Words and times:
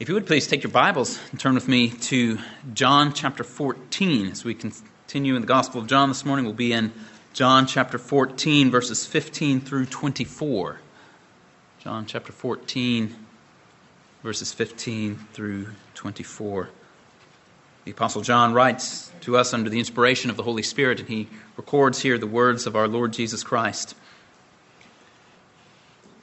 If 0.00 0.08
you 0.08 0.14
would 0.14 0.26
please 0.26 0.46
take 0.46 0.62
your 0.62 0.72
Bibles 0.72 1.20
and 1.30 1.38
turn 1.38 1.54
with 1.54 1.68
me 1.68 1.90
to 1.90 2.38
John 2.72 3.12
chapter 3.12 3.44
14. 3.44 4.28
As 4.28 4.46
we 4.46 4.54
continue 4.54 5.34
in 5.34 5.42
the 5.42 5.46
Gospel 5.46 5.82
of 5.82 5.88
John 5.88 6.08
this 6.08 6.24
morning, 6.24 6.46
we'll 6.46 6.54
be 6.54 6.72
in 6.72 6.90
John 7.34 7.66
chapter 7.66 7.98
14, 7.98 8.70
verses 8.70 9.04
15 9.04 9.60
through 9.60 9.84
24. 9.84 10.80
John 11.80 12.06
chapter 12.06 12.32
14, 12.32 13.14
verses 14.22 14.54
15 14.54 15.16
through 15.34 15.66
24. 15.96 16.70
The 17.84 17.90
Apostle 17.90 18.22
John 18.22 18.54
writes 18.54 19.12
to 19.20 19.36
us 19.36 19.52
under 19.52 19.68
the 19.68 19.78
inspiration 19.78 20.30
of 20.30 20.38
the 20.38 20.44
Holy 20.44 20.62
Spirit, 20.62 21.00
and 21.00 21.10
he 21.10 21.28
records 21.58 22.00
here 22.00 22.16
the 22.16 22.26
words 22.26 22.66
of 22.66 22.74
our 22.74 22.88
Lord 22.88 23.12
Jesus 23.12 23.44
Christ. 23.44 23.94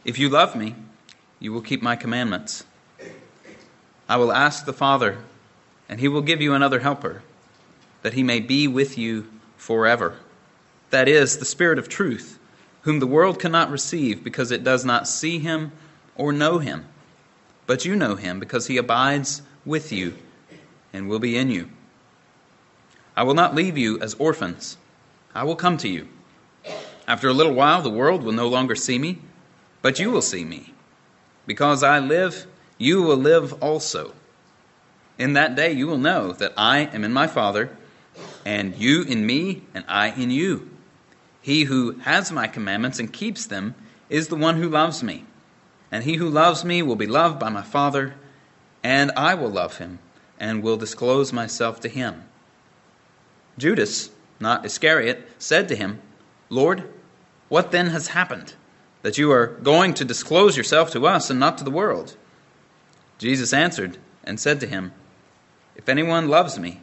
If 0.03 0.17
you 0.17 0.29
love 0.29 0.55
me, 0.55 0.73
you 1.39 1.53
will 1.53 1.61
keep 1.61 1.83
my 1.83 1.95
commandments. 1.95 2.63
I 4.09 4.17
will 4.17 4.31
ask 4.31 4.65
the 4.65 4.73
Father, 4.73 5.17
and 5.89 5.99
he 5.99 6.07
will 6.07 6.21
give 6.21 6.41
you 6.41 6.53
another 6.53 6.79
helper, 6.79 7.23
that 8.03 8.13
he 8.13 8.23
may 8.23 8.39
be 8.39 8.67
with 8.67 8.97
you 8.97 9.27
forever. 9.57 10.17
That 10.91 11.07
is, 11.09 11.37
the 11.37 11.45
Spirit 11.45 11.77
of 11.77 11.89
truth, 11.89 12.39
whom 12.83 12.99
the 12.99 13.07
world 13.07 13.39
cannot 13.39 13.69
receive 13.69 14.23
because 14.23 14.51
it 14.51 14.63
does 14.63 14.85
not 14.85 15.07
see 15.07 15.39
him 15.39 15.73
or 16.15 16.31
know 16.31 16.59
him. 16.59 16.85
But 17.65 17.83
you 17.83 17.95
know 17.95 18.15
him 18.15 18.39
because 18.39 18.67
he 18.67 18.77
abides 18.77 19.41
with 19.65 19.91
you 19.91 20.15
and 20.93 21.09
will 21.09 21.19
be 21.19 21.37
in 21.37 21.49
you. 21.49 21.69
I 23.15 23.23
will 23.23 23.33
not 23.33 23.55
leave 23.55 23.77
you 23.77 23.99
as 23.99 24.13
orphans, 24.15 24.77
I 25.35 25.43
will 25.43 25.55
come 25.55 25.77
to 25.79 25.89
you. 25.89 26.07
After 27.07 27.27
a 27.27 27.33
little 27.33 27.53
while, 27.53 27.81
the 27.81 27.89
world 27.89 28.23
will 28.23 28.31
no 28.31 28.47
longer 28.47 28.75
see 28.75 28.97
me, 28.99 29.19
but 29.81 29.99
you 29.99 30.11
will 30.11 30.21
see 30.21 30.45
me. 30.45 30.73
Because 31.45 31.83
I 31.83 31.99
live, 31.99 32.47
you 32.77 33.01
will 33.01 33.17
live 33.17 33.61
also. 33.61 34.13
In 35.17 35.33
that 35.33 35.55
day 35.55 35.71
you 35.71 35.87
will 35.87 35.97
know 35.97 36.31
that 36.33 36.53
I 36.57 36.79
am 36.79 37.03
in 37.03 37.13
my 37.13 37.27
Father, 37.27 37.75
and 38.45 38.75
you 38.75 39.03
in 39.03 39.25
me, 39.25 39.63
and 39.73 39.83
I 39.87 40.11
in 40.11 40.31
you. 40.31 40.69
He 41.41 41.63
who 41.63 41.93
has 41.99 42.31
my 42.31 42.47
commandments 42.47 42.99
and 42.99 43.11
keeps 43.11 43.45
them 43.45 43.75
is 44.09 44.27
the 44.27 44.35
one 44.35 44.57
who 44.57 44.69
loves 44.69 45.01
me. 45.01 45.25
And 45.91 46.03
he 46.03 46.15
who 46.15 46.29
loves 46.29 46.65
me 46.65 46.81
will 46.81 46.95
be 46.95 47.07
loved 47.07 47.39
by 47.39 47.49
my 47.49 47.61
Father, 47.61 48.15
and 48.83 49.11
I 49.15 49.35
will 49.35 49.49
love 49.49 49.77
him, 49.77 49.99
and 50.39 50.61
will 50.61 50.77
disclose 50.77 51.31
myself 51.31 51.79
to 51.81 51.89
him. 51.89 52.23
Judas, 53.57 54.11
not 54.39 54.65
Iscariot, 54.65 55.27
said 55.39 55.67
to 55.69 55.75
him, 55.75 56.01
Lord, 56.49 56.83
what 57.49 57.71
then 57.71 57.87
has 57.87 58.09
happened, 58.09 58.53
that 59.01 59.17
you 59.17 59.31
are 59.31 59.47
going 59.47 59.93
to 59.95 60.05
disclose 60.05 60.57
yourself 60.57 60.91
to 60.91 61.07
us 61.07 61.29
and 61.29 61.39
not 61.39 61.57
to 61.57 61.63
the 61.63 61.71
world? 61.71 62.15
Jesus 63.17 63.53
answered 63.53 63.97
and 64.23 64.39
said 64.39 64.59
to 64.59 64.67
him, 64.67 64.91
If 65.75 65.89
anyone 65.89 66.27
loves 66.27 66.59
me, 66.59 66.81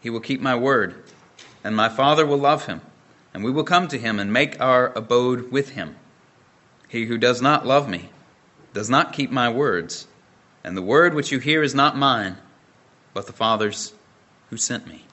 he 0.00 0.10
will 0.10 0.20
keep 0.20 0.40
my 0.40 0.54
word, 0.54 1.02
and 1.62 1.74
my 1.74 1.88
Father 1.88 2.26
will 2.26 2.38
love 2.38 2.66
him, 2.66 2.80
and 3.32 3.44
we 3.44 3.50
will 3.50 3.64
come 3.64 3.88
to 3.88 3.98
him 3.98 4.18
and 4.18 4.32
make 4.32 4.60
our 4.60 4.92
abode 4.96 5.50
with 5.50 5.70
him. 5.70 5.96
He 6.88 7.06
who 7.06 7.18
does 7.18 7.42
not 7.42 7.66
love 7.66 7.88
me 7.88 8.10
does 8.72 8.90
not 8.90 9.12
keep 9.12 9.30
my 9.30 9.48
words, 9.48 10.06
and 10.62 10.76
the 10.76 10.82
word 10.82 11.14
which 11.14 11.32
you 11.32 11.38
hear 11.38 11.62
is 11.62 11.74
not 11.74 11.96
mine, 11.96 12.36
but 13.12 13.26
the 13.26 13.32
Father's 13.32 13.92
who 14.50 14.56
sent 14.56 14.86
me. 14.86 15.04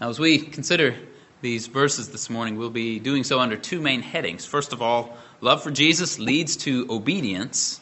Now, 0.00 0.08
as 0.08 0.18
we 0.18 0.38
consider 0.38 0.94
these 1.40 1.66
verses 1.66 2.10
this 2.10 2.30
morning, 2.30 2.56
we'll 2.56 2.70
be 2.70 2.98
doing 2.98 3.24
so 3.24 3.40
under 3.40 3.56
two 3.56 3.80
main 3.80 4.02
headings. 4.02 4.44
First 4.44 4.72
of 4.72 4.82
all, 4.82 5.16
love 5.40 5.62
for 5.62 5.70
Jesus 5.70 6.18
leads 6.18 6.56
to 6.58 6.86
obedience. 6.90 7.80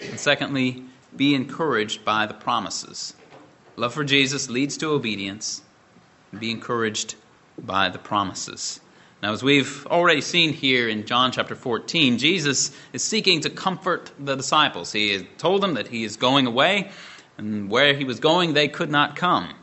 And 0.00 0.18
secondly, 0.18 0.84
be 1.16 1.34
encouraged 1.34 2.04
by 2.04 2.26
the 2.26 2.34
promises. 2.34 3.14
Love 3.76 3.94
for 3.94 4.04
Jesus 4.04 4.50
leads 4.50 4.76
to 4.78 4.90
obedience. 4.90 5.62
Be 6.38 6.50
encouraged 6.50 7.14
by 7.58 7.88
the 7.88 7.98
promises. 7.98 8.80
Now, 9.22 9.32
as 9.32 9.42
we've 9.42 9.86
already 9.86 10.20
seen 10.20 10.52
here 10.52 10.88
in 10.88 11.04
John 11.04 11.32
chapter 11.32 11.56
14, 11.56 12.18
Jesus 12.18 12.70
is 12.92 13.02
seeking 13.02 13.40
to 13.40 13.50
comfort 13.50 14.12
the 14.18 14.36
disciples. 14.36 14.92
He 14.92 15.26
told 15.38 15.62
them 15.62 15.74
that 15.74 15.88
he 15.88 16.04
is 16.04 16.16
going 16.16 16.46
away, 16.46 16.90
and 17.36 17.68
where 17.68 17.94
he 17.94 18.04
was 18.04 18.20
going, 18.20 18.52
they 18.52 18.68
could 18.68 18.90
not 18.90 19.16
come. 19.16 19.54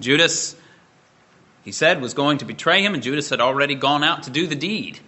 Judas, 0.00 0.54
he 1.64 1.72
said, 1.72 2.02
was 2.02 2.12
going 2.12 2.38
to 2.38 2.44
betray 2.44 2.82
him, 2.82 2.92
and 2.92 3.02
Judas 3.02 3.30
had 3.30 3.40
already 3.40 3.74
gone 3.74 4.04
out 4.04 4.24
to 4.24 4.30
do 4.30 4.46
the 4.46 4.56
deed. 4.56 5.00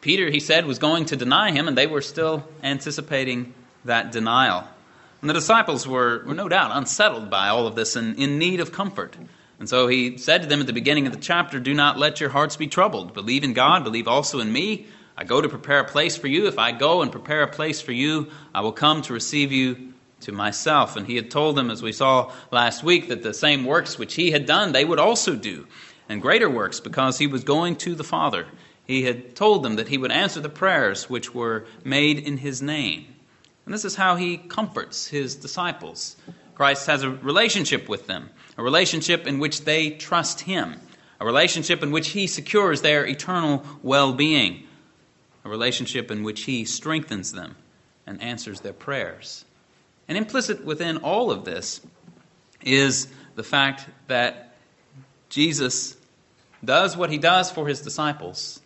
Peter, 0.00 0.30
he 0.30 0.40
said, 0.40 0.66
was 0.66 0.78
going 0.78 1.04
to 1.06 1.16
deny 1.16 1.52
him, 1.52 1.68
and 1.68 1.78
they 1.78 1.86
were 1.86 2.00
still 2.00 2.48
anticipating 2.64 3.54
that 3.84 4.12
denial. 4.12 4.64
And 5.20 5.28
the 5.28 5.34
disciples 5.34 5.86
were, 5.86 6.22
were 6.24 6.34
no 6.34 6.48
doubt 6.48 6.70
unsettled 6.72 7.30
by 7.30 7.48
all 7.48 7.66
of 7.66 7.74
this 7.74 7.96
and 7.96 8.16
in 8.18 8.38
need 8.38 8.60
of 8.60 8.72
comfort. 8.72 9.16
And 9.58 9.68
so 9.68 9.88
he 9.88 10.18
said 10.18 10.42
to 10.42 10.48
them 10.48 10.60
at 10.60 10.66
the 10.66 10.72
beginning 10.72 11.06
of 11.06 11.12
the 11.12 11.18
chapter, 11.18 11.58
Do 11.58 11.74
not 11.74 11.98
let 11.98 12.20
your 12.20 12.30
hearts 12.30 12.56
be 12.56 12.68
troubled. 12.68 13.14
Believe 13.14 13.42
in 13.42 13.52
God, 13.52 13.82
believe 13.82 14.06
also 14.06 14.38
in 14.38 14.52
me. 14.52 14.86
I 15.16 15.24
go 15.24 15.40
to 15.40 15.48
prepare 15.48 15.80
a 15.80 15.84
place 15.84 16.16
for 16.16 16.28
you. 16.28 16.46
If 16.46 16.60
I 16.60 16.70
go 16.70 17.02
and 17.02 17.10
prepare 17.10 17.42
a 17.42 17.48
place 17.48 17.80
for 17.80 17.90
you, 17.90 18.30
I 18.54 18.60
will 18.60 18.72
come 18.72 19.02
to 19.02 19.12
receive 19.12 19.50
you 19.50 19.92
to 20.20 20.30
myself. 20.30 20.94
And 20.94 21.06
he 21.06 21.16
had 21.16 21.30
told 21.30 21.56
them, 21.56 21.70
as 21.70 21.82
we 21.82 21.90
saw 21.90 22.32
last 22.52 22.84
week, 22.84 23.08
that 23.08 23.24
the 23.24 23.34
same 23.34 23.64
works 23.64 23.98
which 23.98 24.14
he 24.14 24.30
had 24.30 24.46
done, 24.46 24.70
they 24.70 24.84
would 24.84 25.00
also 25.00 25.34
do, 25.34 25.66
and 26.08 26.22
greater 26.22 26.48
works, 26.48 26.78
because 26.78 27.18
he 27.18 27.26
was 27.26 27.42
going 27.42 27.74
to 27.76 27.96
the 27.96 28.04
Father. 28.04 28.46
He 28.86 29.02
had 29.02 29.34
told 29.34 29.64
them 29.64 29.76
that 29.76 29.88
he 29.88 29.98
would 29.98 30.12
answer 30.12 30.40
the 30.40 30.48
prayers 30.48 31.10
which 31.10 31.34
were 31.34 31.66
made 31.84 32.20
in 32.20 32.36
his 32.36 32.62
name. 32.62 33.06
And 33.68 33.74
this 33.74 33.84
is 33.84 33.96
how 33.96 34.16
he 34.16 34.38
comforts 34.38 35.08
his 35.08 35.36
disciples. 35.36 36.16
Christ 36.54 36.86
has 36.86 37.02
a 37.02 37.10
relationship 37.10 37.86
with 37.86 38.06
them, 38.06 38.30
a 38.56 38.62
relationship 38.62 39.26
in 39.26 39.38
which 39.38 39.66
they 39.66 39.90
trust 39.90 40.40
him, 40.40 40.80
a 41.20 41.26
relationship 41.26 41.82
in 41.82 41.90
which 41.90 42.08
he 42.08 42.28
secures 42.28 42.80
their 42.80 43.06
eternal 43.06 43.62
well 43.82 44.14
being, 44.14 44.62
a 45.44 45.50
relationship 45.50 46.10
in 46.10 46.22
which 46.22 46.44
he 46.44 46.64
strengthens 46.64 47.32
them 47.32 47.56
and 48.06 48.22
answers 48.22 48.60
their 48.60 48.72
prayers. 48.72 49.44
And 50.08 50.16
implicit 50.16 50.64
within 50.64 50.96
all 50.96 51.30
of 51.30 51.44
this 51.44 51.82
is 52.62 53.06
the 53.34 53.42
fact 53.42 53.86
that 54.06 54.56
Jesus 55.28 55.94
does 56.64 56.96
what 56.96 57.10
he 57.10 57.18
does 57.18 57.50
for 57.50 57.68
his 57.68 57.82
disciples 57.82 58.60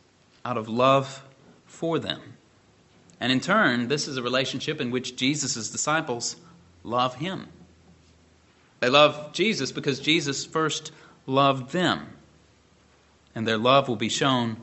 out 0.45 0.57
of 0.57 0.69
love 0.69 1.25
for 1.67 1.99
them. 1.99 2.21
And 3.23 3.31
in 3.31 3.39
turn, 3.39 3.87
this 3.87 4.09
is 4.09 4.17
a 4.17 4.23
relationship 4.23 4.81
in 4.81 4.91
which 4.91 5.15
Jesus' 5.15 5.71
disciples 5.71 6.35
love 6.83 7.15
him. 7.15 7.47
They 8.81 8.89
love 8.89 9.33
Jesus 9.33 9.71
because 9.71 10.01
Jesus 10.01 10.45
first 10.45 10.91
loved 11.25 11.71
them. 11.71 12.05
And 13.37 13.47
their 13.47 13.59
love 13.59 13.87
will 13.87 13.95
be 13.95 14.09
shown 14.09 14.57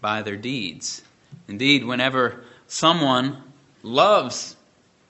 by 0.00 0.22
their 0.22 0.36
deeds. 0.36 1.02
Indeed, 1.48 1.84
whenever 1.84 2.44
someone 2.68 3.42
loves 3.82 4.54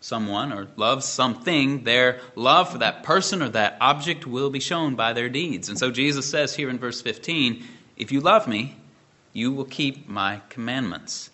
someone 0.00 0.50
or 0.50 0.68
loves 0.76 1.04
something, 1.04 1.84
their 1.84 2.20
love 2.36 2.70
for 2.72 2.78
that 2.78 3.02
person 3.02 3.42
or 3.42 3.50
that 3.50 3.76
object 3.82 4.26
will 4.26 4.48
be 4.48 4.60
shown 4.60 4.94
by 4.94 5.12
their 5.12 5.28
deeds. 5.28 5.68
And 5.68 5.78
so 5.78 5.90
Jesus 5.90 6.24
says 6.30 6.56
here 6.56 6.70
in 6.70 6.78
verse 6.78 7.02
15, 7.02 7.64
If 7.98 8.12
you 8.12 8.22
love 8.22 8.48
me, 8.48 8.76
you 9.34 9.52
will 9.52 9.66
keep 9.66 10.08
my 10.08 10.40
commandments. 10.48 11.28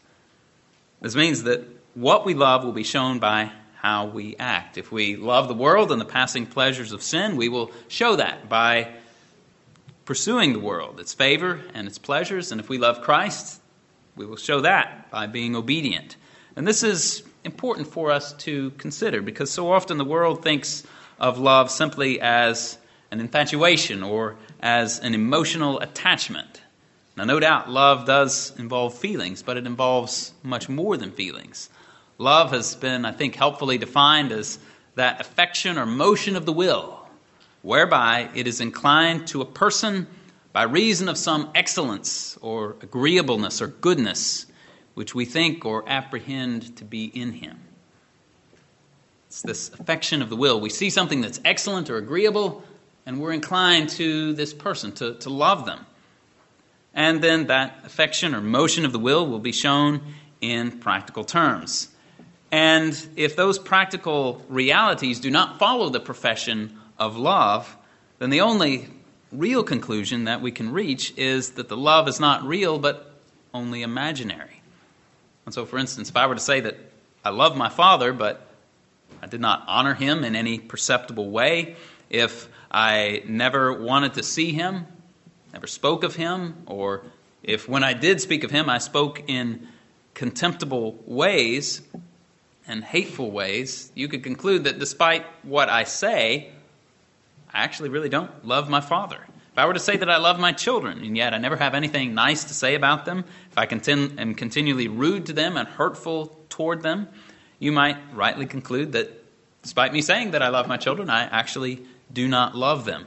This 1.00 1.16
means 1.16 1.44
that 1.44 1.64
what 1.94 2.24
we 2.24 2.34
love 2.34 2.64
will 2.64 2.72
be 2.72 2.84
shown 2.84 3.18
by 3.18 3.52
how 3.76 4.06
we 4.06 4.36
act. 4.36 4.76
If 4.76 4.92
we 4.92 5.16
love 5.16 5.48
the 5.48 5.54
world 5.54 5.90
and 5.90 6.00
the 6.00 6.04
passing 6.04 6.46
pleasures 6.46 6.92
of 6.92 7.02
sin, 7.02 7.36
we 7.36 7.48
will 7.48 7.70
show 7.88 8.16
that 8.16 8.48
by 8.48 8.92
pursuing 10.04 10.52
the 10.52 10.58
world, 10.58 11.00
its 11.00 11.14
favor 11.14 11.60
and 11.72 11.86
its 11.86 11.96
pleasures. 11.96 12.52
And 12.52 12.60
if 12.60 12.68
we 12.68 12.78
love 12.78 13.00
Christ, 13.00 13.60
we 14.16 14.26
will 14.26 14.36
show 14.36 14.60
that 14.60 15.10
by 15.10 15.26
being 15.26 15.56
obedient. 15.56 16.16
And 16.56 16.66
this 16.66 16.82
is 16.82 17.22
important 17.44 17.88
for 17.88 18.10
us 18.10 18.34
to 18.34 18.70
consider 18.72 19.22
because 19.22 19.50
so 19.50 19.72
often 19.72 19.96
the 19.96 20.04
world 20.04 20.42
thinks 20.42 20.82
of 21.18 21.38
love 21.38 21.70
simply 21.70 22.20
as 22.20 22.76
an 23.10 23.20
infatuation 23.20 24.02
or 24.02 24.36
as 24.60 24.98
an 24.98 25.14
emotional 25.14 25.80
attachment. 25.80 26.49
Now, 27.16 27.24
no 27.24 27.40
doubt 27.40 27.68
love 27.68 28.06
does 28.06 28.52
involve 28.58 28.96
feelings, 28.96 29.42
but 29.42 29.56
it 29.56 29.66
involves 29.66 30.32
much 30.42 30.68
more 30.68 30.96
than 30.96 31.10
feelings. 31.12 31.68
Love 32.18 32.52
has 32.52 32.74
been, 32.74 33.04
I 33.04 33.12
think, 33.12 33.34
helpfully 33.34 33.78
defined 33.78 34.32
as 34.32 34.58
that 34.94 35.20
affection 35.20 35.78
or 35.78 35.86
motion 35.86 36.36
of 36.36 36.46
the 36.46 36.52
will, 36.52 37.06
whereby 37.62 38.28
it 38.34 38.46
is 38.46 38.60
inclined 38.60 39.26
to 39.28 39.40
a 39.40 39.46
person 39.46 40.06
by 40.52 40.62
reason 40.64 41.08
of 41.08 41.16
some 41.16 41.50
excellence 41.54 42.38
or 42.40 42.76
agreeableness 42.82 43.60
or 43.60 43.68
goodness 43.68 44.46
which 44.94 45.14
we 45.14 45.24
think 45.24 45.64
or 45.64 45.88
apprehend 45.88 46.76
to 46.76 46.84
be 46.84 47.04
in 47.06 47.32
him. 47.32 47.58
It's 49.28 49.42
this 49.42 49.70
affection 49.70 50.22
of 50.22 50.28
the 50.28 50.36
will. 50.36 50.60
We 50.60 50.70
see 50.70 50.90
something 50.90 51.20
that's 51.20 51.40
excellent 51.44 51.88
or 51.88 51.96
agreeable, 51.96 52.64
and 53.06 53.20
we're 53.20 53.32
inclined 53.32 53.88
to 53.90 54.32
this 54.32 54.52
person, 54.52 54.92
to, 54.92 55.14
to 55.14 55.30
love 55.30 55.64
them. 55.66 55.86
And 56.94 57.22
then 57.22 57.46
that 57.46 57.80
affection 57.84 58.34
or 58.34 58.40
motion 58.40 58.84
of 58.84 58.92
the 58.92 58.98
will 58.98 59.26
will 59.26 59.38
be 59.38 59.52
shown 59.52 60.00
in 60.40 60.78
practical 60.80 61.24
terms. 61.24 61.88
And 62.50 62.96
if 63.16 63.36
those 63.36 63.58
practical 63.58 64.44
realities 64.48 65.20
do 65.20 65.30
not 65.30 65.58
follow 65.58 65.88
the 65.88 66.00
profession 66.00 66.78
of 66.98 67.16
love, 67.16 67.76
then 68.18 68.30
the 68.30 68.40
only 68.40 68.88
real 69.32 69.62
conclusion 69.62 70.24
that 70.24 70.40
we 70.40 70.50
can 70.50 70.72
reach 70.72 71.16
is 71.16 71.52
that 71.52 71.68
the 71.68 71.76
love 71.76 72.08
is 72.08 72.18
not 72.18 72.42
real 72.42 72.78
but 72.78 73.14
only 73.54 73.82
imaginary. 73.82 74.60
And 75.46 75.54
so, 75.54 75.64
for 75.64 75.78
instance, 75.78 76.10
if 76.10 76.16
I 76.16 76.26
were 76.26 76.34
to 76.34 76.40
say 76.40 76.60
that 76.60 76.76
I 77.24 77.30
love 77.30 77.56
my 77.56 77.68
father, 77.68 78.12
but 78.12 78.46
I 79.22 79.26
did 79.26 79.40
not 79.40 79.64
honor 79.66 79.94
him 79.94 80.24
in 80.24 80.34
any 80.34 80.58
perceptible 80.58 81.30
way, 81.30 81.76
if 82.08 82.48
I 82.70 83.22
never 83.26 83.72
wanted 83.72 84.14
to 84.14 84.22
see 84.22 84.52
him, 84.52 84.86
never 85.52 85.66
spoke 85.66 86.04
of 86.04 86.16
him, 86.16 86.62
or 86.66 87.02
if 87.42 87.68
when 87.68 87.84
I 87.84 87.92
did 87.92 88.20
speak 88.20 88.44
of 88.44 88.50
him, 88.50 88.68
I 88.68 88.78
spoke 88.78 89.24
in 89.28 89.68
contemptible 90.14 90.98
ways 91.06 91.82
and 92.66 92.84
hateful 92.84 93.30
ways, 93.30 93.90
you 93.94 94.06
could 94.06 94.22
conclude 94.22 94.64
that 94.64 94.78
despite 94.78 95.26
what 95.42 95.68
I 95.68 95.84
say, 95.84 96.50
I 97.52 97.64
actually 97.64 97.88
really 97.88 98.08
don't 98.08 98.46
love 98.46 98.68
my 98.68 98.80
father. 98.80 99.18
If 99.52 99.58
I 99.58 99.66
were 99.66 99.74
to 99.74 99.80
say 99.80 99.96
that 99.96 100.08
I 100.08 100.18
love 100.18 100.38
my 100.38 100.52
children, 100.52 101.02
and 101.02 101.16
yet 101.16 101.34
I 101.34 101.38
never 101.38 101.56
have 101.56 101.74
anything 101.74 102.14
nice 102.14 102.44
to 102.44 102.54
say 102.54 102.76
about 102.76 103.04
them, 103.04 103.24
if 103.50 103.58
I 103.58 103.66
continu- 103.66 104.18
am 104.20 104.34
continually 104.34 104.86
rude 104.86 105.26
to 105.26 105.32
them 105.32 105.56
and 105.56 105.66
hurtful 105.66 106.38
toward 106.48 106.82
them, 106.82 107.08
you 107.58 107.72
might 107.72 107.96
rightly 108.14 108.46
conclude 108.46 108.92
that 108.92 109.24
despite 109.62 109.92
me 109.92 110.00
saying 110.00 110.30
that 110.30 110.42
I 110.42 110.48
love 110.48 110.68
my 110.68 110.76
children, 110.76 111.10
I 111.10 111.24
actually 111.24 111.84
do 112.12 112.28
not 112.28 112.54
love 112.54 112.84
them. 112.84 113.06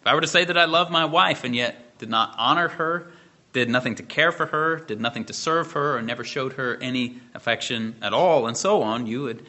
If 0.00 0.06
I 0.06 0.14
were 0.14 0.22
to 0.22 0.26
say 0.26 0.46
that 0.46 0.56
I 0.56 0.64
love 0.64 0.90
my 0.90 1.04
wife 1.04 1.44
and 1.44 1.54
yet 1.54 1.98
did 1.98 2.08
not 2.08 2.34
honor 2.38 2.68
her, 2.68 3.12
did 3.52 3.68
nothing 3.68 3.96
to 3.96 4.02
care 4.02 4.32
for 4.32 4.46
her, 4.46 4.76
did 4.76 4.98
nothing 4.98 5.26
to 5.26 5.34
serve 5.34 5.72
her, 5.72 5.98
or 5.98 6.02
never 6.02 6.24
showed 6.24 6.54
her 6.54 6.78
any 6.80 7.20
affection 7.34 7.94
at 8.00 8.14
all, 8.14 8.46
and 8.46 8.56
so 8.56 8.80
on, 8.80 9.06
you 9.06 9.22
would 9.22 9.44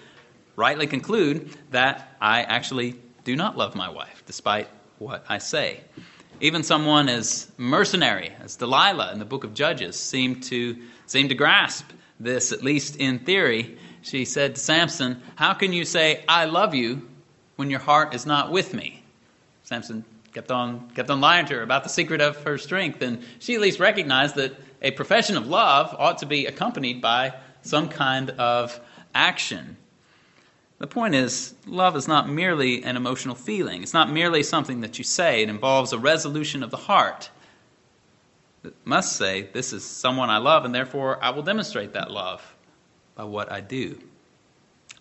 rightly 0.58 0.88
conclude 0.88 1.56
that 1.72 2.18
I 2.20 2.44
actually 2.44 2.96
do 3.24 3.36
not 3.38 3.56
love 3.56 3.76
my 3.76 3.90
wife, 3.90 4.24
despite 4.26 4.68
what 5.00 5.24
I 5.30 5.38
say. 5.38 5.82
Even 6.42 6.64
someone 6.64 7.08
as 7.08 7.50
mercenary 7.58 8.34
as 8.42 8.58
Delilah 8.58 9.14
in 9.14 9.20
the 9.20 9.26
book 9.26 9.46
of 9.46 9.54
Judges 9.54 9.98
seemed 9.98 10.44
to, 10.44 10.82
seemed 11.06 11.30
to 11.30 11.36
grasp 11.36 11.86
this, 12.20 12.52
at 12.52 12.62
least 12.62 12.98
in 12.98 13.20
theory. 13.20 13.78
She 14.02 14.26
said 14.26 14.56
to 14.56 14.62
Samson, 14.62 15.22
How 15.36 15.54
can 15.54 15.72
you 15.72 15.86
say, 15.86 16.26
I 16.28 16.46
love 16.46 16.76
you, 16.76 17.08
when 17.56 17.70
your 17.70 17.80
heart 17.80 18.14
is 18.14 18.26
not 18.26 18.52
with 18.52 18.74
me? 18.74 19.04
Samson 19.64 20.04
kept 20.34 20.52
on, 20.52 20.90
kept 20.92 21.10
on 21.10 21.22
lying 21.22 21.46
to 21.48 21.56
her 21.56 21.62
about 21.62 21.84
the 21.84 21.90
secret 21.90 22.22
of 22.22 22.44
her 22.44 22.58
strength, 22.58 23.02
and 23.02 23.24
she 23.40 23.56
at 23.56 23.62
least 23.62 23.80
recognized 23.80 24.36
that 24.36 24.56
a 24.82 24.92
profession 24.92 25.38
of 25.38 25.48
love 25.48 25.96
ought 25.98 26.20
to 26.20 26.26
be 26.26 26.46
accompanied 26.46 27.02
by 27.02 27.34
some 27.62 27.90
kind 27.90 28.32
of 28.32 28.80
action. 29.14 29.78
The 30.80 30.88
point 30.88 31.14
is, 31.14 31.54
love 31.68 31.96
is 31.96 32.08
not 32.08 32.28
merely 32.28 32.84
an 32.84 32.98
emotional 32.98 33.36
feeling. 33.36 33.84
It's 33.84 33.94
not 33.94 34.12
merely 34.12 34.42
something 34.42 34.82
that 34.82 34.98
you 34.98 35.04
say. 35.04 35.44
It 35.44 35.50
involves 35.50 35.94
a 35.94 36.00
resolution 36.00 36.64
of 36.64 36.72
the 36.72 36.78
heart 36.78 37.30
that 38.64 38.74
must 38.86 39.16
say, 39.16 39.44
This 39.54 39.74
is 39.74 39.86
someone 39.86 40.30
I 40.30 40.38
love, 40.38 40.66
and 40.66 40.74
therefore 40.74 41.24
I 41.24 41.30
will 41.32 41.44
demonstrate 41.44 41.94
that 41.94 42.10
love 42.10 42.56
by 43.14 43.26
what 43.26 43.52
I 43.52 43.62
do. 43.62 44.00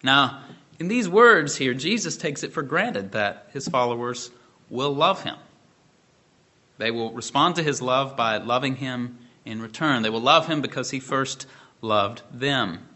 Now, 0.03 0.43
in 0.79 0.89
these 0.89 1.09
words 1.09 1.57
here, 1.57 1.75
Jesus 1.75 2.17
takes 2.17 2.43
it 2.43 2.53
for 2.53 2.63
granted 2.63 3.13
that 3.13 3.49
his 3.53 3.69
followers 3.69 4.31
will 4.71 4.95
love 4.95 5.23
him. 5.25 5.37
They 6.79 6.91
will 6.91 7.13
respond 7.13 7.57
to 7.57 7.63
his 7.63 7.83
love 7.83 8.17
by 8.17 8.39
loving 8.39 8.77
him 8.77 9.19
in 9.45 9.61
return. 9.61 10.03
They 10.03 10.11
will 10.11 10.21
love 10.21 10.47
him 10.47 10.63
because 10.63 10.91
he 10.91 11.01
first 11.01 11.47
loved 11.83 12.23
them. 12.33 12.89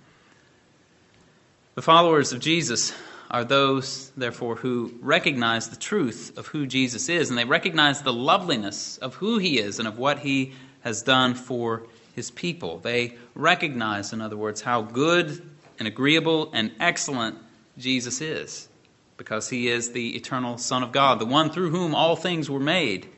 The 1.74 1.82
followers 1.82 2.32
of 2.32 2.40
Jesus 2.40 2.94
are 3.30 3.44
those, 3.44 4.10
therefore, 4.16 4.54
who 4.54 4.94
recognize 5.00 5.68
the 5.68 5.76
truth 5.76 6.32
of 6.38 6.46
who 6.46 6.66
Jesus 6.66 7.08
is, 7.08 7.28
and 7.28 7.38
they 7.38 7.44
recognize 7.44 8.00
the 8.00 8.12
loveliness 8.12 8.96
of 8.98 9.16
who 9.16 9.38
he 9.38 9.58
is 9.58 9.80
and 9.80 9.88
of 9.88 9.98
what 9.98 10.20
he 10.20 10.52
has 10.82 11.02
done 11.02 11.34
for 11.34 11.82
his 12.14 12.30
people. 12.30 12.78
They 12.78 13.16
recognize, 13.34 14.12
in 14.12 14.20
other 14.20 14.36
words, 14.36 14.60
how 14.60 14.82
good 14.82 15.42
and 15.78 15.88
agreeable 15.88 16.50
and 16.52 16.70
excellent 16.78 17.38
Jesus 17.76 18.20
is, 18.20 18.68
because 19.16 19.48
he 19.48 19.68
is 19.68 19.92
the 19.92 20.16
eternal 20.16 20.58
Son 20.58 20.82
of 20.82 20.92
God, 20.92 21.18
the 21.18 21.26
one 21.26 21.50
through 21.50 21.70
whom 21.70 21.94
all 21.94 22.16
things 22.16 22.50
were 22.50 22.60
made, 22.60 23.08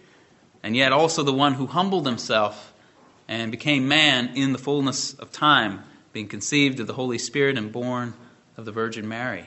and 0.63 0.77
yet 0.77 0.93
also 0.93 1.23
the 1.23 1.33
one 1.33 1.55
who 1.55 1.67
humbled 1.67 2.07
himself 2.07 2.73
and 3.29 3.51
became 3.51 3.89
man 3.89 4.37
in 4.37 4.53
the 4.53 4.59
fullness 4.59 5.15
of 5.15 5.33
time, 5.33 5.83
being 6.13 6.29
conceived 6.29 6.81
of 6.81 6.87
the 6.87 6.95
Holy 6.95 7.19
Spirit 7.19 7.59
and 7.59 7.73
born 7.73 8.15
of 8.57 8.65
the 8.65 8.73
Virgin 8.73 9.09
Mary. 9.09 9.47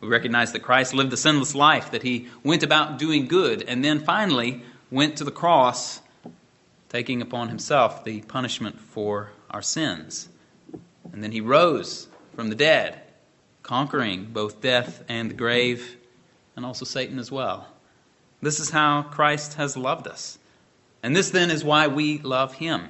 We 0.00 0.08
recognize 0.08 0.52
that 0.52 0.60
Christ 0.60 0.94
lived 0.94 1.12
a 1.12 1.16
sinless 1.16 1.54
life, 1.54 1.92
that 1.92 2.02
he 2.02 2.28
went 2.42 2.62
about 2.62 2.98
doing 2.98 3.26
good, 3.26 3.62
and 3.62 3.84
then 3.84 4.00
finally 4.00 4.62
went 4.90 5.16
to 5.18 5.24
the 5.24 5.30
cross, 5.30 6.00
taking 6.88 7.22
upon 7.22 7.48
himself 7.48 8.04
the 8.04 8.20
punishment 8.22 8.80
for 8.80 9.30
our 9.50 9.62
sins. 9.62 10.28
And 11.12 11.22
then 11.22 11.32
he 11.32 11.40
rose 11.40 12.08
from 12.34 12.48
the 12.48 12.54
dead, 12.54 13.01
conquering 13.62 14.26
both 14.32 14.60
death 14.60 15.02
and 15.08 15.30
the 15.30 15.34
grave, 15.34 15.96
and 16.56 16.64
also 16.64 16.84
Satan 16.84 17.18
as 17.18 17.30
well. 17.30 17.66
This 18.40 18.60
is 18.60 18.70
how 18.70 19.02
Christ 19.02 19.54
has 19.54 19.76
loved 19.76 20.06
us. 20.08 20.38
And 21.02 21.14
this 21.14 21.30
then 21.30 21.50
is 21.50 21.64
why 21.64 21.86
we 21.88 22.18
love 22.18 22.54
him. 22.54 22.88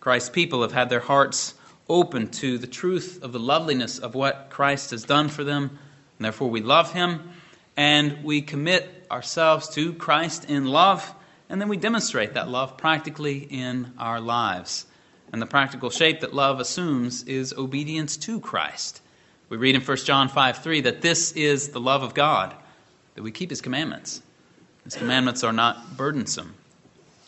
Christ's 0.00 0.30
people 0.30 0.62
have 0.62 0.72
had 0.72 0.90
their 0.90 1.00
hearts 1.00 1.54
open 1.88 2.28
to 2.28 2.58
the 2.58 2.66
truth 2.66 3.22
of 3.22 3.32
the 3.32 3.38
loveliness 3.38 3.98
of 3.98 4.14
what 4.14 4.48
Christ 4.50 4.90
has 4.90 5.04
done 5.04 5.28
for 5.28 5.44
them, 5.44 5.78
and 6.18 6.24
therefore 6.24 6.50
we 6.50 6.60
love 6.60 6.92
him, 6.92 7.30
and 7.76 8.24
we 8.24 8.40
commit 8.40 9.06
ourselves 9.10 9.68
to 9.70 9.92
Christ 9.92 10.48
in 10.48 10.66
love, 10.66 11.14
and 11.48 11.60
then 11.60 11.68
we 11.68 11.76
demonstrate 11.76 12.34
that 12.34 12.48
love 12.48 12.76
practically 12.76 13.38
in 13.38 13.92
our 13.98 14.20
lives. 14.20 14.86
And 15.32 15.42
the 15.42 15.46
practical 15.46 15.90
shape 15.90 16.20
that 16.20 16.34
love 16.34 16.60
assumes 16.60 17.22
is 17.24 17.52
obedience 17.52 18.16
to 18.18 18.40
Christ. 18.40 19.00
We 19.48 19.56
read 19.56 19.74
in 19.74 19.82
1 19.82 19.96
John 19.98 20.28
5 20.28 20.58
3 20.58 20.80
that 20.82 21.02
this 21.02 21.32
is 21.32 21.68
the 21.68 21.80
love 21.80 22.02
of 22.02 22.14
God, 22.14 22.54
that 23.14 23.22
we 23.22 23.30
keep 23.30 23.50
his 23.50 23.60
commandments. 23.60 24.22
His 24.84 24.94
commandments 24.94 25.44
are 25.44 25.52
not 25.52 25.96
burdensome. 25.96 26.54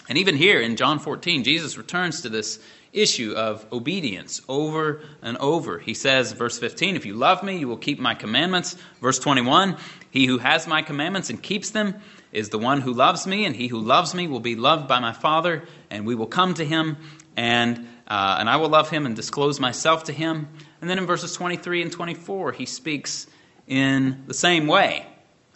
And 0.09 0.19
even 0.19 0.37
here 0.37 0.61
in 0.61 0.77
John 0.77 0.99
14, 0.99 1.43
Jesus 1.43 1.77
returns 1.77 2.23
to 2.23 2.29
this 2.29 2.61
issue 2.93 3.33
of 3.33 3.67
obedience 3.73 4.41
over 4.49 5.01
and 5.21 5.37
over. 5.39 5.79
He 5.79 5.95
says, 5.95 6.33
verse 6.33 6.59
15, 6.59 6.97
If 6.97 7.05
you 7.05 7.15
love 7.15 7.43
me, 7.43 7.59
you 7.59 7.69
will 7.69 7.77
keep 7.77 7.99
my 7.99 8.15
commandments. 8.15 8.77
Verse 9.01 9.19
21, 9.19 9.77
He 10.11 10.27
who 10.27 10.39
has 10.39 10.67
my 10.67 10.83
commandments 10.83 11.31
and 11.31 11.43
keeps 11.43 11.71
them 11.71 11.95
is 12.33 12.49
the 12.51 12.59
one 12.59 12.81
who 12.81 12.93
loves 12.93 13.27
me, 13.27 13.45
and 13.45 13.55
he 13.55 13.67
who 13.67 13.81
loves 13.81 14.15
me 14.15 14.27
will 14.27 14.41
be 14.41 14.57
loved 14.57 14.89
by 14.89 15.01
my 15.01 15.13
Father, 15.13 15.65
and 15.91 16.07
we 16.07 16.15
will 16.15 16.27
come 16.27 16.55
to 16.55 16.65
him, 16.65 16.97
and, 17.37 17.89
uh, 18.09 18.37
and 18.39 18.49
I 18.49 18.57
will 18.57 18.69
love 18.69 18.91
him 18.91 19.07
and 19.07 19.17
disclose 19.17 19.59
myself 19.61 20.05
to 20.05 20.13
him. 20.13 20.49
And 20.81 20.91
then 20.91 20.99
in 20.99 21.07
verses 21.07 21.33
23 21.33 21.83
and 21.83 21.93
24, 21.93 22.53
he 22.53 22.67
speaks 22.67 23.27
in 23.67 24.25
the 24.27 24.35
same 24.35 24.67
way 24.67 25.07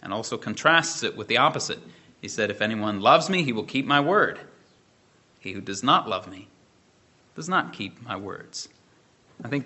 and 0.01 0.13
also 0.13 0.37
contrasts 0.37 1.03
it 1.03 1.15
with 1.15 1.27
the 1.27 1.37
opposite. 1.37 1.79
He 2.21 2.27
said, 2.27 2.49
If 2.49 2.61
anyone 2.61 3.01
loves 3.01 3.29
me, 3.29 3.43
he 3.43 3.53
will 3.53 3.63
keep 3.63 3.85
my 3.85 3.99
word. 3.99 4.39
He 5.39 5.53
who 5.53 5.61
does 5.61 5.83
not 5.83 6.07
love 6.07 6.29
me 6.29 6.47
does 7.35 7.49
not 7.49 7.73
keep 7.73 8.01
my 8.03 8.15
words. 8.15 8.69
I 9.43 9.47
think, 9.47 9.65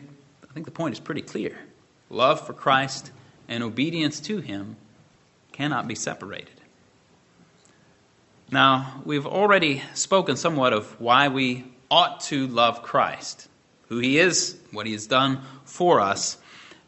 I 0.50 0.53
think 0.53 0.65
the 0.65 0.71
point 0.71 0.93
is 0.93 1.00
pretty 1.00 1.21
clear. 1.21 1.57
Love 2.09 2.45
for 2.45 2.53
Christ 2.53 3.12
and 3.47 3.63
obedience 3.63 4.19
to 4.21 4.39
him 4.39 4.77
cannot 5.51 5.88
be 5.88 5.95
separated. 5.95 6.62
Now, 8.51 9.01
we've 9.05 9.25
already 9.25 9.81
spoken 9.95 10.35
somewhat 10.38 10.71
of 10.71 11.00
why 11.00 11.29
we 11.29 11.65
ought 11.89 12.19
to 12.21 12.47
love 12.47 12.83
Christ, 12.83 13.47
who 13.89 13.97
he 13.97 14.19
is, 14.19 14.57
what 14.75 14.86
he 14.86 14.94
has 14.94 15.08
done 15.08 15.41
for 15.63 16.00
us, 16.00 16.38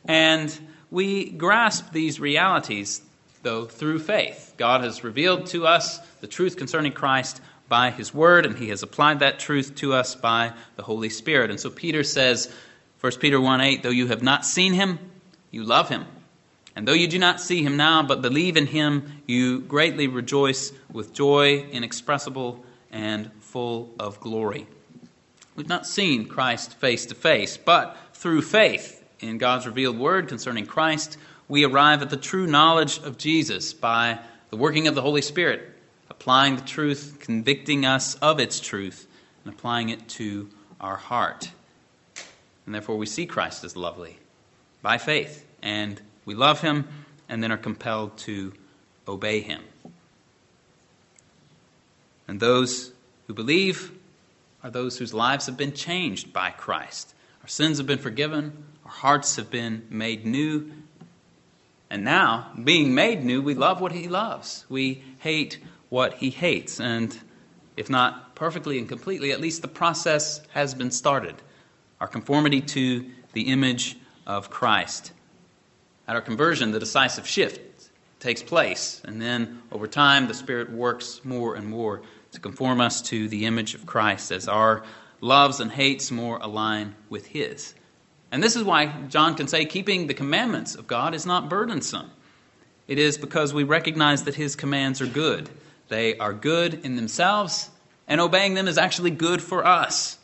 and 0.06 0.58
we 0.90 1.30
grasp 1.32 1.92
these 1.92 2.20
realities, 2.20 3.02
though, 3.44 3.66
through 3.66 4.00
faith. 4.00 4.54
God 4.58 4.84
has 4.84 5.04
revealed 5.04 5.48
to 5.48 5.68
us 5.68 6.00
the 6.22 6.28
truth 6.28 6.58
concerning 6.58 6.94
Christ 6.94 7.42
by 7.68 7.92
his 7.92 8.14
word, 8.14 8.46
and 8.46 8.58
he 8.58 8.70
has 8.70 8.84
applied 8.84 9.20
that 9.20 9.40
truth 9.40 9.76
to 9.76 9.94
us 9.94 10.16
by 10.16 10.54
the 10.76 10.84
Holy 10.84 11.10
Spirit. 11.10 11.50
And 11.50 11.60
so 11.60 11.70
Peter 11.70 12.04
says, 12.04 12.54
1 13.02 13.14
Peter 13.20 13.40
1 13.40 13.62
8, 13.62 13.84
though 13.84 13.90
you 13.90 14.08
have 14.08 14.24
not 14.24 14.46
seen 14.46 14.74
him, 14.74 15.00
you 15.52 15.64
love 15.64 15.90
him. 15.90 16.06
And 16.76 16.88
though 16.88 16.94
you 16.94 17.08
do 17.08 17.20
not 17.20 17.42
see 17.42 17.64
him 17.64 17.76
now, 17.76 18.04
but 18.04 18.22
believe 18.22 18.56
in 18.56 18.68
him, 18.68 19.24
you 19.26 19.62
greatly 19.62 20.08
rejoice 20.08 20.72
with 20.92 21.12
joy 21.12 21.66
inexpressible 21.72 22.64
and 22.92 23.32
full 23.42 23.94
of 24.00 24.20
glory. 24.20 24.68
We've 25.58 25.68
not 25.68 25.88
seen 25.88 26.28
Christ 26.28 26.76
face 26.76 27.08
to 27.08 27.16
face, 27.16 27.58
but 27.58 27.98
through 28.14 28.44
faith 28.44 29.04
in 29.20 29.40
God's 29.40 29.66
revealed 29.66 29.98
word 29.98 30.28
concerning 30.28 30.68
Christ, 30.68 31.18
we 31.48 31.66
arrive 31.66 32.04
at 32.04 32.12
the 32.12 32.16
true 32.16 32.46
knowledge 32.46 33.00
of 33.00 33.18
Jesus 33.18 33.74
by 33.74 34.20
the 34.52 34.56
working 34.56 34.88
of 34.88 34.94
the 34.94 35.02
Holy 35.02 35.24
Spirit 35.24 35.74
applying 36.12 36.56
the 36.56 36.62
truth, 36.62 37.18
convicting 37.20 37.86
us 37.86 38.16
of 38.16 38.40
its 38.40 38.60
truth, 38.60 39.08
and 39.44 39.54
applying 39.54 39.90
it 39.90 40.08
to 40.10 40.50
our 40.80 40.96
heart. 40.96 41.50
And 42.66 42.76
therefore, 42.76 42.98
we 42.98 43.06
see 43.08 43.26
Christ 43.26 43.64
as 43.64 43.76
lovely. 43.76 44.18
by 44.84 45.00
faith, 45.00 45.46
and 45.62 46.00
we 46.26 46.36
love 46.36 46.62
him 46.62 46.88
and 47.28 47.42
then 47.42 47.52
are 47.52 47.58
compelled 47.58 48.18
to 48.20 48.54
obey 49.08 49.42
him. 49.42 49.62
And 52.28 52.40
those 52.40 52.94
who 53.26 53.34
believe 53.34 53.92
are 54.68 54.72
those 54.72 54.98
whose 54.98 55.14
lives 55.14 55.46
have 55.46 55.56
been 55.56 55.72
changed 55.72 56.34
by 56.34 56.50
Christ. 56.50 57.14
Our 57.42 57.48
sins 57.48 57.78
have 57.78 57.88
been 57.88 58.00
forgiven, 58.00 58.66
our 58.84 58.92
hearts 58.92 59.38
have 59.38 59.50
been 59.50 59.88
made 59.90 60.26
new. 60.26 60.74
And 61.90 62.04
now, 62.04 62.52
being 62.62 62.94
made 62.94 63.24
new, 63.24 63.42
we 63.42 63.54
love 63.54 63.80
what 63.80 63.94
he 63.94 64.10
loves. 64.10 64.66
We 64.68 65.02
hate 65.20 65.60
what 65.88 66.16
he 66.16 66.32
hates. 66.32 66.82
And 66.82 67.18
if 67.78 67.90
not 67.90 68.36
perfectly 68.36 68.78
and 68.78 68.90
completely, 68.90 69.32
at 69.32 69.40
least 69.40 69.62
the 69.62 69.70
process 69.70 70.42
has 70.50 70.74
been 70.74 70.92
started. 70.92 71.36
Our 72.02 72.08
conformity 72.08 72.60
to 72.60 73.06
the 73.32 73.44
image 73.44 73.96
of 74.26 74.50
Christ. 74.50 75.14
At 76.10 76.16
our 76.16 76.22
conversion, 76.22 76.72
the 76.72 76.80
decisive 76.80 77.26
shift 77.26 77.90
takes 78.20 78.44
place, 78.44 79.02
and 79.06 79.22
then 79.22 79.62
over 79.72 79.88
time, 79.88 80.28
the 80.28 80.34
Spirit 80.34 80.70
works 80.70 81.22
more 81.24 81.56
and 81.56 81.70
more 81.70 82.02
to 82.32 82.40
conform 82.40 82.82
us 82.82 83.02
to 83.04 83.28
the 83.28 83.46
image 83.46 83.76
of 83.76 83.86
Christ 83.86 84.32
as 84.32 84.48
our 84.48 84.84
loves 85.22 85.60
and 85.60 85.72
hates 85.72 86.12
more 86.12 86.38
align 86.42 86.96
with 87.10 87.26
His. 87.28 87.74
And 88.32 88.44
this 88.44 88.56
is 88.56 88.64
why 88.64 88.88
John 89.08 89.36
can 89.36 89.48
say 89.48 89.66
keeping 89.66 90.08
the 90.08 90.14
commandments 90.14 90.76
of 90.76 90.88
God 90.88 91.16
is 91.16 91.26
not 91.26 91.50
burdensome. 91.50 92.12
It 92.88 93.00
is 93.00 93.18
because 93.18 93.54
we 93.54 93.64
recognize 93.64 94.24
that 94.24 94.36
His 94.36 94.56
commands 94.56 95.02
are 95.02 95.08
good. 95.08 95.50
They 95.90 96.18
are 96.18 96.34
good 96.34 96.86
in 96.86 96.96
themselves, 96.96 97.70
and 98.08 98.20
obeying 98.20 98.54
them 98.54 98.68
is 98.68 98.78
actually 98.78 99.12
good 99.12 99.42
for 99.42 99.66
us. 99.66 100.18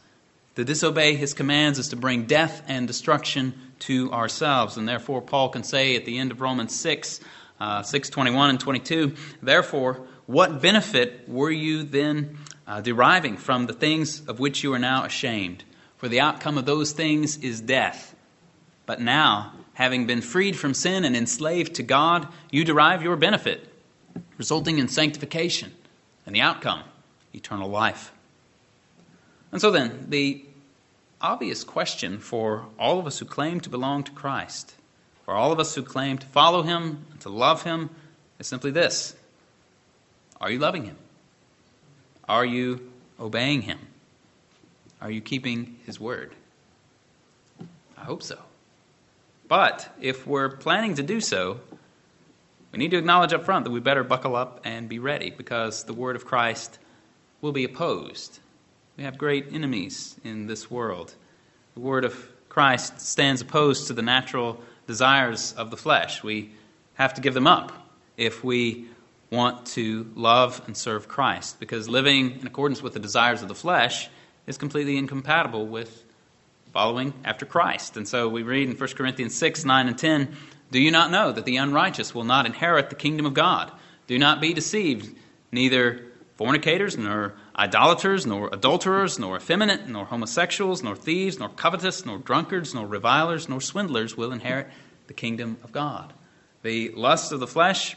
To 0.55 0.63
disobey 0.63 1.15
His 1.15 1.33
commands 1.33 1.79
is 1.79 1.89
to 1.89 1.95
bring 1.95 2.25
death 2.25 2.63
and 2.67 2.88
destruction 2.88 3.53
to 3.79 4.12
ourselves. 4.12 4.77
And 4.77 4.88
therefore, 4.88 5.22
Paul 5.22 5.50
can 5.50 5.63
say 5.63 5.95
at 5.95 6.05
the 6.05 6.17
end 6.17 6.31
of 6.31 6.41
Romans 6.41 6.75
6, 6.75 7.19
uh, 7.60 7.81
6 7.81 8.10
21 8.10 8.50
and 8.50 8.60
22, 8.60 9.15
therefore, 9.41 10.01
what 10.25 10.61
benefit 10.61 11.27
were 11.27 11.51
you 11.51 11.83
then 11.83 12.37
uh, 12.65 12.81
deriving 12.81 13.37
from 13.37 13.65
the 13.65 13.73
things 13.73 14.25
of 14.27 14.39
which 14.39 14.63
you 14.63 14.73
are 14.73 14.79
now 14.79 15.03
ashamed? 15.03 15.63
For 15.97 16.07
the 16.07 16.21
outcome 16.21 16.57
of 16.57 16.65
those 16.65 16.91
things 16.91 17.37
is 17.37 17.61
death. 17.61 18.15
But 18.85 19.01
now, 19.01 19.53
having 19.73 20.07
been 20.07 20.21
freed 20.21 20.57
from 20.57 20.73
sin 20.73 21.05
and 21.05 21.15
enslaved 21.15 21.75
to 21.75 21.83
God, 21.83 22.27
you 22.51 22.63
derive 22.63 23.03
your 23.03 23.15
benefit, 23.15 23.67
resulting 24.37 24.79
in 24.79 24.87
sanctification, 24.87 25.71
and 26.25 26.35
the 26.35 26.41
outcome, 26.41 26.83
eternal 27.33 27.69
life. 27.69 28.11
And 29.51 29.61
so 29.61 29.71
then, 29.71 30.07
the 30.09 30.43
obvious 31.21 31.63
question 31.63 32.19
for 32.19 32.65
all 32.77 32.99
of 32.99 33.07
us 33.07 33.19
who 33.19 33.25
claim 33.25 33.61
to 33.61 33.69
belong 33.69 34.03
to 34.03 34.11
Christ, 34.11 34.73
for 35.25 35.33
all 35.33 35.51
of 35.51 35.59
us 35.59 35.75
who 35.75 35.83
claim 35.83 36.17
to 36.17 36.27
follow 36.27 36.63
Him 36.63 37.05
and 37.11 37.19
to 37.21 37.29
love 37.29 37.63
Him, 37.63 37.89
is 38.39 38.47
simply 38.47 38.71
this 38.71 39.15
Are 40.43 40.51
you 40.51 40.59
loving 40.59 40.83
Him? 40.83 40.97
Are 42.27 42.43
you 42.43 42.91
obeying 43.17 43.62
Him? 43.62 43.79
Are 45.00 45.09
you 45.09 45.21
keeping 45.21 45.79
His 45.85 46.01
word? 46.01 46.35
I 47.97 48.01
hope 48.01 48.21
so. 48.21 48.38
But 49.47 49.89
if 50.01 50.27
we're 50.27 50.50
planning 50.50 50.95
to 50.95 51.03
do 51.03 51.21
so, 51.21 51.62
we 52.73 52.79
need 52.79 52.91
to 52.91 52.97
acknowledge 52.97 53.31
up 53.31 53.45
front 53.45 53.63
that 53.63 53.71
we 53.71 53.79
better 53.79 54.03
buckle 54.03 54.35
up 54.35 54.59
and 54.65 54.89
be 54.89 55.00
ready 55.00 55.29
because 55.29 55.85
the 55.85 55.93
word 55.93 56.17
of 56.17 56.25
Christ 56.25 56.77
will 57.39 57.53
be 57.53 57.63
opposed. 57.63 58.39
We 58.97 59.05
have 59.05 59.17
great 59.17 59.53
enemies 59.53 60.17
in 60.25 60.47
this 60.47 60.69
world. 60.69 61.15
The 61.75 61.79
word 61.79 62.03
of 62.03 62.27
Christ 62.50 63.00
stands 63.00 63.39
opposed 63.39 63.88
to 63.88 63.93
the 63.93 64.01
natural 64.01 64.59
desires 64.88 65.53
of 65.53 65.71
the 65.71 65.77
flesh. 65.77 66.21
We 66.21 66.51
have 66.95 67.13
to 67.13 67.21
give 67.21 67.33
them 67.33 67.47
up 67.47 67.71
if 68.17 68.43
we 68.43 68.89
want 69.33 69.65
to 69.65 70.09
love 70.13 70.61
and 70.67 70.77
serve 70.77 71.07
Christ 71.07 71.59
because 71.59 71.89
living 71.89 72.39
in 72.39 72.45
accordance 72.45 72.83
with 72.83 72.93
the 72.93 72.99
desires 72.99 73.41
of 73.41 73.47
the 73.47 73.55
flesh 73.55 74.07
is 74.45 74.59
completely 74.59 74.95
incompatible 74.95 75.65
with 75.65 76.05
following 76.71 77.13
after 77.25 77.45
Christ. 77.45 77.97
And 77.97 78.07
so 78.07 78.29
we 78.29 78.43
read 78.43 78.69
in 78.69 78.77
1 78.77 78.89
Corinthians 78.89 79.33
6 79.35 79.65
9 79.65 79.87
and 79.87 79.97
10 79.97 80.35
Do 80.71 80.79
you 80.79 80.91
not 80.91 81.09
know 81.09 81.31
that 81.31 81.45
the 81.45 81.57
unrighteous 81.57 82.13
will 82.13 82.23
not 82.23 82.45
inherit 82.45 82.91
the 82.91 82.95
kingdom 82.95 83.25
of 83.25 83.33
God? 83.33 83.71
Do 84.05 84.19
not 84.19 84.39
be 84.39 84.53
deceived, 84.53 85.15
neither 85.51 86.05
fornicators, 86.37 86.95
nor 86.95 87.33
idolaters, 87.57 88.27
nor 88.27 88.49
adulterers, 88.53 89.17
nor 89.17 89.37
effeminate, 89.37 89.87
nor 89.87 90.05
homosexuals, 90.05 90.83
nor 90.83 90.95
thieves, 90.95 91.39
nor 91.39 91.49
covetous, 91.49 92.05
nor 92.05 92.19
drunkards, 92.19 92.75
nor 92.75 92.85
revilers, 92.85 93.49
nor 93.49 93.61
swindlers 93.61 94.15
will 94.15 94.31
inherit 94.31 94.67
the 95.07 95.13
kingdom 95.13 95.57
of 95.63 95.71
God. 95.71 96.13
The 96.61 96.89
lust 96.89 97.31
of 97.31 97.39
the 97.39 97.47
flesh 97.47 97.95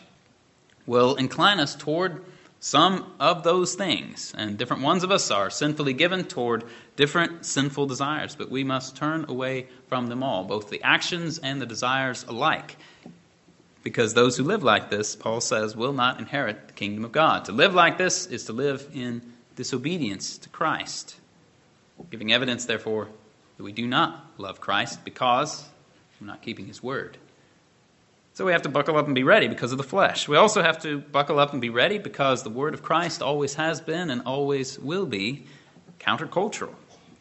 will 0.87 1.17
incline 1.17 1.61
us 1.61 1.75
toward 1.75 2.23
some 2.59 3.13
of 3.21 3.43
those 3.45 3.75
things, 3.75 4.35
and 4.37 4.57
different 4.57 4.83
ones 4.83 5.05
of 5.05 5.11
us 5.11 5.31
are 5.31 5.51
sinfully 5.51 5.93
given 5.93 6.25
toward 6.25 6.65
different 6.97 7.45
sinful 7.45 7.87
desires, 7.87 8.35
but 8.35 8.51
we 8.51 8.65
must 8.65 8.97
turn 8.97 9.27
away 9.29 9.67
from 9.89 10.07
them 10.07 10.23
all, 10.23 10.45
both 10.45 10.71
the 10.71 10.83
actions 10.83 11.39
and 11.39 11.61
the 11.61 11.67
desires 11.67 12.25
alike. 12.29 12.77
Because 13.83 14.15
those 14.15 14.37
who 14.37 14.43
live 14.43 14.65
like 14.65 14.91
this, 14.91 15.15
Paul 15.15 15.41
says, 15.41 15.77
will 15.77 15.93
not 15.93 16.19
inherit 16.19 16.67
the 16.67 16.73
kingdom 16.73 17.05
of 17.05 17.13
God. 17.13 17.45
To 17.45 17.53
live 17.53 17.75
like 17.75 17.99
this 17.99 18.27
is 18.27 18.47
to 18.47 18.53
live 18.53 18.89
in 18.93 19.23
disobedience 19.55 20.39
to 20.39 20.49
Christ, 20.49 21.17
giving 22.11 22.33
evidence, 22.33 22.65
therefore, 22.65 23.09
that 23.59 23.63
we 23.63 23.73
do 23.73 23.87
not 23.87 24.27
love 24.39 24.61
Christ 24.61 25.05
because 25.05 25.69
we're 26.21 26.27
not 26.27 26.43
keeping 26.43 26.67
his 26.67 26.83
word. 26.83 27.17
So 28.37 28.45
we 28.45 28.53
have 28.53 28.61
to 28.63 28.69
buckle 28.69 28.99
up 28.99 29.07
and 29.07 29.15
be 29.15 29.23
ready 29.23 29.49
because 29.49 29.73
of 29.73 29.79
the 29.79 29.85
flesh. 29.85 30.29
We 30.29 30.37
also 30.37 30.63
have 30.63 30.83
to 30.83 30.99
buckle 30.99 31.39
up 31.39 31.53
and 31.53 31.63
be 31.63 31.71
ready 31.71 31.97
because 31.97 32.43
the 32.43 32.51
word 32.51 32.75
of 32.75 32.83
Christ 32.83 33.23
always 33.23 33.55
has 33.55 33.81
been 33.81 34.11
and 34.11 34.21
always 34.27 34.79
will 34.79 35.07
be 35.07 35.47
countercultural. 35.99 36.75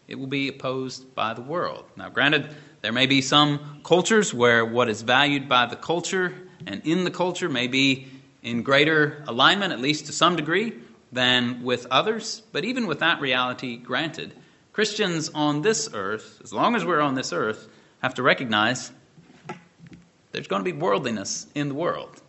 It 0.10 0.16
will 0.16 0.28
be 0.28 0.50
opposed 0.50 1.16
by 1.16 1.34
the 1.34 1.40
world. 1.40 1.86
Now, 1.96 2.10
granted, 2.10 2.54
there 2.82 2.92
may 2.92 3.06
be 3.06 3.22
some 3.22 3.80
cultures 3.86 4.34
where 4.34 4.66
what 4.66 4.90
is 4.90 5.04
valued 5.04 5.48
by 5.48 5.68
the 5.68 5.78
culture 5.78 6.36
and 6.68 6.82
in 6.84 7.06
the 7.06 7.12
culture 7.12 7.48
may 7.48 7.68
be 7.68 8.08
in 8.44 8.62
greater 8.62 9.24
alignment, 9.26 9.72
at 9.72 9.80
least 9.80 10.08
to 10.08 10.12
some 10.12 10.36
degree, 10.36 10.74
than 11.14 11.64
with 11.64 11.88
others. 11.92 12.42
But 12.52 12.66
even 12.66 12.88
with 12.88 13.00
that 13.00 13.22
reality 13.22 13.78
granted, 13.78 14.34
Christians 14.74 15.32
on 15.34 15.62
this 15.62 15.88
earth, 15.94 16.42
as 16.44 16.52
long 16.52 16.76
as 16.76 16.84
we're 16.84 17.00
on 17.00 17.16
this 17.16 17.32
earth, 17.32 17.70
have 18.02 18.16
to 18.16 18.22
recognize 18.22 18.92
there's 20.36 20.48
going 20.48 20.60
to 20.60 20.70
be 20.70 20.78
worldliness 20.78 21.48
in 21.56 21.70
the 21.70 21.74
world. 21.74 22.22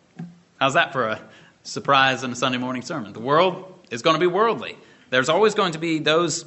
How's 0.61 0.75
that 0.75 0.93
for 0.93 1.09
a 1.09 1.21
surprise 1.63 2.23
in 2.23 2.31
a 2.31 2.35
Sunday 2.37 2.57
morning 2.57 2.81
sermon? 2.81 3.11
The 3.11 3.19
world 3.19 3.81
is 3.91 4.01
going 4.01 4.13
to 4.13 4.19
be 4.19 4.27
worldly. 4.27 4.77
There's 5.09 5.27
always 5.27 5.53
going 5.53 5.73
to 5.73 5.77
be 5.77 5.99
those 5.99 6.45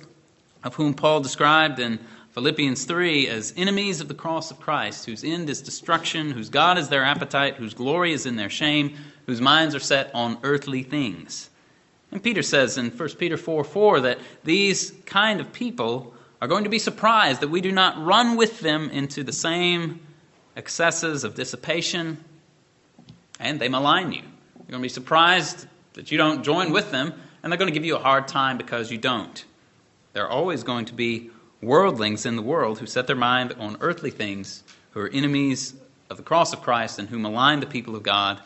of 0.65 0.75
whom 0.75 0.95
Paul 0.95 1.21
described 1.21 1.79
in 1.79 2.01
Philippians 2.31 2.87
3 2.87 3.29
as 3.29 3.53
enemies 3.59 4.01
of 4.01 4.09
the 4.09 4.15
cross 4.15 4.51
of 4.51 4.59
Christ, 4.59 5.05
whose 5.05 5.23
end 5.23 5.51
is 5.51 5.61
destruction, 5.61 6.31
whose 6.31 6.49
God 6.49 6.79
is 6.79 6.89
their 6.89 7.05
appetite, 7.05 7.57
whose 7.57 7.75
glory 7.75 8.15
is 8.15 8.25
in 8.25 8.37
their 8.37 8.49
shame, 8.49 8.97
whose 9.27 9.43
minds 9.43 9.75
are 9.75 9.81
set 9.81 10.11
on 10.15 10.39
earthly 10.43 10.83
things. 10.83 11.51
And 12.11 12.23
Peter 12.23 12.43
says 12.43 12.79
in 12.79 12.91
1 12.91 13.09
Peter 13.19 13.37
4 13.37 13.65
4 13.65 14.01
that 14.01 14.19
these 14.45 14.93
kind 15.05 15.41
of 15.41 15.53
people 15.53 16.15
are 16.41 16.49
going 16.49 16.65
to 16.65 16.71
be 16.71 16.79
surprised 16.79 17.43
that 17.43 17.49
we 17.49 17.61
do 17.61 17.71
not 17.71 18.03
run 18.03 18.39
with 18.39 18.61
them 18.61 18.89
into 18.89 19.23
the 19.23 19.33
same 19.33 20.01
excesses 20.57 21.25
of 21.25 21.35
dissipation, 21.35 22.23
and 23.39 23.61
they 23.61 23.69
malign 23.69 24.13
you. 24.13 24.23
You're 24.23 24.71
going 24.71 24.81
to 24.81 24.83
be 24.83 24.89
surprised 24.89 25.67
that 25.95 26.11
you 26.11 26.19
don't 26.19 26.43
join 26.43 26.73
with 26.73 26.91
them, 26.91 27.13
and 27.43 27.51
they're 27.51 27.59
going 27.59 27.73
to 27.73 27.75
give 27.75 27.85
you 27.85 27.97
a 27.97 28.01
hard 28.01 28.29
time 28.29 28.59
because 28.59 28.91
you 28.91 28.99
don't. 28.99 29.45
There 30.13 30.25
are 30.25 30.31
always 30.31 30.63
going 30.63 30.87
to 30.87 30.95
be 30.95 31.31
worldlings 31.63 32.27
in 32.27 32.37
the 32.37 32.43
world 32.43 32.79
who 32.79 32.87
set 32.87 33.07
their 33.07 33.17
mind 33.17 33.55
on 33.59 33.77
earthly 33.81 34.11
things, 34.11 34.63
who 34.93 35.01
are 35.01 35.09
enemies 35.09 35.75
of 36.09 36.17
the 36.17 36.23
cross 36.23 36.53
of 36.53 36.63
Christ, 36.63 36.99
and 36.99 37.09
who 37.09 37.19
malign 37.19 37.61
the 37.61 37.67
people 37.67 37.97
of 37.97 38.03
God 38.03 38.41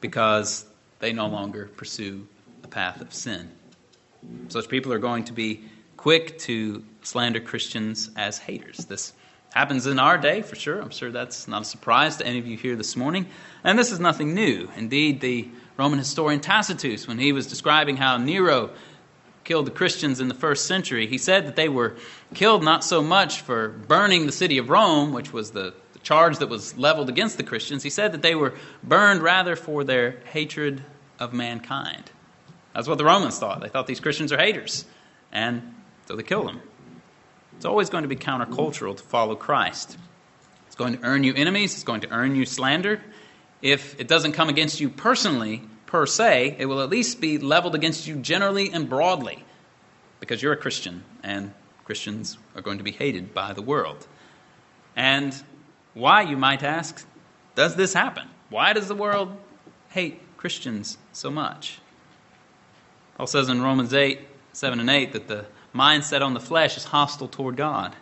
because 0.00 0.64
they 0.98 1.12
no 1.12 1.26
longer 1.26 1.66
pursue 1.76 2.26
a 2.62 2.68
path 2.68 3.00
of 3.00 3.12
sin. 3.12 3.50
Such 4.48 4.68
people 4.68 4.92
are 4.92 4.98
going 4.98 5.24
to 5.24 5.32
be 5.32 5.62
quick 5.96 6.38
to 6.40 6.84
slander 7.02 7.40
Christians 7.40 8.10
as 8.16 8.38
haters. 8.38 8.78
This 8.86 9.12
Happens 9.52 9.86
in 9.86 9.98
our 9.98 10.16
day, 10.16 10.40
for 10.40 10.56
sure. 10.56 10.80
I'm 10.80 10.90
sure 10.90 11.10
that's 11.10 11.46
not 11.46 11.62
a 11.62 11.64
surprise 11.66 12.16
to 12.16 12.26
any 12.26 12.38
of 12.38 12.46
you 12.46 12.56
here 12.56 12.74
this 12.74 12.96
morning. 12.96 13.26
And 13.62 13.78
this 13.78 13.92
is 13.92 14.00
nothing 14.00 14.34
new. 14.34 14.70
Indeed, 14.76 15.20
the 15.20 15.48
Roman 15.76 15.98
historian 15.98 16.40
Tacitus, 16.40 17.06
when 17.06 17.18
he 17.18 17.32
was 17.32 17.46
describing 17.46 17.98
how 17.98 18.16
Nero 18.16 18.70
killed 19.44 19.66
the 19.66 19.70
Christians 19.70 20.20
in 20.20 20.28
the 20.28 20.34
first 20.34 20.66
century, 20.66 21.06
he 21.06 21.18
said 21.18 21.46
that 21.46 21.56
they 21.56 21.68
were 21.68 21.96
killed 22.32 22.62
not 22.62 22.82
so 22.82 23.02
much 23.02 23.42
for 23.42 23.68
burning 23.68 24.24
the 24.24 24.32
city 24.32 24.56
of 24.56 24.70
Rome, 24.70 25.12
which 25.12 25.32
was 25.32 25.50
the, 25.50 25.74
charge 26.02 26.38
that 26.38 26.48
was 26.48 26.76
leveled 26.76 27.08
against 27.08 27.36
the 27.36 27.44
Christians. 27.44 27.82
He 27.82 27.90
said 27.90 28.12
that 28.12 28.22
they 28.22 28.34
were 28.34 28.54
burned 28.82 29.22
rather 29.22 29.54
for 29.54 29.84
their 29.84 30.16
hatred 30.32 30.82
of 31.20 31.32
mankind. 31.32 32.10
That's 32.74 32.88
what 32.88 32.98
the 32.98 33.04
Romans 33.04 33.38
thought. 33.38 33.60
They 33.60 33.68
thought 33.68 33.86
these 33.86 34.00
Christians 34.00 34.32
are 34.32 34.38
haters. 34.38 34.84
And 35.30 35.74
so 36.06 36.16
they 36.16 36.22
killed 36.22 36.48
them. 36.48 36.60
It's 37.62 37.66
always 37.68 37.90
going 37.90 38.02
to 38.02 38.08
be 38.08 38.16
countercultural 38.16 38.96
to 38.96 39.02
follow 39.04 39.36
Christ. 39.36 39.96
It's 40.66 40.74
going 40.74 40.98
to 40.98 41.04
earn 41.04 41.22
you 41.22 41.32
enemies, 41.32 41.74
it's 41.74 41.84
going 41.84 42.00
to 42.00 42.10
earn 42.10 42.34
you 42.34 42.44
slander. 42.44 43.00
If 43.62 44.00
it 44.00 44.08
doesn't 44.08 44.32
come 44.32 44.48
against 44.48 44.80
you 44.80 44.88
personally, 44.88 45.62
per 45.86 46.04
se, 46.04 46.56
it 46.58 46.66
will 46.66 46.80
at 46.80 46.90
least 46.90 47.20
be 47.20 47.38
leveled 47.38 47.76
against 47.76 48.08
you 48.08 48.16
generally 48.16 48.72
and 48.72 48.88
broadly 48.88 49.44
because 50.18 50.42
you're 50.42 50.54
a 50.54 50.56
Christian 50.56 51.04
and 51.22 51.54
Christians 51.84 52.36
are 52.56 52.62
going 52.62 52.78
to 52.78 52.84
be 52.84 52.90
hated 52.90 53.32
by 53.32 53.52
the 53.52 53.62
world. 53.62 54.08
And 54.96 55.32
why, 55.94 56.22
you 56.22 56.36
might 56.36 56.64
ask, 56.64 57.06
does 57.54 57.76
this 57.76 57.94
happen? 57.94 58.28
Why 58.50 58.72
does 58.72 58.88
the 58.88 58.96
world 58.96 59.36
hate 59.90 60.20
Christians 60.36 60.98
so 61.12 61.30
much? 61.30 61.78
Paul 63.16 63.28
says 63.28 63.48
in 63.48 63.62
Romans 63.62 63.94
8, 63.94 64.18
7 64.52 64.80
and 64.80 64.90
8 64.90 65.12
that 65.12 65.28
the 65.28 65.46
mindset 65.74 66.22
on 66.22 66.34
the 66.34 66.40
flesh 66.40 66.76
is 66.76 66.84
hostile 66.84 67.28
toward 67.28 67.56
God. 67.56 67.94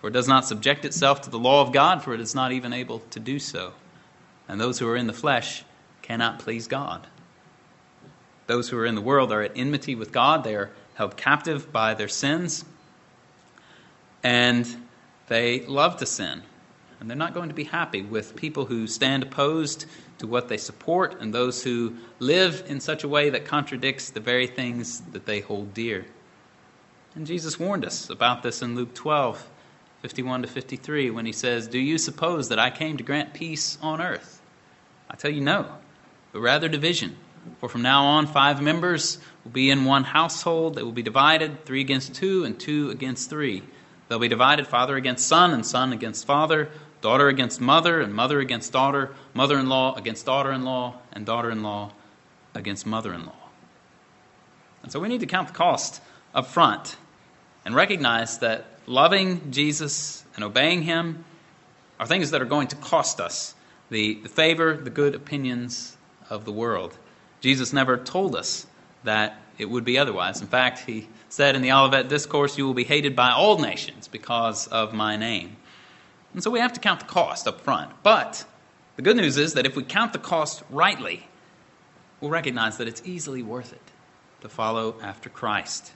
For 0.00 0.08
it 0.08 0.12
does 0.12 0.28
not 0.28 0.44
subject 0.44 0.84
itself 0.84 1.20
to 1.22 1.30
the 1.30 1.38
law 1.38 1.62
of 1.62 1.72
God, 1.72 2.02
for 2.02 2.12
it 2.12 2.20
is 2.20 2.34
not 2.34 2.52
even 2.52 2.72
able 2.72 3.00
to 3.10 3.20
do 3.20 3.38
so. 3.38 3.72
And 4.48 4.60
those 4.60 4.78
who 4.78 4.88
are 4.88 4.96
in 4.96 5.06
the 5.06 5.12
flesh 5.12 5.64
cannot 6.02 6.40
please 6.40 6.66
God. 6.66 7.06
Those 8.48 8.68
who 8.68 8.78
are 8.78 8.86
in 8.86 8.96
the 8.96 9.00
world 9.00 9.32
are 9.32 9.42
at 9.42 9.52
enmity 9.56 9.94
with 9.94 10.10
God. 10.10 10.42
They 10.42 10.56
are 10.56 10.70
held 10.94 11.16
captive 11.16 11.72
by 11.72 11.94
their 11.94 12.08
sins. 12.08 12.64
And 14.22 14.66
they 15.28 15.60
love 15.66 15.98
to 15.98 16.06
sin. 16.06 16.42
And 17.00 17.08
they're 17.08 17.16
not 17.16 17.34
going 17.34 17.48
to 17.48 17.54
be 17.54 17.64
happy 17.64 18.02
with 18.02 18.36
people 18.36 18.66
who 18.66 18.86
stand 18.86 19.22
opposed 19.22 19.86
to 20.18 20.26
what 20.26 20.48
they 20.48 20.56
support 20.56 21.20
and 21.20 21.32
those 21.32 21.62
who 21.62 21.96
live 22.18 22.64
in 22.66 22.80
such 22.80 23.04
a 23.04 23.08
way 23.08 23.30
that 23.30 23.44
contradicts 23.44 24.10
the 24.10 24.20
very 24.20 24.46
things 24.46 25.00
that 25.12 25.26
they 25.26 25.40
hold 25.40 25.74
dear. 25.74 26.06
And 27.14 27.26
Jesus 27.26 27.58
warned 27.58 27.84
us 27.84 28.08
about 28.08 28.42
this 28.42 28.62
in 28.62 28.74
Luke 28.74 28.94
12, 28.94 29.46
51 30.00 30.42
to 30.42 30.48
53, 30.48 31.10
when 31.10 31.26
he 31.26 31.32
says, 31.32 31.68
Do 31.68 31.78
you 31.78 31.98
suppose 31.98 32.48
that 32.48 32.58
I 32.58 32.70
came 32.70 32.96
to 32.96 33.04
grant 33.04 33.34
peace 33.34 33.76
on 33.82 34.00
earth? 34.00 34.40
I 35.10 35.16
tell 35.16 35.30
you 35.30 35.42
no, 35.42 35.66
but 36.32 36.40
rather 36.40 36.68
division. 36.68 37.16
For 37.58 37.68
from 37.68 37.82
now 37.82 38.04
on, 38.04 38.26
five 38.26 38.62
members 38.62 39.18
will 39.44 39.50
be 39.50 39.68
in 39.68 39.84
one 39.84 40.04
household. 40.04 40.74
They 40.74 40.82
will 40.82 40.92
be 40.92 41.02
divided, 41.02 41.66
three 41.66 41.82
against 41.82 42.14
two, 42.14 42.44
and 42.44 42.58
two 42.58 42.90
against 42.90 43.28
three. 43.28 43.62
They'll 44.08 44.18
be 44.18 44.28
divided, 44.28 44.66
father 44.66 44.96
against 44.96 45.26
son, 45.26 45.52
and 45.52 45.66
son 45.66 45.92
against 45.92 46.24
father, 46.24 46.70
daughter 47.02 47.28
against 47.28 47.60
mother, 47.60 48.00
and 48.00 48.14
mother 48.14 48.40
against 48.40 48.72
daughter, 48.72 49.14
mother 49.34 49.58
in 49.58 49.68
law 49.68 49.94
against 49.96 50.24
daughter 50.24 50.50
in 50.50 50.62
law, 50.62 50.94
and 51.12 51.26
daughter 51.26 51.50
in 51.50 51.62
law 51.62 51.92
against 52.54 52.86
mother 52.86 53.12
in 53.12 53.26
law. 53.26 53.34
And 54.82 54.90
so 54.90 54.98
we 54.98 55.08
need 55.08 55.20
to 55.20 55.26
count 55.26 55.48
the 55.48 55.54
cost 55.54 56.00
up 56.34 56.46
front 56.46 56.96
and 57.64 57.74
recognize 57.74 58.38
that 58.38 58.66
loving 58.86 59.50
Jesus 59.50 60.24
and 60.34 60.44
obeying 60.44 60.82
Him 60.82 61.24
are 62.00 62.06
things 62.06 62.30
that 62.30 62.42
are 62.42 62.46
going 62.46 62.68
to 62.68 62.76
cost 62.76 63.20
us 63.20 63.54
the, 63.90 64.14
the 64.14 64.28
favor, 64.28 64.76
the 64.76 64.90
good 64.90 65.14
opinions 65.14 65.96
of 66.30 66.44
the 66.44 66.52
world. 66.52 66.96
Jesus 67.40 67.72
never 67.72 67.96
told 67.98 68.34
us 68.34 68.66
that 69.04 69.36
it 69.58 69.66
would 69.66 69.84
be 69.84 69.98
otherwise. 69.98 70.40
In 70.40 70.46
fact, 70.46 70.80
he 70.80 71.08
said 71.28 71.54
in 71.54 71.62
the 71.62 71.72
Olivet 71.72 72.08
Discourse, 72.08 72.56
You 72.56 72.66
will 72.66 72.74
be 72.74 72.84
hated 72.84 73.14
by 73.14 73.30
all 73.30 73.58
nations 73.58 74.08
because 74.08 74.66
of 74.68 74.94
my 74.94 75.16
name. 75.16 75.56
And 76.32 76.42
so 76.42 76.50
we 76.50 76.60
have 76.60 76.72
to 76.72 76.80
count 76.80 77.00
the 77.00 77.06
cost 77.06 77.46
up 77.46 77.60
front. 77.60 77.92
But 78.02 78.44
the 78.96 79.02
good 79.02 79.16
news 79.16 79.36
is 79.36 79.54
that 79.54 79.66
if 79.66 79.76
we 79.76 79.82
count 79.82 80.12
the 80.12 80.18
cost 80.18 80.62
rightly, 80.70 81.28
we'll 82.20 82.30
recognize 82.30 82.78
that 82.78 82.88
it's 82.88 83.02
easily 83.04 83.42
worth 83.42 83.72
it 83.72 83.82
to 84.40 84.48
follow 84.48 84.96
after 85.02 85.28
Christ. 85.28 85.92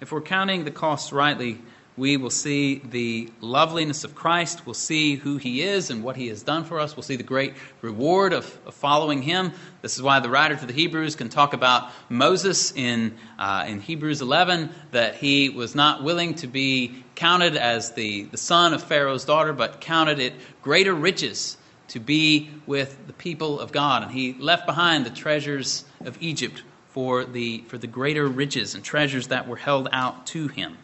If 0.00 0.12
we're 0.12 0.20
counting 0.20 0.64
the 0.64 0.70
cost 0.70 1.10
rightly, 1.12 1.58
we 1.96 2.16
will 2.16 2.30
see 2.30 2.80
the 2.84 3.28
loveliness 3.40 4.04
of 4.04 4.14
Christ. 4.14 4.64
We'll 4.64 4.74
see 4.74 5.16
who 5.16 5.36
he 5.36 5.62
is 5.62 5.90
and 5.90 6.04
what 6.04 6.14
he 6.14 6.28
has 6.28 6.44
done 6.44 6.62
for 6.62 6.78
us. 6.78 6.96
We'll 6.96 7.02
see 7.02 7.16
the 7.16 7.24
great 7.24 7.54
reward 7.82 8.32
of, 8.32 8.44
of 8.64 8.74
following 8.74 9.20
him. 9.22 9.52
This 9.82 9.96
is 9.96 10.02
why 10.02 10.20
the 10.20 10.30
writer 10.30 10.54
to 10.54 10.66
the 10.66 10.72
Hebrews 10.72 11.16
can 11.16 11.28
talk 11.28 11.52
about 11.52 11.90
Moses 12.08 12.72
in, 12.72 13.16
uh, 13.40 13.64
in 13.66 13.80
Hebrews 13.80 14.22
11, 14.22 14.70
that 14.92 15.16
he 15.16 15.48
was 15.48 15.74
not 15.74 16.04
willing 16.04 16.34
to 16.36 16.46
be 16.46 17.02
counted 17.16 17.56
as 17.56 17.90
the, 17.92 18.24
the 18.26 18.36
son 18.36 18.74
of 18.74 18.82
Pharaoh's 18.84 19.24
daughter, 19.24 19.52
but 19.52 19.80
counted 19.80 20.20
it 20.20 20.34
greater 20.62 20.94
riches 20.94 21.56
to 21.88 21.98
be 21.98 22.50
with 22.66 23.08
the 23.08 23.12
people 23.12 23.58
of 23.58 23.72
God. 23.72 24.04
And 24.04 24.12
he 24.12 24.34
left 24.34 24.66
behind 24.66 25.04
the 25.04 25.10
treasures 25.10 25.84
of 26.04 26.16
Egypt 26.20 26.62
for 26.98 27.24
the, 27.24 27.58
for 27.68 27.78
the 27.78 27.86
greater 27.86 28.26
riches 28.26 28.74
and 28.74 28.82
treasures 28.82 29.28
that 29.28 29.46
were 29.46 29.54
held 29.54 29.88
out 29.92 30.26
to 30.26 30.48
him. 30.48 30.76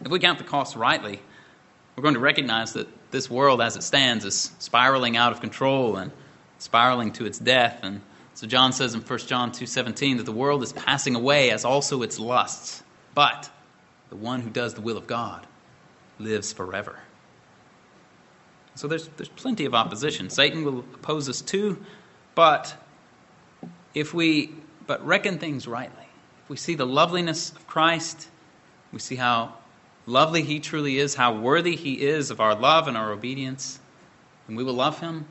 If 0.00 0.10
we 0.10 0.18
count 0.18 0.38
the 0.38 0.44
cost 0.44 0.74
rightly, 0.74 1.20
we're 1.94 2.02
going 2.02 2.14
to 2.14 2.20
recognize 2.20 2.72
that 2.72 2.88
this 3.12 3.30
world 3.30 3.62
as 3.62 3.76
it 3.76 3.84
stands 3.84 4.24
is 4.24 4.50
spiraling 4.58 5.16
out 5.16 5.30
of 5.30 5.40
control 5.40 5.98
and 5.98 6.10
spiraling 6.58 7.12
to 7.12 7.26
its 7.26 7.38
death. 7.38 7.78
And 7.84 8.00
so 8.34 8.48
John 8.48 8.72
says 8.72 8.94
in 8.94 9.02
1 9.02 9.18
John 9.20 9.52
2:17 9.52 10.16
that 10.16 10.24
the 10.24 10.32
world 10.32 10.64
is 10.64 10.72
passing 10.72 11.14
away 11.14 11.52
as 11.52 11.64
also 11.64 12.02
its 12.02 12.18
lusts. 12.18 12.82
But 13.14 13.48
the 14.08 14.16
one 14.16 14.40
who 14.40 14.50
does 14.50 14.74
the 14.74 14.80
will 14.80 14.96
of 14.96 15.06
God 15.06 15.46
lives 16.18 16.52
forever. 16.52 16.98
So 18.74 18.88
there's, 18.88 19.06
there's 19.16 19.28
plenty 19.28 19.64
of 19.64 19.76
opposition. 19.76 20.28
Satan 20.28 20.64
will 20.64 20.80
oppose 20.80 21.28
us 21.28 21.40
too, 21.40 21.80
but 22.34 22.74
if 23.94 24.12
we 24.12 24.52
but 24.86 25.04
reckon 25.04 25.38
things 25.38 25.66
rightly, 25.66 26.06
if 26.42 26.50
we 26.50 26.56
see 26.56 26.74
the 26.74 26.86
loveliness 26.86 27.52
of 27.52 27.66
Christ, 27.66 28.28
we 28.92 28.98
see 28.98 29.16
how 29.16 29.54
lovely 30.06 30.42
He 30.42 30.60
truly 30.60 30.98
is, 30.98 31.14
how 31.14 31.38
worthy 31.38 31.76
He 31.76 32.02
is 32.02 32.30
of 32.30 32.40
our 32.40 32.54
love 32.54 32.88
and 32.88 32.96
our 32.96 33.12
obedience, 33.12 33.80
and 34.46 34.56
we 34.56 34.64
will 34.64 34.74
love 34.74 35.00
Him, 35.00 35.26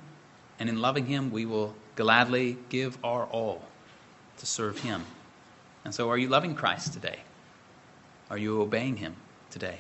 and 0.60 0.70
in 0.70 0.82
loving 0.82 1.06
Him, 1.06 1.32
we 1.32 1.46
will 1.46 1.76
gladly 1.96 2.58
give 2.70 2.98
our 3.04 3.26
all 3.26 3.64
to 4.38 4.46
serve 4.46 4.80
Him. 4.80 5.06
And 5.86 5.94
so, 5.94 6.10
are 6.10 6.18
you 6.18 6.30
loving 6.30 6.56
Christ 6.56 6.94
today? 6.94 7.20
Are 8.30 8.38
you 8.38 8.62
obeying 8.62 8.98
Him 8.98 9.16
today? 9.52 9.80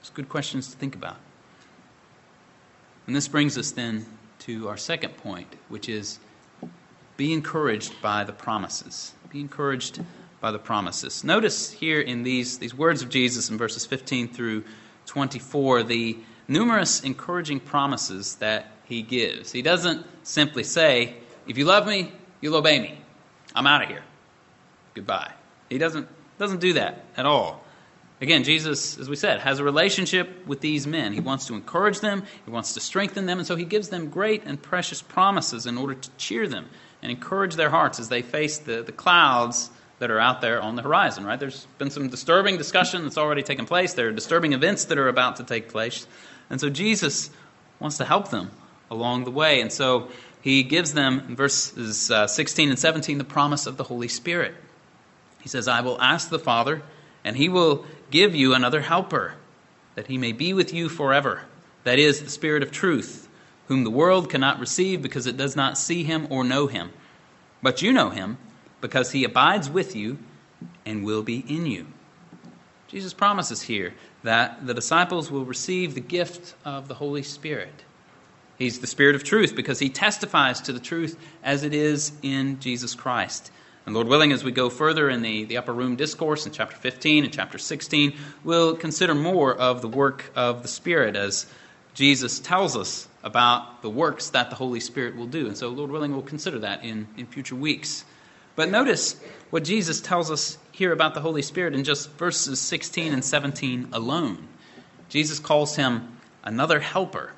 It's 0.00 0.10
good 0.10 0.28
questions 0.28 0.70
to 0.70 0.76
think 0.76 0.94
about. 0.94 1.16
And 3.06 3.16
this 3.16 3.26
brings 3.26 3.58
us 3.58 3.72
then 3.72 4.06
to 4.40 4.68
our 4.68 4.76
second 4.76 5.16
point, 5.16 5.48
which 5.68 5.88
is 5.88 6.18
be 7.18 7.32
encouraged 7.32 8.00
by 8.00 8.24
the 8.24 8.32
promises. 8.32 9.12
Be 9.28 9.40
encouraged 9.40 10.00
by 10.40 10.52
the 10.52 10.58
promises. 10.58 11.24
Notice 11.24 11.70
here 11.70 12.00
in 12.00 12.22
these, 12.22 12.58
these 12.58 12.72
words 12.72 13.02
of 13.02 13.10
Jesus 13.10 13.50
in 13.50 13.58
verses 13.58 13.84
15 13.84 14.28
through 14.28 14.64
24 15.06 15.82
the 15.82 16.16
numerous 16.46 17.02
encouraging 17.02 17.58
promises 17.58 18.36
that 18.36 18.70
he 18.84 19.02
gives. 19.02 19.50
He 19.50 19.62
doesn't 19.62 20.06
simply 20.22 20.62
say, 20.62 21.16
If 21.48 21.58
you 21.58 21.64
love 21.64 21.88
me, 21.88 22.12
you'll 22.40 22.54
obey 22.54 22.78
me. 22.78 22.98
I'm 23.52 23.66
out 23.66 23.82
of 23.82 23.88
here. 23.88 24.04
Goodbye. 24.94 25.32
He 25.68 25.76
doesn't, 25.76 26.08
doesn't 26.38 26.60
do 26.60 26.74
that 26.74 27.04
at 27.16 27.26
all. 27.26 27.64
Again, 28.20 28.44
Jesus, 28.44 28.96
as 28.96 29.08
we 29.08 29.16
said, 29.16 29.40
has 29.40 29.58
a 29.58 29.64
relationship 29.64 30.46
with 30.46 30.60
these 30.60 30.86
men. 30.86 31.12
He 31.12 31.20
wants 31.20 31.46
to 31.46 31.54
encourage 31.54 31.98
them, 31.98 32.22
he 32.44 32.50
wants 32.50 32.74
to 32.74 32.80
strengthen 32.80 33.26
them, 33.26 33.38
and 33.38 33.46
so 33.46 33.56
he 33.56 33.64
gives 33.64 33.88
them 33.88 34.08
great 34.08 34.44
and 34.44 34.60
precious 34.62 35.02
promises 35.02 35.66
in 35.66 35.76
order 35.76 35.94
to 35.94 36.10
cheer 36.16 36.46
them 36.46 36.68
and 37.02 37.10
encourage 37.10 37.54
their 37.54 37.70
hearts 37.70 38.00
as 38.00 38.08
they 38.08 38.22
face 38.22 38.58
the, 38.58 38.82
the 38.82 38.92
clouds 38.92 39.70
that 39.98 40.10
are 40.10 40.20
out 40.20 40.40
there 40.40 40.60
on 40.60 40.76
the 40.76 40.82
horizon, 40.82 41.24
right? 41.24 41.38
There's 41.38 41.66
been 41.78 41.90
some 41.90 42.08
disturbing 42.08 42.56
discussion 42.56 43.02
that's 43.02 43.18
already 43.18 43.42
taken 43.42 43.66
place. 43.66 43.94
There 43.94 44.08
are 44.08 44.12
disturbing 44.12 44.52
events 44.52 44.86
that 44.86 44.98
are 44.98 45.08
about 45.08 45.36
to 45.36 45.44
take 45.44 45.68
place. 45.68 46.06
And 46.50 46.60
so 46.60 46.70
Jesus 46.70 47.30
wants 47.80 47.98
to 47.98 48.04
help 48.04 48.30
them 48.30 48.50
along 48.90 49.24
the 49.24 49.30
way. 49.30 49.60
And 49.60 49.72
so 49.72 50.08
he 50.40 50.62
gives 50.62 50.92
them, 50.92 51.20
in 51.28 51.36
verses 51.36 52.10
uh, 52.10 52.26
16 52.26 52.70
and 52.70 52.78
17, 52.78 53.18
the 53.18 53.24
promise 53.24 53.66
of 53.66 53.76
the 53.76 53.84
Holy 53.84 54.08
Spirit. 54.08 54.54
He 55.40 55.48
says, 55.48 55.68
I 55.68 55.80
will 55.80 56.00
ask 56.00 56.28
the 56.28 56.38
Father, 56.38 56.82
and 57.24 57.36
he 57.36 57.48
will 57.48 57.84
give 58.10 58.34
you 58.34 58.54
another 58.54 58.80
helper, 58.80 59.34
that 59.94 60.06
he 60.06 60.18
may 60.18 60.32
be 60.32 60.52
with 60.52 60.72
you 60.72 60.88
forever. 60.88 61.42
That 61.84 61.98
is, 61.98 62.22
the 62.22 62.30
Spirit 62.30 62.62
of 62.62 62.70
truth, 62.70 63.27
whom 63.68 63.84
the 63.84 63.90
world 63.90 64.28
cannot 64.28 64.58
receive 64.58 65.00
because 65.00 65.26
it 65.26 65.36
does 65.36 65.54
not 65.54 65.78
see 65.78 66.02
him 66.02 66.26
or 66.30 66.42
know 66.42 66.66
him. 66.66 66.90
But 67.62 67.82
you 67.82 67.92
know 67.92 68.10
him 68.10 68.38
because 68.80 69.12
he 69.12 69.24
abides 69.24 69.70
with 69.70 69.94
you 69.94 70.18
and 70.84 71.04
will 71.04 71.22
be 71.22 71.44
in 71.48 71.66
you. 71.66 71.86
Jesus 72.88 73.12
promises 73.12 73.62
here 73.62 73.94
that 74.22 74.66
the 74.66 74.74
disciples 74.74 75.30
will 75.30 75.44
receive 75.44 75.94
the 75.94 76.00
gift 76.00 76.54
of 76.64 76.88
the 76.88 76.94
Holy 76.94 77.22
Spirit. 77.22 77.84
He's 78.58 78.80
the 78.80 78.86
Spirit 78.86 79.14
of 79.14 79.22
truth 79.22 79.54
because 79.54 79.78
he 79.78 79.90
testifies 79.90 80.62
to 80.62 80.72
the 80.72 80.80
truth 80.80 81.18
as 81.44 81.62
it 81.62 81.74
is 81.74 82.12
in 82.22 82.58
Jesus 82.60 82.94
Christ. 82.94 83.52
And 83.86 83.94
Lord 83.94 84.08
willing, 84.08 84.32
as 84.32 84.42
we 84.44 84.50
go 84.50 84.68
further 84.68 85.08
in 85.08 85.22
the, 85.22 85.44
the 85.44 85.58
upper 85.58 85.72
room 85.72 85.96
discourse 85.96 86.44
in 86.44 86.52
chapter 86.52 86.76
15 86.76 87.24
and 87.24 87.32
chapter 87.32 87.58
16, 87.58 88.14
we'll 88.44 88.76
consider 88.76 89.14
more 89.14 89.54
of 89.54 89.80
the 89.80 89.88
work 89.88 90.30
of 90.34 90.62
the 90.62 90.68
Spirit 90.68 91.14
as 91.14 91.46
Jesus 91.94 92.38
tells 92.40 92.76
us 92.76 93.08
about 93.28 93.82
the 93.82 93.90
works 93.90 94.30
that 94.30 94.50
the 94.50 94.56
Holy 94.56 94.80
Spirit 94.80 95.14
will 95.14 95.26
do. 95.26 95.46
And 95.46 95.56
so, 95.56 95.68
Lord 95.68 95.90
willing, 95.90 96.12
we'll 96.12 96.22
consider 96.22 96.58
that 96.60 96.82
in, 96.82 97.06
in 97.16 97.26
future 97.26 97.54
weeks. 97.54 98.04
But 98.56 98.70
notice 98.70 99.20
what 99.50 99.62
Jesus 99.62 100.00
tells 100.00 100.30
us 100.30 100.58
here 100.72 100.92
about 100.92 101.14
the 101.14 101.20
Holy 101.20 101.42
Spirit 101.42 101.74
in 101.74 101.84
just 101.84 102.10
verses 102.12 102.58
16 102.58 103.12
and 103.12 103.24
17 103.24 103.90
alone. 103.92 104.48
Jesus 105.10 105.38
calls 105.38 105.76
him 105.76 106.18
another 106.42 106.80
helper. 106.80 107.32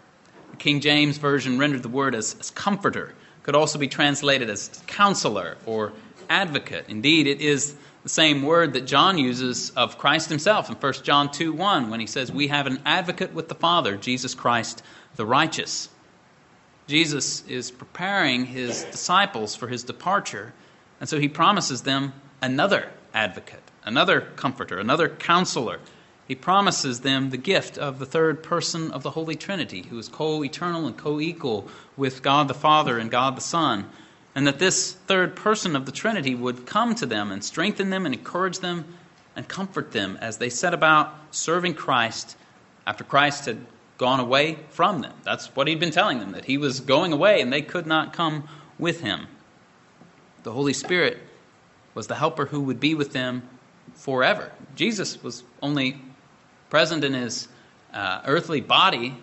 The 0.53 0.57
King 0.57 0.81
James 0.81 1.19
Version 1.19 1.59
rendered 1.59 1.83
the 1.83 1.89
word 1.89 2.15
as, 2.15 2.37
as 2.39 2.51
comforter, 2.51 3.15
could 3.43 3.57
also 3.57 3.79
be 3.79 3.89
translated 3.89 4.49
as 4.49 4.83
counselor 4.87 5.59
or 5.67 5.93
advocate. 6.29 6.87
Indeed, 6.89 7.27
it 7.27 7.41
is 7.41 7.75
the 8.03 8.09
same 8.09 8.43
word 8.43 8.73
that 8.73 8.87
John 8.87 9.19
uses 9.19 9.71
of 9.71 9.99
Christ 9.99 10.29
himself 10.29 10.71
in 10.71 10.77
1 10.77 10.93
John 11.03 11.31
2 11.31 11.53
1 11.53 11.91
when 11.91 12.01
he 12.01 12.07
says, 12.07 12.33
We 12.33 12.49
have 12.49 12.67
an 12.67 12.81
advocate 12.87 13.35
with 13.35 13.49
the 13.49 13.55
Father, 13.55 13.97
Jesus 13.97 14.35
Christ 14.35 14.83
the 15.17 15.27
righteous. 15.27 15.89
Jesus 16.87 17.47
is 17.47 17.71
preparing 17.71 18.47
his 18.47 18.85
disciples 18.85 19.55
for 19.55 19.69
his 19.69 19.85
departure, 19.85 20.53
and 20.99 21.09
so 21.09 21.21
he 21.21 21.29
promises 21.29 21.83
them 21.83 22.13
another 22.43 22.91
advocate, 23.15 23.63
another 23.85 24.23
comforter, 24.37 24.79
another 24.79 25.09
counselor. 25.09 25.79
He 26.27 26.35
promises 26.35 27.01
them 27.01 27.31
the 27.31 27.37
gift 27.37 27.77
of 27.77 27.99
the 27.99 28.07
third 28.07 28.43
person 28.43 28.91
of 28.93 29.03
the 29.03 29.11
Holy 29.11 29.37
Trinity, 29.37 29.83
who 29.83 29.99
is 29.99 30.09
co 30.09 30.43
eternal 30.43 30.87
and 30.87 30.97
co 30.97 31.21
equal 31.21 31.69
with 31.97 32.23
God 32.23 32.49
the 32.49 32.55
Father 32.55 32.99
and 32.99 33.11
God 33.11 33.37
the 33.37 33.43
Son 33.43 33.89
and 34.35 34.47
that 34.47 34.59
this 34.59 34.93
third 34.93 35.35
person 35.35 35.75
of 35.75 35.87
the 35.87 35.93
Trinity 35.93 36.35
would 36.35 36.67
come 36.67 36.95
to 36.97 37.07
them 37.07 37.31
and 37.31 37.43
strengthen 37.43 37.91
them 37.91 38.07
and 38.07 38.15
encourage 38.15 38.61
them 38.61 38.85
and 39.37 39.47
comfort 39.49 39.93
them 39.93 40.19
as 40.21 40.39
they 40.39 40.51
set 40.51 40.75
about 40.75 41.15
serving 41.31 41.75
Christ 41.75 42.37
after 42.87 43.05
Christ 43.05 43.47
had 43.47 43.59
gone 43.99 44.21
away 44.21 44.59
from 44.71 45.03
them. 45.03 45.13
That's 45.25 45.55
what 45.55 45.69
he'd 45.69 45.81
been 45.81 45.91
telling 45.91 46.19
them, 46.19 46.33
that 46.33 46.47
he 46.47 46.59
was 46.59 46.81
going 46.81 47.13
away 47.13 47.41
and 47.41 47.53
they 47.53 47.63
could 47.63 47.87
not 47.87 48.13
come 48.13 48.49
with 48.79 49.01
him. 49.01 49.27
The 50.43 50.53
Holy 50.53 50.73
Spirit 50.73 51.19
was 51.95 52.07
the 52.07 52.15
helper 52.15 52.47
who 52.47 52.63
would 52.63 52.81
be 52.81 52.95
with 52.95 53.13
them 53.13 53.43
forever. 53.95 54.53
Jesus 54.75 55.23
was 55.23 55.45
only 55.61 56.01
present 56.71 57.05
in 57.05 57.13
his 57.13 57.49
uh, 57.93 58.23
earthly 58.25 58.61
body 58.61 59.17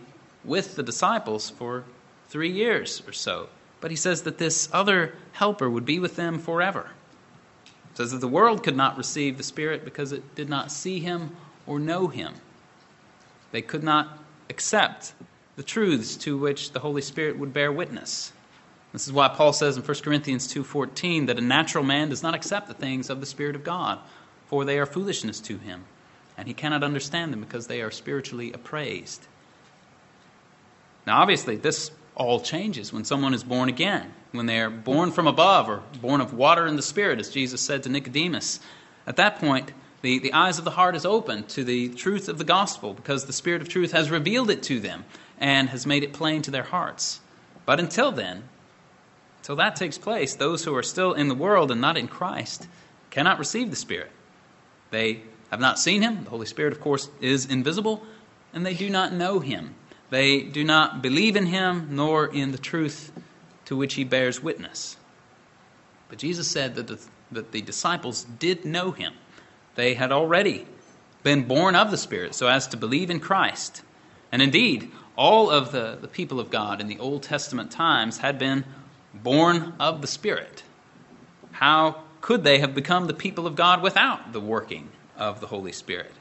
with 0.44 0.76
the 0.76 0.84
disciples 0.84 1.50
for 1.50 1.84
three 2.30 2.52
years 2.52 3.02
or 3.08 3.14
so. 3.14 3.50
But 3.80 3.92
he 3.92 3.98
says 3.98 4.24
that 4.24 4.38
this 4.38 4.70
other 4.74 5.16
helper 5.34 5.70
would 5.70 5.86
be 5.86 6.00
with 6.00 6.16
them 6.16 6.40
forever. 6.40 6.92
He 7.66 7.96
says 7.96 8.12
that 8.12 8.22
the 8.22 8.28
world 8.28 8.64
could 8.64 8.76
not 8.76 8.98
receive 8.98 9.38
the 9.38 9.44
Spirit 9.44 9.86
because 9.86 10.12
it 10.12 10.36
did 10.36 10.50
not 10.50 10.72
see 10.72 11.00
him 11.00 11.36
or 11.66 11.80
know 11.80 12.08
him. 12.08 12.34
They 13.52 13.62
could 13.62 13.84
not 13.84 14.18
accept 14.50 15.14
the 15.56 15.64
truths 15.64 16.16
to 16.18 16.38
which 16.38 16.72
the 16.72 16.80
Holy 16.80 17.02
Spirit 17.02 17.38
would 17.38 17.54
bear 17.54 17.72
witness. 17.72 18.32
This 18.94 19.08
is 19.08 19.14
why 19.14 19.28
Paul 19.28 19.54
says 19.54 19.78
in 19.78 19.84
1 19.84 20.04
Corinthians 20.04 20.48
2:14 20.48 21.28
that 21.28 21.38
a 21.38 21.42
natural 21.42 21.84
man 21.84 22.10
does 22.10 22.24
not 22.24 22.34
accept 22.34 22.68
the 22.68 22.74
things 22.74 23.10
of 23.10 23.20
the 23.20 23.26
Spirit 23.26 23.56
of 23.56 23.64
God, 23.64 24.00
for 24.48 24.66
they 24.66 24.80
are 24.80 24.86
foolishness 24.86 25.40
to 25.42 25.58
him, 25.58 25.86
and 26.38 26.48
he 26.48 26.54
cannot 26.54 26.84
understand 26.84 27.34
them 27.34 27.42
because 27.42 27.68
they 27.68 27.82
are 27.82 27.92
spiritually 27.92 28.54
appraised. 28.54 29.28
Now 31.06 31.22
obviously 31.22 31.58
this 31.58 31.92
all 32.18 32.42
changes 32.42 32.92
when 32.92 33.06
someone 33.06 33.34
is 33.34 33.44
born 33.44 33.70
again, 33.70 34.12
when 34.32 34.48
they 34.48 34.60
are 34.60 34.72
born 34.72 35.12
from 35.12 35.28
above 35.28 35.70
or 35.70 35.84
born 36.02 36.20
of 36.20 36.34
water 36.34 36.66
and 36.66 36.78
the 36.78 36.82
Spirit, 36.84 37.20
as 37.20 37.30
Jesus 37.30 37.62
said 37.62 37.84
to 37.84 37.90
Nicodemus. 37.90 38.60
At 39.06 39.18
that 39.18 39.40
point, 39.40 39.72
the, 40.02 40.20
the 40.20 40.34
eyes 40.34 40.58
of 40.58 40.66
the 40.66 40.72
heart 40.72 40.96
is 40.96 41.06
open 41.06 41.44
to 41.44 41.64
the 41.64 41.90
truth 41.90 42.28
of 42.28 42.40
the 42.40 42.44
gospel 42.44 42.94
because 42.94 43.26
the 43.26 43.34
Spirit 43.34 43.62
of 43.62 43.70
truth 43.70 43.92
has 43.92 44.10
revealed 44.10 44.50
it 44.50 44.64
to 44.64 44.80
them 44.80 45.06
and 45.40 45.70
has 45.70 45.86
made 45.86 46.04
it 46.04 46.12
plain 46.12 46.42
to 46.42 46.52
their 46.52 46.64
hearts. 46.64 47.22
But 47.66 47.80
until 47.80 48.12
then, 48.12 48.44
until 49.42 49.56
that 49.58 49.76
takes 49.76 49.98
place, 49.98 50.36
those 50.36 50.66
who 50.66 50.76
are 50.76 50.84
still 50.84 51.14
in 51.14 51.28
the 51.28 51.36
world 51.36 51.72
and 51.72 51.80
not 51.80 51.98
in 51.98 52.08
Christ 52.08 52.68
cannot 53.12 53.40
receive 53.40 53.70
the 53.70 53.76
Spirit. 53.76 54.12
They 54.90 55.22
have 55.52 55.60
not 55.60 55.80
seen 55.80 56.02
Him. 56.02 56.24
The 56.24 56.32
Holy 56.32 56.48
Spirit, 56.48 56.74
of 56.74 56.82
course, 56.82 57.10
is 57.22 57.46
invisible, 57.46 58.04
and 58.54 58.66
they 58.66 58.74
do 58.74 58.90
not 58.90 59.14
know 59.14 59.40
Him. 59.40 59.76
They 60.10 60.42
do 60.42 60.64
not 60.64 61.02
believe 61.02 61.36
in 61.36 61.48
him 61.48 61.90
nor 61.92 62.28
in 62.28 62.52
the 62.52 62.58
truth 62.58 63.12
to 63.66 63.76
which 63.76 63.96
he 63.96 64.04
bears 64.04 64.42
witness. 64.42 64.96
But 66.10 66.20
Jesus 66.20 66.48
said 66.48 66.76
that 66.76 66.88
the, 66.88 67.00
that 67.32 67.52
the 67.52 67.62
disciples 67.62 68.24
did 68.24 68.64
know 68.64 68.92
him. 68.92 69.14
They 69.76 69.94
had 69.94 70.12
already 70.12 70.66
been 71.24 71.48
born 71.48 71.76
of 71.76 71.92
the 71.92 71.98
Spirit 71.98 72.34
so 72.34 72.48
as 72.48 72.68
to 72.68 72.78
believe 72.78 73.10
in 73.10 73.20
Christ. 73.20 73.82
And 74.32 74.42
indeed, 74.42 74.92
all 75.18 75.50
of 75.50 75.72
the, 75.72 75.98
the 76.00 76.08
people 76.08 76.40
of 76.40 76.50
God 76.50 76.80
in 76.80 76.88
the 76.88 77.00
Old 77.00 77.24
Testament 77.24 77.72
times 77.72 78.20
had 78.20 78.40
been 78.40 78.64
born 79.14 79.74
of 79.80 80.02
the 80.02 80.08
Spirit. 80.08 80.64
How 81.52 82.04
could 82.22 82.44
they 82.44 82.60
have 82.60 82.74
become 82.74 83.08
the 83.08 83.14
people 83.14 83.48
of 83.48 83.56
God 83.56 83.82
without 83.82 84.32
the 84.32 84.40
working 84.40 84.90
of 85.18 85.42
the 85.42 85.48
Holy 85.48 85.72
Spirit? 85.72 86.12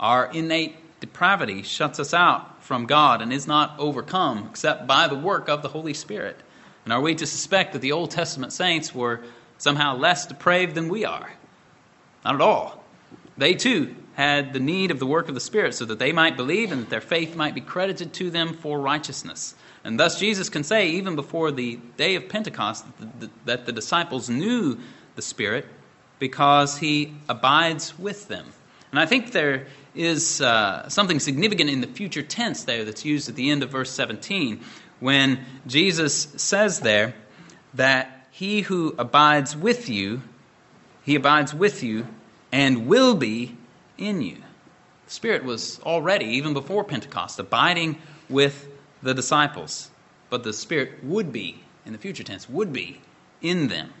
Our 0.00 0.30
innate 0.32 0.76
depravity 1.00 1.62
shuts 1.62 2.00
us 2.00 2.12
out 2.12 2.62
from 2.62 2.86
God 2.86 3.22
and 3.22 3.32
is 3.32 3.46
not 3.46 3.74
overcome 3.78 4.48
except 4.50 4.86
by 4.86 5.08
the 5.08 5.14
work 5.14 5.48
of 5.48 5.62
the 5.62 5.68
Holy 5.68 5.94
Spirit. 5.94 6.36
And 6.84 6.92
are 6.92 7.00
we 7.00 7.14
to 7.16 7.26
suspect 7.26 7.72
that 7.72 7.80
the 7.80 7.92
Old 7.92 8.10
Testament 8.10 8.52
saints 8.52 8.94
were 8.94 9.20
somehow 9.58 9.96
less 9.96 10.26
depraved 10.26 10.74
than 10.74 10.88
we 10.88 11.04
are? 11.04 11.32
Not 12.24 12.34
at 12.34 12.40
all. 12.40 12.84
They 13.36 13.54
too 13.54 13.94
had 14.14 14.52
the 14.52 14.60
need 14.60 14.90
of 14.90 14.98
the 14.98 15.06
work 15.06 15.28
of 15.28 15.34
the 15.34 15.40
Spirit 15.40 15.74
so 15.74 15.84
that 15.84 16.00
they 16.00 16.12
might 16.12 16.36
believe 16.36 16.72
and 16.72 16.82
that 16.82 16.90
their 16.90 17.00
faith 17.00 17.36
might 17.36 17.54
be 17.54 17.60
credited 17.60 18.12
to 18.14 18.30
them 18.30 18.52
for 18.52 18.80
righteousness. 18.80 19.54
And 19.84 19.98
thus 19.98 20.18
Jesus 20.18 20.48
can 20.48 20.64
say, 20.64 20.88
even 20.90 21.14
before 21.14 21.52
the 21.52 21.76
day 21.96 22.16
of 22.16 22.28
Pentecost, 22.28 22.84
that 23.44 23.64
the 23.64 23.72
disciples 23.72 24.28
knew 24.28 24.78
the 25.14 25.22
Spirit 25.22 25.66
because 26.18 26.78
he 26.78 27.14
abides 27.28 27.96
with 27.96 28.26
them. 28.26 28.46
And 28.90 29.00
I 29.00 29.06
think 29.06 29.32
there 29.32 29.66
is 29.94 30.40
uh, 30.40 30.88
something 30.88 31.20
significant 31.20 31.70
in 31.70 31.80
the 31.80 31.86
future 31.86 32.22
tense 32.22 32.64
there 32.64 32.84
that's 32.84 33.04
used 33.04 33.28
at 33.28 33.34
the 33.34 33.50
end 33.50 33.62
of 33.62 33.70
verse 33.70 33.90
17 33.90 34.64
when 35.00 35.44
Jesus 35.66 36.28
says 36.36 36.80
there 36.80 37.14
that 37.74 38.26
he 38.30 38.62
who 38.62 38.94
abides 38.98 39.56
with 39.56 39.88
you, 39.88 40.22
he 41.04 41.14
abides 41.14 41.54
with 41.54 41.82
you 41.82 42.06
and 42.50 42.86
will 42.86 43.14
be 43.14 43.56
in 43.96 44.22
you. 44.22 44.36
The 45.06 45.12
Spirit 45.12 45.44
was 45.44 45.80
already, 45.80 46.26
even 46.26 46.52
before 46.52 46.84
Pentecost, 46.84 47.38
abiding 47.38 47.98
with 48.28 48.68
the 49.02 49.14
disciples. 49.14 49.90
But 50.30 50.42
the 50.42 50.52
Spirit 50.52 51.02
would 51.04 51.32
be, 51.32 51.60
in 51.86 51.92
the 51.92 51.98
future 51.98 52.24
tense, 52.24 52.48
would 52.48 52.72
be 52.72 53.00
in 53.40 53.68
them. 53.68 53.92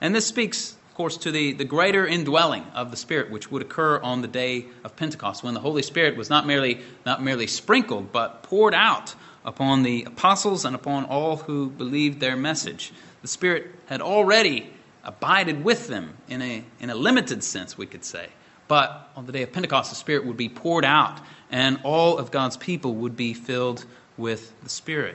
And 0.00 0.14
this 0.14 0.26
speaks 0.26 0.76
course, 0.98 1.16
to 1.16 1.30
the, 1.30 1.52
the 1.52 1.64
greater 1.64 2.04
indwelling 2.04 2.64
of 2.74 2.90
the 2.90 2.96
Spirit, 2.96 3.30
which 3.30 3.52
would 3.52 3.62
occur 3.62 4.00
on 4.00 4.20
the 4.20 4.26
day 4.26 4.66
of 4.82 4.96
Pentecost, 4.96 5.44
when 5.44 5.54
the 5.54 5.60
Holy 5.60 5.82
Spirit 5.82 6.16
was 6.16 6.28
not 6.28 6.44
merely, 6.44 6.80
not 7.06 7.22
merely 7.22 7.46
sprinkled, 7.46 8.10
but 8.10 8.42
poured 8.42 8.74
out 8.74 9.14
upon 9.44 9.84
the 9.84 10.02
apostles 10.02 10.64
and 10.64 10.74
upon 10.74 11.04
all 11.04 11.36
who 11.36 11.70
believed 11.70 12.18
their 12.18 12.36
message. 12.36 12.92
The 13.22 13.28
Spirit 13.28 13.70
had 13.86 14.02
already 14.02 14.70
abided 15.04 15.62
with 15.62 15.86
them 15.86 16.14
in 16.28 16.42
a, 16.42 16.64
in 16.80 16.90
a 16.90 16.96
limited 16.96 17.44
sense, 17.44 17.78
we 17.78 17.86
could 17.86 18.04
say. 18.04 18.26
But 18.66 19.08
on 19.14 19.24
the 19.24 19.30
day 19.30 19.44
of 19.44 19.52
Pentecost, 19.52 19.90
the 19.90 19.96
Spirit 19.96 20.26
would 20.26 20.36
be 20.36 20.48
poured 20.48 20.84
out, 20.84 21.20
and 21.48 21.78
all 21.84 22.18
of 22.18 22.32
God's 22.32 22.56
people 22.56 22.96
would 22.96 23.16
be 23.16 23.34
filled 23.34 23.84
with 24.16 24.52
the 24.64 24.68
Spirit. 24.68 25.14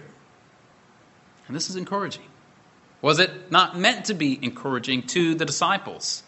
And 1.48 1.56
this 1.58 1.70
is 1.70 1.76
encouraging. 1.76 2.24
Was 3.04 3.20
it 3.20 3.52
not 3.52 3.78
meant 3.78 4.06
to 4.06 4.14
be 4.14 4.40
encouraging 4.42 5.04
to 5.08 5.36
the 5.36 5.44
disciples? 5.44 6.24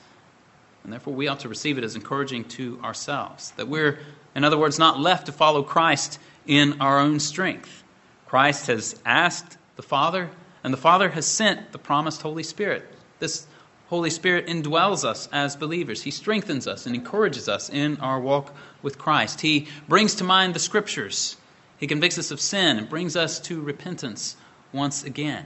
And 0.84 0.92
therefore, 0.92 1.14
we 1.14 1.30
ought 1.30 1.40
to 1.40 1.50
receive 1.50 1.78
it 1.78 1.86
as 1.86 1.96
encouraging 1.96 2.44
to 2.50 2.82
ourselves. 2.84 3.52
That 3.52 3.70
we're, 3.70 4.00
in 4.36 4.44
other 4.44 4.58
words, 4.58 4.78
not 4.78 5.00
left 5.00 5.28
to 5.28 5.32
follow 5.32 5.64
Christ 5.64 6.20
in 6.46 6.82
our 6.82 7.00
own 7.00 7.22
strength. 7.22 7.82
Christ 8.28 8.68
has 8.68 9.00
asked 9.06 9.58
the 9.78 9.84
Father, 9.84 10.30
and 10.66 10.74
the 10.74 10.78
Father 10.78 11.08
has 11.10 11.26
sent 11.26 11.72
the 11.72 11.78
promised 11.78 12.22
Holy 12.22 12.44
Spirit. 12.44 12.84
This 13.20 13.48
Holy 13.88 14.10
Spirit 14.10 14.48
indwells 14.48 15.06
us 15.06 15.30
as 15.32 15.56
believers. 15.56 16.04
He 16.04 16.12
strengthens 16.12 16.68
us 16.68 16.86
and 16.86 16.94
encourages 16.94 17.48
us 17.48 17.70
in 17.70 17.98
our 18.02 18.20
walk 18.20 18.54
with 18.82 18.98
Christ. 18.98 19.40
He 19.40 19.70
brings 19.88 20.16
to 20.16 20.26
mind 20.26 20.54
the 20.54 20.60
Scriptures. 20.60 21.38
He 21.78 21.88
convicts 21.88 22.18
us 22.18 22.32
of 22.32 22.42
sin 22.42 22.78
and 22.78 22.90
brings 22.90 23.16
us 23.16 23.40
to 23.42 23.62
repentance 23.62 24.36
once 24.74 25.06
again. 25.06 25.46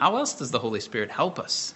How 0.00 0.16
else 0.16 0.32
does 0.32 0.50
the 0.50 0.58
Holy 0.58 0.80
Spirit 0.80 1.10
help 1.10 1.38
us? 1.38 1.74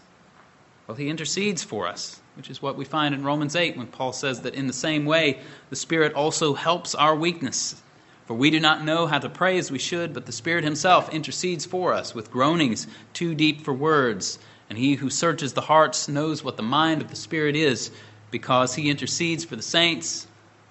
Well, 0.86 0.96
he 0.96 1.10
intercedes 1.10 1.62
for 1.62 1.86
us, 1.86 2.22
which 2.38 2.48
is 2.48 2.62
what 2.62 2.74
we 2.74 2.86
find 2.86 3.14
in 3.14 3.22
Romans 3.22 3.54
8 3.54 3.76
when 3.76 3.86
Paul 3.86 4.14
says 4.14 4.40
that 4.40 4.54
in 4.54 4.66
the 4.66 4.72
same 4.72 5.04
way 5.04 5.40
the 5.68 5.76
Spirit 5.76 6.14
also 6.14 6.54
helps 6.54 6.94
our 6.94 7.14
weakness. 7.14 7.82
For 8.24 8.32
we 8.32 8.48
do 8.48 8.60
not 8.60 8.82
know 8.82 9.06
how 9.06 9.18
to 9.18 9.28
pray 9.28 9.58
as 9.58 9.70
we 9.70 9.78
should, 9.78 10.14
but 10.14 10.24
the 10.24 10.32
Spirit 10.32 10.64
Himself 10.64 11.12
intercedes 11.12 11.66
for 11.66 11.92
us 11.92 12.14
with 12.14 12.30
groanings 12.30 12.86
too 13.12 13.34
deep 13.34 13.60
for 13.60 13.74
words. 13.74 14.38
And 14.70 14.78
He 14.78 14.94
who 14.94 15.10
searches 15.10 15.52
the 15.52 15.60
hearts 15.60 16.08
knows 16.08 16.42
what 16.42 16.56
the 16.56 16.62
mind 16.62 17.02
of 17.02 17.10
the 17.10 17.16
Spirit 17.16 17.56
is, 17.56 17.90
because 18.30 18.74
He 18.74 18.88
intercedes 18.88 19.44
for 19.44 19.56
the 19.56 19.62
saints 19.62 20.26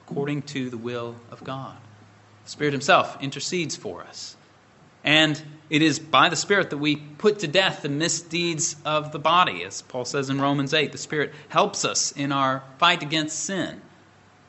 according 0.07 0.41
to 0.41 0.71
the 0.71 0.77
will 0.77 1.17
of 1.29 1.43
God. 1.43 1.77
The 2.45 2.49
Spirit 2.49 2.73
Himself 2.73 3.21
intercedes 3.21 3.75
for 3.75 4.01
us. 4.01 4.35
And 5.03 5.39
it 5.73 5.81
is 5.81 5.97
by 5.97 6.29
the 6.29 6.35
Spirit 6.35 6.69
that 6.69 6.77
we 6.77 6.97
put 6.97 7.39
to 7.39 7.47
death 7.47 7.81
the 7.81 7.89
misdeeds 7.89 8.75
of 8.85 9.11
the 9.11 9.17
body, 9.17 9.63
as 9.63 9.81
Paul 9.81 10.05
says 10.05 10.29
in 10.29 10.39
Romans 10.39 10.71
8. 10.71 10.91
The 10.91 10.99
Spirit 10.99 11.33
helps 11.49 11.83
us 11.83 12.11
in 12.11 12.31
our 12.31 12.61
fight 12.77 13.01
against 13.01 13.39
sin. 13.39 13.81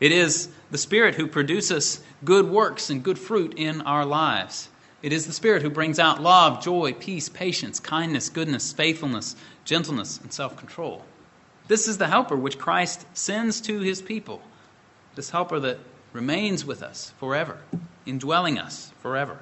It 0.00 0.12
is 0.12 0.50
the 0.70 0.76
Spirit 0.76 1.14
who 1.14 1.26
produces 1.26 2.02
good 2.26 2.50
works 2.50 2.90
and 2.90 3.02
good 3.02 3.18
fruit 3.18 3.54
in 3.56 3.80
our 3.80 4.04
lives. 4.04 4.68
It 5.00 5.14
is 5.14 5.26
the 5.26 5.32
Spirit 5.32 5.62
who 5.62 5.70
brings 5.70 5.98
out 5.98 6.20
love, 6.20 6.62
joy, 6.62 6.92
peace, 6.92 7.30
patience, 7.30 7.80
kindness, 7.80 8.28
goodness, 8.28 8.74
faithfulness, 8.74 9.34
gentleness, 9.64 10.20
and 10.20 10.30
self 10.30 10.58
control. 10.58 11.06
This 11.68 11.88
is 11.88 11.96
the 11.96 12.08
helper 12.08 12.36
which 12.36 12.58
Christ 12.58 13.06
sends 13.16 13.62
to 13.62 13.80
his 13.80 14.02
people. 14.02 14.42
This 15.14 15.30
helper 15.30 15.58
that 15.60 15.78
remains 16.12 16.66
with 16.66 16.82
us 16.82 17.14
forever, 17.18 17.60
indwelling 18.04 18.58
us 18.58 18.92
forever. 19.00 19.38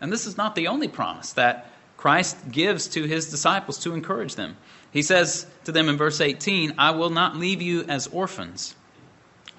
And 0.00 0.12
this 0.12 0.26
is 0.26 0.36
not 0.36 0.54
the 0.54 0.68
only 0.68 0.88
promise 0.88 1.32
that 1.32 1.70
Christ 1.96 2.50
gives 2.50 2.86
to 2.88 3.04
his 3.04 3.30
disciples 3.30 3.78
to 3.80 3.92
encourage 3.92 4.36
them. 4.36 4.56
He 4.92 5.02
says 5.02 5.46
to 5.64 5.72
them 5.72 5.88
in 5.88 5.96
verse 5.96 6.20
18, 6.20 6.74
I 6.78 6.92
will 6.92 7.10
not 7.10 7.36
leave 7.36 7.60
you 7.60 7.84
as 7.84 8.06
orphans, 8.06 8.74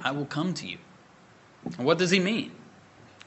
I 0.02 0.12
will 0.12 0.26
come 0.26 0.54
to 0.56 0.68
you. 0.68 0.78
And 1.78 1.86
what 1.86 1.98
does 1.98 2.12
he 2.12 2.20
mean? 2.20 2.52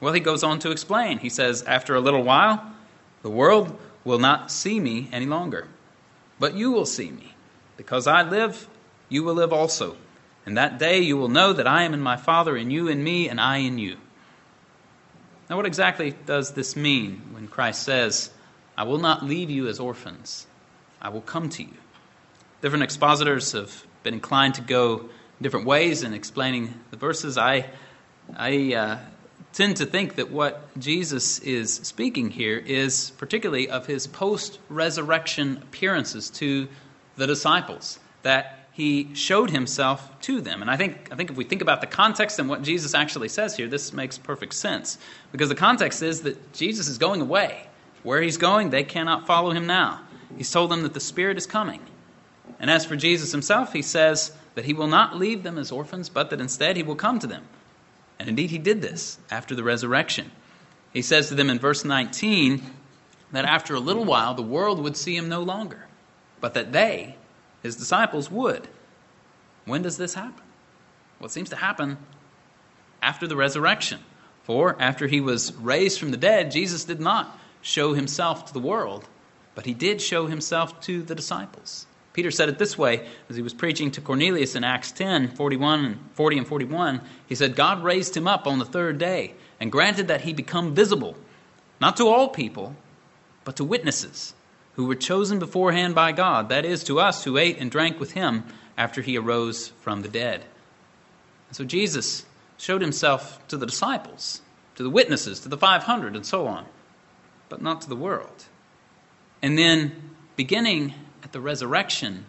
Well, 0.01 0.13
he 0.13 0.19
goes 0.19 0.43
on 0.43 0.59
to 0.59 0.71
explain. 0.71 1.19
He 1.19 1.29
says, 1.29 1.61
After 1.63 1.95
a 1.95 2.01
little 2.01 2.23
while, 2.23 2.73
the 3.21 3.29
world 3.29 3.79
will 4.03 4.19
not 4.19 4.51
see 4.51 4.79
me 4.79 5.07
any 5.11 5.27
longer, 5.27 5.67
but 6.39 6.55
you 6.55 6.71
will 6.71 6.85
see 6.85 7.11
me. 7.11 7.35
Because 7.77 8.07
I 8.07 8.23
live, 8.23 8.67
you 9.07 9.23
will 9.23 9.35
live 9.35 9.53
also. 9.53 9.95
And 10.45 10.57
that 10.57 10.77
day 10.77 10.99
you 10.99 11.15
will 11.15 11.29
know 11.29 11.53
that 11.53 11.67
I 11.67 11.83
am 11.83 11.93
in 11.93 12.01
my 12.01 12.17
Father, 12.17 12.57
and 12.57 12.73
you 12.73 12.87
in 12.87 13.03
me, 13.03 13.29
and 13.29 13.39
I 13.39 13.57
in 13.57 13.77
you. 13.77 13.97
Now, 15.53 15.57
what 15.57 15.67
exactly 15.67 16.15
does 16.25 16.53
this 16.53 16.75
mean 16.75 17.21
when 17.29 17.47
Christ 17.47 17.83
says, 17.83 18.31
I 18.75 18.85
will 18.85 18.97
not 18.97 19.23
leave 19.23 19.51
you 19.51 19.67
as 19.67 19.79
orphans, 19.79 20.47
I 20.99 21.09
will 21.09 21.21
come 21.21 21.47
to 21.49 21.61
you? 21.61 21.77
Different 22.63 22.83
expositors 22.83 23.51
have 23.51 23.85
been 24.01 24.15
inclined 24.15 24.55
to 24.55 24.61
go 24.61 25.09
different 25.39 25.67
ways 25.67 26.01
in 26.01 26.15
explaining 26.15 26.73
the 26.89 26.97
verses. 26.97 27.37
I, 27.37 27.69
I 28.35 28.73
uh, 28.73 28.99
tend 29.53 29.77
to 29.77 29.85
think 29.85 30.15
that 30.15 30.31
what 30.31 30.75
Jesus 30.79 31.37
is 31.37 31.71
speaking 31.71 32.31
here 32.31 32.57
is 32.57 33.11
particularly 33.19 33.69
of 33.69 33.85
his 33.85 34.07
post 34.07 34.57
resurrection 34.69 35.57
appearances 35.57 36.31
to 36.31 36.67
the 37.15 37.27
disciples, 37.27 37.99
that 38.23 38.62
he 38.73 39.13
showed 39.13 39.51
himself 39.51 40.19
to 40.21 40.41
them. 40.41 40.61
And 40.61 40.69
I 40.69 40.77
think, 40.77 41.09
I 41.11 41.15
think 41.15 41.29
if 41.29 41.37
we 41.37 41.43
think 41.43 41.61
about 41.61 41.79
the 41.79 41.87
context 41.87 42.39
and 42.39 42.49
what 42.49 42.63
Jesus 42.63 42.93
actually 42.93 43.29
says 43.29 43.55
here, 43.55 43.67
this 43.67 43.93
makes 43.93 44.17
perfect 44.17 44.53
sense. 44.53 44.97
Because 45.31 45.49
the 45.49 45.55
context 45.55 46.01
is 46.01 46.21
that 46.21 46.53
Jesus 46.53 46.87
is 46.87 46.97
going 46.97 47.21
away. 47.21 47.67
Where 48.01 48.21
he's 48.21 48.37
going, 48.37 48.71
they 48.71 48.83
cannot 48.83 49.27
follow 49.27 49.51
him 49.51 49.67
now. 49.67 50.01
He's 50.37 50.51
told 50.51 50.71
them 50.71 50.81
that 50.83 50.93
the 50.93 50.99
Spirit 50.99 51.37
is 51.37 51.45
coming. 51.45 51.81
And 52.59 52.69
as 52.69 52.83
for 52.83 52.95
Jesus 52.95 53.31
himself, 53.31 53.71
he 53.71 53.83
says 53.83 54.31
that 54.55 54.65
he 54.65 54.73
will 54.73 54.87
not 54.87 55.17
leave 55.17 55.43
them 55.43 55.57
as 55.57 55.71
orphans, 55.71 56.09
but 56.09 56.31
that 56.31 56.41
instead 56.41 56.75
he 56.75 56.83
will 56.83 56.95
come 56.95 57.19
to 57.19 57.27
them. 57.27 57.43
And 58.19 58.27
indeed, 58.27 58.49
he 58.49 58.57
did 58.57 58.81
this 58.81 59.19
after 59.29 59.55
the 59.55 59.63
resurrection. 59.63 60.31
He 60.91 61.01
says 61.01 61.29
to 61.29 61.35
them 61.35 61.49
in 61.49 61.59
verse 61.59 61.85
19 61.85 62.61
that 63.31 63.45
after 63.45 63.75
a 63.75 63.79
little 63.79 64.05
while 64.05 64.33
the 64.33 64.41
world 64.41 64.79
would 64.79 64.97
see 64.97 65.15
him 65.15 65.29
no 65.29 65.41
longer 65.41 65.87
but 66.43 66.55
that 66.55 66.73
they, 66.73 67.15
his 67.63 67.77
disciples, 67.77 68.29
would. 68.29 68.67
When 69.65 69.81
does 69.81 69.97
this 69.97 70.13
happen? 70.13 70.43
Well, 71.19 71.27
it 71.27 71.31
seems 71.31 71.49
to 71.49 71.55
happen 71.55 71.97
after 73.01 73.25
the 73.25 73.37
resurrection. 73.37 74.01
For 74.43 74.75
after 74.79 75.07
he 75.07 75.21
was 75.21 75.53
raised 75.55 75.99
from 75.99 76.11
the 76.11 76.17
dead, 76.17 76.51
Jesus 76.51 76.83
did 76.83 76.99
not 76.99 77.39
show 77.61 77.93
himself 77.93 78.45
to 78.45 78.53
the 78.53 78.59
world, 78.59 79.07
but 79.55 79.65
he 79.65 79.73
did 79.73 80.01
show 80.01 80.27
himself 80.27 80.81
to 80.81 81.01
the 81.01 81.15
disciples. 81.15 81.87
Peter 82.11 82.29
said 82.29 82.49
it 82.49 82.59
this 82.59 82.77
way 82.77 83.07
as 83.29 83.37
he 83.37 83.41
was 83.41 83.53
preaching 83.53 83.89
to 83.91 84.01
Cornelius 84.01 84.55
in 84.55 84.65
Acts 84.65 84.91
10 84.91 85.29
41 85.35 85.85
and 85.85 85.99
40 86.13 86.39
and 86.39 86.47
41. 86.47 87.01
He 87.27 87.35
said, 87.35 87.55
God 87.55 87.83
raised 87.83 88.15
him 88.15 88.27
up 88.27 88.45
on 88.45 88.59
the 88.59 88.65
third 88.65 88.99
day 88.99 89.33
and 89.61 89.71
granted 89.71 90.09
that 90.09 90.21
he 90.21 90.33
become 90.33 90.75
visible, 90.75 91.15
not 91.79 91.95
to 91.97 92.07
all 92.07 92.27
people, 92.27 92.75
but 93.45 93.55
to 93.55 93.63
witnesses 93.63 94.33
who 94.75 94.85
were 94.85 94.95
chosen 94.95 95.39
beforehand 95.39 95.95
by 95.95 96.11
God, 96.11 96.49
that 96.49 96.65
is, 96.65 96.83
to 96.85 96.99
us 96.99 97.23
who 97.23 97.37
ate 97.37 97.59
and 97.59 97.69
drank 97.69 97.99
with 97.99 98.11
him 98.11 98.43
after 98.77 99.01
he 99.01 99.17
arose 99.17 99.69
from 99.81 100.01
the 100.01 100.07
dead. 100.07 100.43
And 101.49 101.55
so 101.55 101.63
Jesus 101.63 102.25
showed 102.57 102.81
himself 102.81 103.45
to 103.49 103.57
the 103.57 103.65
disciples, 103.65 104.41
to 104.75 104.83
the 104.83 104.89
witnesses, 104.89 105.39
to 105.41 105.49
the 105.49 105.57
500, 105.57 106.15
and 106.15 106.25
so 106.25 106.47
on, 106.47 106.65
but 107.49 107.61
not 107.61 107.81
to 107.81 107.89
the 107.89 107.95
world. 107.95 108.45
And 109.41 109.57
then, 109.57 109.91
beginning 110.35 110.93
at 111.23 111.31
the 111.31 111.41
resurrection, 111.41 112.25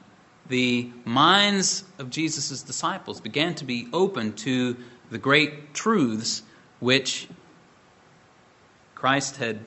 the 0.48 0.90
minds 1.04 1.84
of 1.98 2.10
Jesus' 2.10 2.62
disciples 2.62 3.20
began 3.20 3.54
to 3.54 3.64
be 3.64 3.88
open 3.92 4.34
to 4.34 4.76
the 5.10 5.18
great 5.18 5.72
truths 5.72 6.42
which 6.80 7.28
Christ 8.94 9.36
had 9.36 9.60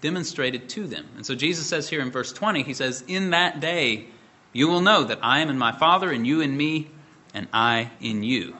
demonstrated 0.00 0.68
to 0.70 0.86
them. 0.86 1.06
And 1.16 1.26
so 1.26 1.34
Jesus 1.34 1.66
says 1.66 1.88
here 1.88 2.00
in 2.00 2.10
verse 2.10 2.32
20, 2.32 2.62
he 2.62 2.74
says, 2.74 3.02
In 3.08 3.30
that 3.30 3.60
day 3.60 4.06
you 4.52 4.68
will 4.68 4.80
know 4.80 5.04
that 5.04 5.18
I 5.22 5.40
am 5.40 5.50
in 5.50 5.58
my 5.58 5.72
Father, 5.72 6.10
and 6.10 6.26
you 6.26 6.40
in 6.40 6.56
me, 6.56 6.90
and 7.34 7.48
I 7.52 7.90
in 8.00 8.22
you. 8.22 8.56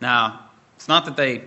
Now, 0.00 0.48
it's 0.76 0.88
not 0.88 1.04
that 1.06 1.16
they 1.16 1.44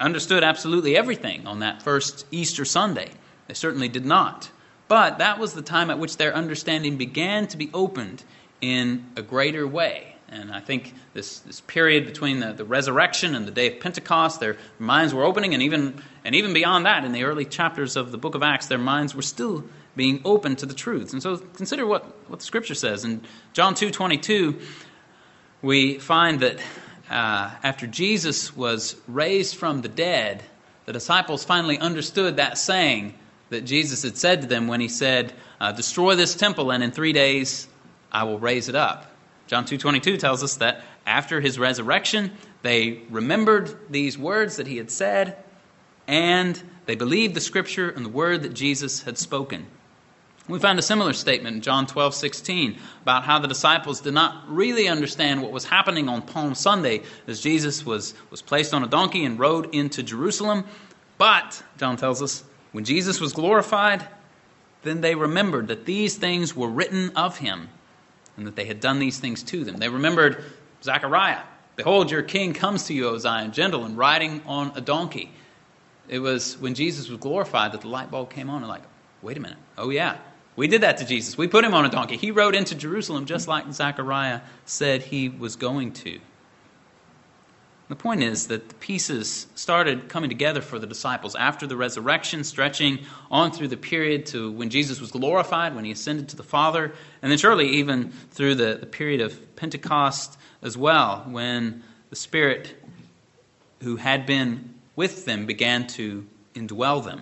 understood 0.00 0.42
absolutely 0.42 0.96
everything 0.96 1.46
on 1.46 1.60
that 1.60 1.82
first 1.82 2.26
Easter 2.30 2.64
Sunday. 2.64 3.10
They 3.46 3.54
certainly 3.54 3.88
did 3.88 4.04
not. 4.04 4.50
But 4.88 5.18
that 5.18 5.38
was 5.38 5.54
the 5.54 5.62
time 5.62 5.90
at 5.90 5.98
which 5.98 6.16
their 6.16 6.34
understanding 6.34 6.96
began 6.96 7.46
to 7.48 7.56
be 7.56 7.70
opened 7.72 8.22
in 8.60 9.06
a 9.16 9.22
greater 9.22 9.66
way. 9.66 10.13
And 10.28 10.52
I 10.52 10.60
think 10.60 10.94
this, 11.12 11.40
this 11.40 11.60
period 11.60 12.06
between 12.06 12.40
the, 12.40 12.52
the 12.52 12.64
resurrection 12.64 13.34
and 13.34 13.46
the 13.46 13.50
day 13.50 13.72
of 13.72 13.80
Pentecost, 13.80 14.40
their 14.40 14.56
minds 14.78 15.14
were 15.14 15.24
opening, 15.24 15.54
and 15.54 15.62
even, 15.62 16.02
and 16.24 16.34
even 16.34 16.54
beyond 16.54 16.86
that, 16.86 17.04
in 17.04 17.12
the 17.12 17.24
early 17.24 17.44
chapters 17.44 17.96
of 17.96 18.10
the 18.10 18.18
book 18.18 18.34
of 18.34 18.42
Acts, 18.42 18.66
their 18.66 18.78
minds 18.78 19.14
were 19.14 19.22
still 19.22 19.64
being 19.96 20.20
open 20.24 20.56
to 20.56 20.66
the 20.66 20.74
truths. 20.74 21.12
And 21.12 21.22
so 21.22 21.36
consider 21.36 21.86
what, 21.86 22.04
what 22.28 22.40
the 22.40 22.44
scripture 22.44 22.74
says. 22.74 23.04
In 23.04 23.22
John 23.52 23.74
2 23.74 23.90
22, 23.90 24.60
we 25.62 25.98
find 25.98 26.40
that 26.40 26.58
uh, 27.10 27.50
after 27.62 27.86
Jesus 27.86 28.56
was 28.56 28.96
raised 29.06 29.56
from 29.56 29.82
the 29.82 29.88
dead, 29.88 30.42
the 30.86 30.92
disciples 30.92 31.44
finally 31.44 31.78
understood 31.78 32.36
that 32.36 32.58
saying 32.58 33.14
that 33.50 33.62
Jesus 33.62 34.02
had 34.02 34.16
said 34.16 34.42
to 34.42 34.46
them 34.46 34.68
when 34.68 34.80
he 34.80 34.88
said, 34.88 35.32
uh, 35.60 35.72
Destroy 35.72 36.16
this 36.16 36.34
temple, 36.34 36.72
and 36.72 36.82
in 36.82 36.90
three 36.90 37.12
days 37.12 37.68
I 38.10 38.24
will 38.24 38.38
raise 38.38 38.68
it 38.68 38.74
up. 38.74 39.13
John 39.46 39.64
2:22 39.64 40.18
tells 40.18 40.42
us 40.42 40.56
that 40.56 40.84
after 41.06 41.40
his 41.40 41.58
resurrection, 41.58 42.32
they 42.62 43.02
remembered 43.10 43.76
these 43.90 44.16
words 44.16 44.56
that 44.56 44.66
he 44.66 44.78
had 44.78 44.90
said 44.90 45.36
and 46.06 46.60
they 46.86 46.94
believed 46.94 47.34
the 47.34 47.40
scripture 47.40 47.88
and 47.88 48.04
the 48.04 48.10
word 48.10 48.42
that 48.42 48.54
Jesus 48.54 49.02
had 49.02 49.18
spoken. 49.18 49.66
We 50.46 50.58
find 50.58 50.78
a 50.78 50.82
similar 50.82 51.14
statement 51.14 51.56
in 51.56 51.62
John 51.62 51.86
12, 51.86 52.14
16 52.14 52.78
about 53.00 53.24
how 53.24 53.38
the 53.38 53.48
disciples 53.48 54.00
did 54.02 54.12
not 54.12 54.44
really 54.46 54.88
understand 54.88 55.40
what 55.40 55.52
was 55.52 55.64
happening 55.64 56.08
on 56.08 56.20
Palm 56.20 56.54
Sunday 56.54 57.02
as 57.26 57.40
Jesus 57.40 57.86
was, 57.86 58.12
was 58.30 58.42
placed 58.42 58.74
on 58.74 58.84
a 58.84 58.86
donkey 58.86 59.24
and 59.24 59.38
rode 59.38 59.74
into 59.74 60.02
Jerusalem. 60.02 60.64
But, 61.16 61.62
John 61.78 61.96
tells 61.96 62.20
us, 62.20 62.44
when 62.72 62.84
Jesus 62.84 63.20
was 63.20 63.32
glorified, 63.32 64.06
then 64.82 65.00
they 65.00 65.14
remembered 65.14 65.68
that 65.68 65.86
these 65.86 66.16
things 66.16 66.54
were 66.54 66.68
written 66.68 67.10
of 67.16 67.38
him 67.38 67.70
and 68.36 68.46
that 68.46 68.56
they 68.56 68.64
had 68.64 68.80
done 68.80 68.98
these 68.98 69.18
things 69.18 69.42
to 69.44 69.64
them. 69.64 69.76
They 69.76 69.88
remembered 69.88 70.44
Zechariah. 70.82 71.42
Behold, 71.76 72.10
your 72.10 72.22
king 72.22 72.52
comes 72.52 72.84
to 72.84 72.94
you, 72.94 73.08
O 73.08 73.18
Zion, 73.18 73.52
gentle 73.52 73.84
and 73.84 73.96
riding 73.98 74.42
on 74.46 74.72
a 74.76 74.80
donkey. 74.80 75.30
It 76.08 76.18
was 76.18 76.58
when 76.58 76.74
Jesus 76.74 77.08
was 77.08 77.18
glorified 77.18 77.72
that 77.72 77.80
the 77.80 77.88
light 77.88 78.10
bulb 78.10 78.30
came 78.30 78.50
on 78.50 78.62
and 78.62 78.68
like, 78.68 78.82
wait 79.22 79.36
a 79.36 79.40
minute. 79.40 79.58
Oh 79.78 79.90
yeah, 79.90 80.18
we 80.56 80.68
did 80.68 80.82
that 80.82 80.98
to 80.98 81.06
Jesus. 81.06 81.36
We 81.36 81.48
put 81.48 81.64
him 81.64 81.74
on 81.74 81.84
a 81.84 81.88
donkey. 81.88 82.16
He 82.16 82.30
rode 82.30 82.54
into 82.54 82.74
Jerusalem 82.74 83.26
just 83.26 83.48
like 83.48 83.72
Zechariah 83.72 84.40
said 84.66 85.02
he 85.02 85.28
was 85.28 85.56
going 85.56 85.92
to. 85.92 86.20
The 87.88 87.96
point 87.96 88.22
is 88.22 88.46
that 88.46 88.68
the 88.70 88.74
pieces 88.76 89.46
started 89.54 90.08
coming 90.08 90.30
together 90.30 90.62
for 90.62 90.78
the 90.78 90.86
disciples 90.86 91.34
after 91.34 91.66
the 91.66 91.76
resurrection, 91.76 92.42
stretching 92.42 93.00
on 93.30 93.50
through 93.52 93.68
the 93.68 93.76
period 93.76 94.24
to 94.26 94.50
when 94.50 94.70
Jesus 94.70 95.00
was 95.00 95.10
glorified, 95.10 95.74
when 95.74 95.84
he 95.84 95.90
ascended 95.90 96.30
to 96.30 96.36
the 96.36 96.42
Father, 96.42 96.94
and 97.20 97.30
then 97.30 97.38
surely 97.38 97.68
even 97.68 98.10
through 98.30 98.54
the, 98.54 98.78
the 98.80 98.86
period 98.86 99.20
of 99.20 99.54
Pentecost 99.56 100.38
as 100.62 100.78
well, 100.78 101.24
when 101.28 101.82
the 102.08 102.16
Spirit 102.16 102.74
who 103.82 103.96
had 103.96 104.24
been 104.24 104.74
with 104.96 105.26
them 105.26 105.44
began 105.44 105.86
to 105.88 106.26
indwell 106.54 107.04
them. 107.04 107.20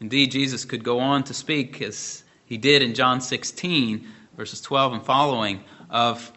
Indeed, 0.00 0.32
Jesus 0.32 0.64
could 0.64 0.82
go 0.82 0.98
on 0.98 1.22
to 1.24 1.34
speak, 1.34 1.80
as 1.82 2.24
he 2.46 2.56
did 2.56 2.82
in 2.82 2.94
John 2.94 3.20
16, 3.20 4.06
verses 4.36 4.60
12 4.60 4.94
and 4.94 5.02
following, 5.04 5.62
of 5.88 6.32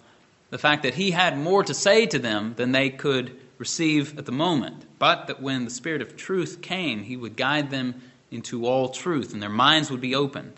the 0.52 0.58
fact 0.58 0.84
that 0.84 0.94
he 0.94 1.12
had 1.12 1.38
more 1.38 1.64
to 1.64 1.74
say 1.74 2.06
to 2.06 2.20
them 2.20 2.54
than 2.58 2.72
they 2.72 2.92
could 2.92 3.36
receive 3.58 4.20
at 4.20 4.26
the 4.26 4.32
moment, 4.32 4.86
but 5.00 5.28
that 5.28 5.42
when 5.42 5.66
the 5.66 5.72
Spirit 5.72 6.02
of 6.02 6.16
truth 6.16 6.62
came, 6.62 7.04
he 7.04 7.18
would 7.18 7.36
guide 7.36 7.72
them 7.72 8.02
into 8.30 8.66
all 8.66 8.90
truth, 8.90 9.34
and 9.34 9.42
their 9.42 9.50
minds 9.50 9.90
would 9.90 10.02
be 10.02 10.14
opened. 10.14 10.54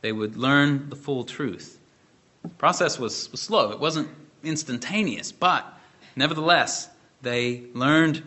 They 0.00 0.12
would 0.12 0.36
learn 0.36 0.90
the 0.90 0.96
full 0.96 1.24
truth. 1.24 1.78
The 2.42 2.48
process 2.48 2.98
was, 2.98 3.30
was 3.30 3.40
slow, 3.40 3.70
it 3.70 3.80
wasn't 3.80 4.08
instantaneous, 4.42 5.32
but 5.32 5.64
nevertheless, 6.16 6.88
they 7.22 7.64
learned 7.74 8.22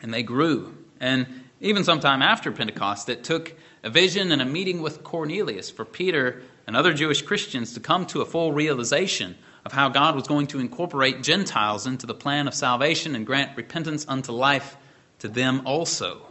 and 0.00 0.12
they 0.12 0.22
grew. 0.22 0.76
And 1.00 1.26
even 1.60 1.84
sometime 1.84 2.22
after 2.22 2.50
Pentecost, 2.50 3.08
it 3.08 3.22
took 3.22 3.54
a 3.84 3.90
vision 3.90 4.32
and 4.32 4.42
a 4.42 4.46
meeting 4.46 4.82
with 4.82 5.04
Cornelius 5.04 5.70
for 5.70 5.84
Peter 5.84 6.42
and 6.66 6.76
other 6.76 6.92
Jewish 6.92 7.22
Christians 7.22 7.74
to 7.74 7.80
come 7.80 8.06
to 8.06 8.22
a 8.22 8.26
full 8.26 8.52
realization 8.52 9.36
of 9.64 9.72
how 9.72 9.88
God 9.88 10.14
was 10.14 10.26
going 10.26 10.48
to 10.48 10.58
incorporate 10.58 11.22
Gentiles 11.22 11.86
into 11.86 12.06
the 12.06 12.14
plan 12.14 12.48
of 12.48 12.54
salvation 12.54 13.14
and 13.14 13.26
grant 13.26 13.56
repentance 13.56 14.04
unto 14.08 14.32
life 14.32 14.76
to 15.20 15.28
them 15.28 15.62
also. 15.64 16.22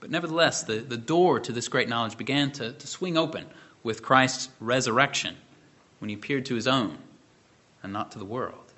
But 0.00 0.10
nevertheless, 0.10 0.62
the, 0.62 0.76
the 0.76 0.96
door 0.96 1.40
to 1.40 1.52
this 1.52 1.68
great 1.68 1.88
knowledge 1.88 2.16
began 2.16 2.50
to, 2.52 2.72
to 2.72 2.86
swing 2.86 3.16
open 3.16 3.46
with 3.82 4.02
Christ's 4.02 4.48
resurrection 4.60 5.36
when 5.98 6.08
he 6.08 6.14
appeared 6.14 6.46
to 6.46 6.54
his 6.54 6.66
own 6.66 6.98
and 7.82 7.92
not 7.92 8.12
to 8.12 8.18
the 8.18 8.24
world. 8.24 8.72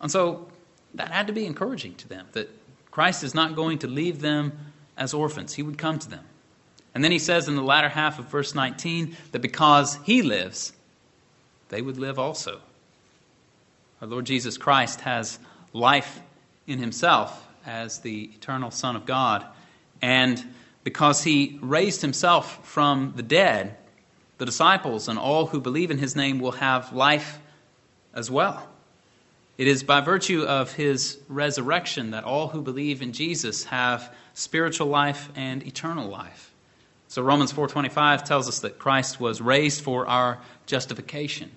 And 0.00 0.10
so 0.10 0.48
that 0.94 1.10
had 1.10 1.26
to 1.26 1.32
be 1.32 1.46
encouraging 1.46 1.96
to 1.96 2.08
them 2.08 2.26
that 2.32 2.48
Christ 2.90 3.24
is 3.24 3.34
not 3.34 3.56
going 3.56 3.78
to 3.80 3.88
leave 3.88 4.20
them 4.20 4.52
as 4.96 5.12
orphans, 5.12 5.54
he 5.54 5.62
would 5.62 5.76
come 5.76 5.98
to 5.98 6.08
them. 6.08 6.24
And 6.94 7.02
then 7.02 7.10
he 7.10 7.18
says 7.18 7.48
in 7.48 7.56
the 7.56 7.62
latter 7.62 7.88
half 7.88 8.20
of 8.20 8.26
verse 8.26 8.54
19 8.54 9.16
that 9.32 9.42
because 9.42 9.98
he 10.04 10.22
lives, 10.22 10.72
they 11.74 11.82
would 11.82 11.98
live 11.98 12.20
also. 12.20 12.60
Our 14.00 14.06
Lord 14.06 14.26
Jesus 14.26 14.56
Christ 14.56 15.00
has 15.00 15.40
life 15.72 16.20
in 16.68 16.78
himself 16.78 17.48
as 17.66 17.98
the 17.98 18.30
eternal 18.32 18.70
Son 18.70 18.94
of 18.94 19.06
God. 19.06 19.44
And 20.00 20.40
because 20.84 21.24
he 21.24 21.58
raised 21.60 22.00
himself 22.00 22.64
from 22.64 23.14
the 23.16 23.24
dead, 23.24 23.76
the 24.38 24.46
disciples 24.46 25.08
and 25.08 25.18
all 25.18 25.46
who 25.46 25.60
believe 25.60 25.90
in 25.90 25.98
his 25.98 26.14
name 26.14 26.38
will 26.38 26.52
have 26.52 26.92
life 26.92 27.40
as 28.14 28.30
well. 28.30 28.68
It 29.58 29.66
is 29.66 29.82
by 29.82 30.00
virtue 30.00 30.44
of 30.44 30.72
his 30.74 31.18
resurrection 31.28 32.12
that 32.12 32.22
all 32.22 32.46
who 32.46 32.62
believe 32.62 33.02
in 33.02 33.12
Jesus 33.12 33.64
have 33.64 34.14
spiritual 34.34 34.86
life 34.86 35.28
and 35.34 35.66
eternal 35.66 36.08
life. 36.08 36.52
So 37.08 37.20
Romans 37.22 37.52
4:25 37.52 38.22
tells 38.22 38.48
us 38.48 38.60
that 38.60 38.78
Christ 38.78 39.18
was 39.18 39.40
raised 39.40 39.82
for 39.82 40.06
our 40.06 40.38
justification. 40.66 41.50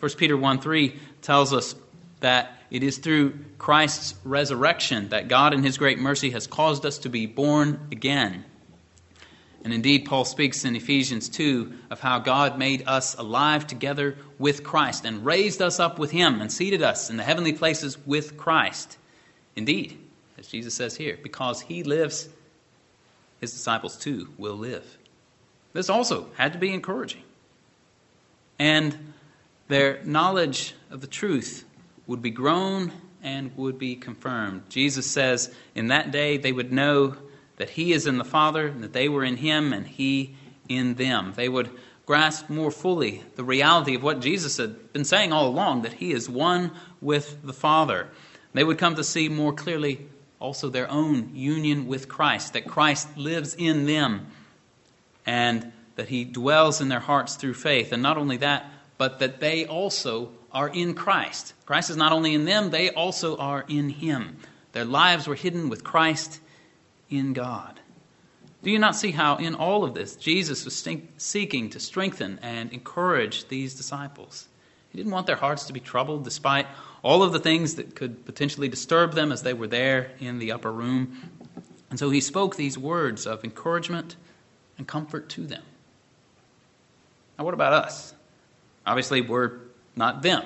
1 0.00 0.12
Peter 0.12 0.36
1 0.36 0.60
3 0.60 0.98
tells 1.22 1.52
us 1.52 1.74
that 2.20 2.58
it 2.70 2.82
is 2.82 2.98
through 2.98 3.38
Christ's 3.58 4.14
resurrection 4.24 5.10
that 5.10 5.28
God, 5.28 5.54
in 5.54 5.62
His 5.62 5.78
great 5.78 5.98
mercy, 5.98 6.30
has 6.30 6.46
caused 6.46 6.84
us 6.84 6.98
to 6.98 7.08
be 7.08 7.26
born 7.26 7.88
again. 7.92 8.44
And 9.62 9.72
indeed, 9.72 10.04
Paul 10.04 10.26
speaks 10.26 10.64
in 10.64 10.76
Ephesians 10.76 11.28
2 11.30 11.72
of 11.90 12.00
how 12.00 12.18
God 12.18 12.58
made 12.58 12.86
us 12.86 13.14
alive 13.14 13.66
together 13.66 14.18
with 14.38 14.62
Christ 14.62 15.06
and 15.06 15.24
raised 15.24 15.62
us 15.62 15.80
up 15.80 15.98
with 15.98 16.10
Him 16.10 16.42
and 16.42 16.52
seated 16.52 16.82
us 16.82 17.08
in 17.08 17.16
the 17.16 17.22
heavenly 17.22 17.54
places 17.54 17.96
with 18.06 18.36
Christ. 18.36 18.98
Indeed, 19.56 19.98
as 20.36 20.48
Jesus 20.48 20.74
says 20.74 20.96
here, 20.96 21.18
because 21.22 21.62
He 21.62 21.82
lives, 21.82 22.28
His 23.40 23.52
disciples 23.52 23.96
too 23.96 24.28
will 24.36 24.56
live. 24.56 24.98
This 25.72 25.88
also 25.88 26.28
had 26.36 26.52
to 26.52 26.58
be 26.58 26.72
encouraging. 26.72 27.22
And 28.58 29.13
their 29.68 30.02
knowledge 30.04 30.74
of 30.90 31.00
the 31.00 31.06
truth 31.06 31.64
would 32.06 32.22
be 32.22 32.30
grown 32.30 32.92
and 33.22 33.56
would 33.56 33.78
be 33.78 33.96
confirmed. 33.96 34.62
Jesus 34.68 35.10
says, 35.10 35.52
In 35.74 35.88
that 35.88 36.10
day 36.10 36.36
they 36.36 36.52
would 36.52 36.72
know 36.72 37.16
that 37.56 37.70
He 37.70 37.92
is 37.92 38.06
in 38.06 38.18
the 38.18 38.24
Father, 38.24 38.66
and 38.66 38.82
that 38.82 38.92
they 38.92 39.08
were 39.08 39.24
in 39.24 39.36
Him, 39.36 39.72
and 39.72 39.86
He 39.86 40.36
in 40.68 40.94
them. 40.94 41.32
They 41.34 41.48
would 41.48 41.70
grasp 42.06 42.50
more 42.50 42.70
fully 42.70 43.22
the 43.36 43.44
reality 43.44 43.94
of 43.94 44.02
what 44.02 44.20
Jesus 44.20 44.58
had 44.58 44.92
been 44.92 45.04
saying 45.04 45.32
all 45.32 45.48
along 45.48 45.82
that 45.82 45.94
He 45.94 46.12
is 46.12 46.28
one 46.28 46.72
with 47.00 47.38
the 47.42 47.52
Father. 47.52 48.08
They 48.52 48.64
would 48.64 48.78
come 48.78 48.94
to 48.96 49.04
see 49.04 49.28
more 49.28 49.52
clearly 49.52 50.06
also 50.38 50.68
their 50.68 50.90
own 50.90 51.34
union 51.34 51.86
with 51.86 52.08
Christ, 52.08 52.52
that 52.52 52.66
Christ 52.66 53.16
lives 53.16 53.54
in 53.54 53.86
them, 53.86 54.26
and 55.24 55.72
that 55.96 56.08
He 56.08 56.24
dwells 56.24 56.80
in 56.80 56.88
their 56.88 57.00
hearts 57.00 57.36
through 57.36 57.54
faith. 57.54 57.92
And 57.92 58.02
not 58.02 58.18
only 58.18 58.36
that, 58.38 58.66
but 58.98 59.18
that 59.18 59.40
they 59.40 59.66
also 59.66 60.30
are 60.52 60.68
in 60.68 60.94
Christ. 60.94 61.54
Christ 61.66 61.90
is 61.90 61.96
not 61.96 62.12
only 62.12 62.34
in 62.34 62.44
them, 62.44 62.70
they 62.70 62.90
also 62.90 63.36
are 63.36 63.64
in 63.68 63.88
Him. 63.88 64.36
Their 64.72 64.84
lives 64.84 65.26
were 65.26 65.34
hidden 65.34 65.68
with 65.68 65.84
Christ 65.84 66.40
in 67.10 67.32
God. 67.32 67.80
Do 68.62 68.70
you 68.70 68.78
not 68.78 68.96
see 68.96 69.10
how, 69.10 69.36
in 69.36 69.54
all 69.54 69.84
of 69.84 69.94
this, 69.94 70.16
Jesus 70.16 70.64
was 70.64 70.74
seeking 71.18 71.70
to 71.70 71.80
strengthen 71.80 72.38
and 72.40 72.72
encourage 72.72 73.46
these 73.48 73.74
disciples? 73.74 74.48
He 74.90 74.96
didn't 74.96 75.12
want 75.12 75.26
their 75.26 75.36
hearts 75.36 75.66
to 75.66 75.72
be 75.72 75.80
troubled 75.80 76.24
despite 76.24 76.66
all 77.02 77.22
of 77.22 77.32
the 77.32 77.40
things 77.40 77.74
that 77.74 77.94
could 77.94 78.24
potentially 78.24 78.68
disturb 78.68 79.12
them 79.12 79.32
as 79.32 79.42
they 79.42 79.52
were 79.52 79.66
there 79.66 80.12
in 80.18 80.38
the 80.38 80.52
upper 80.52 80.72
room. 80.72 81.30
And 81.90 81.98
so 81.98 82.10
he 82.10 82.20
spoke 82.20 82.56
these 82.56 82.78
words 82.78 83.26
of 83.26 83.44
encouragement 83.44 84.16
and 84.78 84.86
comfort 84.86 85.28
to 85.30 85.46
them. 85.46 85.62
Now, 87.38 87.44
what 87.44 87.54
about 87.54 87.72
us? 87.72 88.14
Obviously, 88.86 89.20
we're 89.20 89.58
not 89.96 90.22
them. 90.22 90.44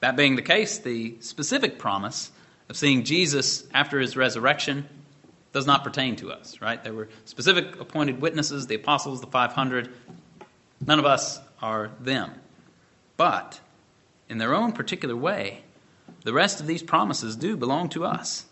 That 0.00 0.16
being 0.16 0.36
the 0.36 0.42
case, 0.42 0.78
the 0.78 1.16
specific 1.20 1.78
promise 1.78 2.30
of 2.68 2.76
seeing 2.76 3.04
Jesus 3.04 3.64
after 3.72 3.98
his 3.98 4.16
resurrection 4.16 4.88
does 5.52 5.66
not 5.66 5.84
pertain 5.84 6.16
to 6.16 6.32
us, 6.32 6.60
right? 6.60 6.82
There 6.82 6.92
were 6.92 7.08
specific 7.24 7.80
appointed 7.80 8.20
witnesses, 8.20 8.66
the 8.66 8.74
apostles, 8.74 9.20
the 9.20 9.26
500. 9.26 9.90
None 10.84 10.98
of 10.98 11.06
us 11.06 11.40
are 11.62 11.90
them. 12.00 12.32
But 13.16 13.60
in 14.28 14.38
their 14.38 14.54
own 14.54 14.72
particular 14.72 15.16
way, 15.16 15.62
the 16.24 16.32
rest 16.32 16.60
of 16.60 16.66
these 16.66 16.82
promises 16.82 17.36
do 17.36 17.56
belong 17.56 17.88
to 17.90 18.04
us. 18.04 18.46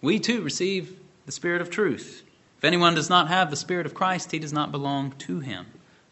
We 0.00 0.18
too 0.18 0.40
receive 0.40 0.98
the 1.26 1.32
Spirit 1.32 1.60
of 1.60 1.68
truth. 1.68 2.22
If 2.58 2.64
anyone 2.64 2.94
does 2.94 3.10
not 3.10 3.28
have 3.28 3.50
the 3.50 3.56
Spirit 3.56 3.86
of 3.86 3.94
Christ, 3.94 4.32
he 4.32 4.38
does 4.38 4.52
not 4.52 4.72
belong 4.72 5.12
to 5.18 5.40
him 5.40 5.66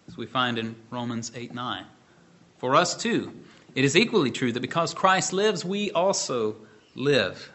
as 0.09 0.17
we 0.17 0.27
find 0.27 0.59
in 0.59 0.75
Romans 0.91 1.31
8 1.35 1.55
9. 1.55 1.85
For 2.57 2.75
us 2.75 2.97
too, 2.97 3.33
it 3.75 3.85
is 3.85 3.97
equally 3.97 4.31
true 4.31 4.51
that 4.53 4.61
because 4.61 4.95
Christ 4.95 5.33
lives, 5.33 5.65
we 5.65 5.93
also 5.93 6.57
live. 6.95 7.53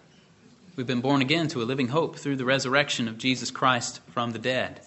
We've 0.75 0.87
been 0.87 1.01
born 1.01 1.21
again 1.21 1.47
to 1.49 1.61
a 1.61 1.65
living 1.65 1.89
hope 1.89 2.17
through 2.17 2.37
the 2.37 2.45
resurrection 2.45 3.07
of 3.07 3.17
Jesus 3.17 3.51
Christ 3.51 3.99
from 4.11 4.31
the 4.31 4.39
dead. 4.39 4.79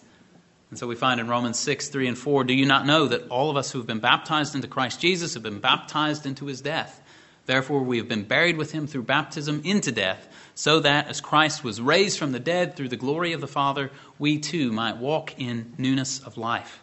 And 0.70 0.78
so 0.78 0.86
we 0.86 0.94
find 0.94 1.20
in 1.20 1.28
Romans 1.28 1.58
6 1.58 1.88
3 1.88 2.08
and 2.08 2.18
4 2.18 2.44
Do 2.44 2.54
you 2.54 2.66
not 2.66 2.86
know 2.86 3.06
that 3.08 3.28
all 3.28 3.50
of 3.50 3.56
us 3.56 3.70
who 3.70 3.78
have 3.78 3.86
been 3.86 4.00
baptized 4.00 4.54
into 4.54 4.68
Christ 4.68 5.00
Jesus 5.00 5.34
have 5.34 5.42
been 5.42 5.60
baptized 5.60 6.24
into 6.24 6.46
his 6.46 6.60
death? 6.60 7.02
Therefore, 7.46 7.82
we 7.82 7.98
have 7.98 8.08
been 8.08 8.24
buried 8.24 8.56
with 8.56 8.72
him 8.72 8.88
through 8.88 9.04
baptism 9.04 9.62
into 9.64 9.92
death, 9.92 10.26
so 10.56 10.80
that 10.80 11.06
as 11.06 11.20
Christ 11.20 11.62
was 11.62 11.80
raised 11.80 12.18
from 12.18 12.32
the 12.32 12.40
dead 12.40 12.74
through 12.74 12.88
the 12.88 12.96
glory 12.96 13.32
of 13.32 13.40
the 13.40 13.46
Father, 13.46 13.92
we 14.18 14.38
too 14.38 14.72
might 14.72 14.96
walk 14.96 15.38
in 15.38 15.72
newness 15.78 16.18
of 16.20 16.36
life 16.36 16.82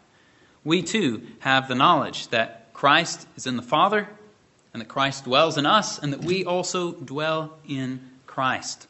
we 0.64 0.82
too 0.82 1.24
have 1.40 1.68
the 1.68 1.76
knowledge 1.76 2.28
that 2.30 2.74
Christ 2.74 3.28
is 3.36 3.48
in 3.48 3.58
the 3.58 3.64
Father, 3.64 4.08
and 4.74 4.82
that 4.82 4.88
Christ 4.88 5.26
dwells 5.26 5.58
in 5.58 5.66
us, 5.66 6.00
and 6.00 6.14
that 6.14 6.24
we 6.24 6.46
also 6.46 6.94
dwell 6.94 7.58
in 7.68 8.02
Christ. 8.26 8.88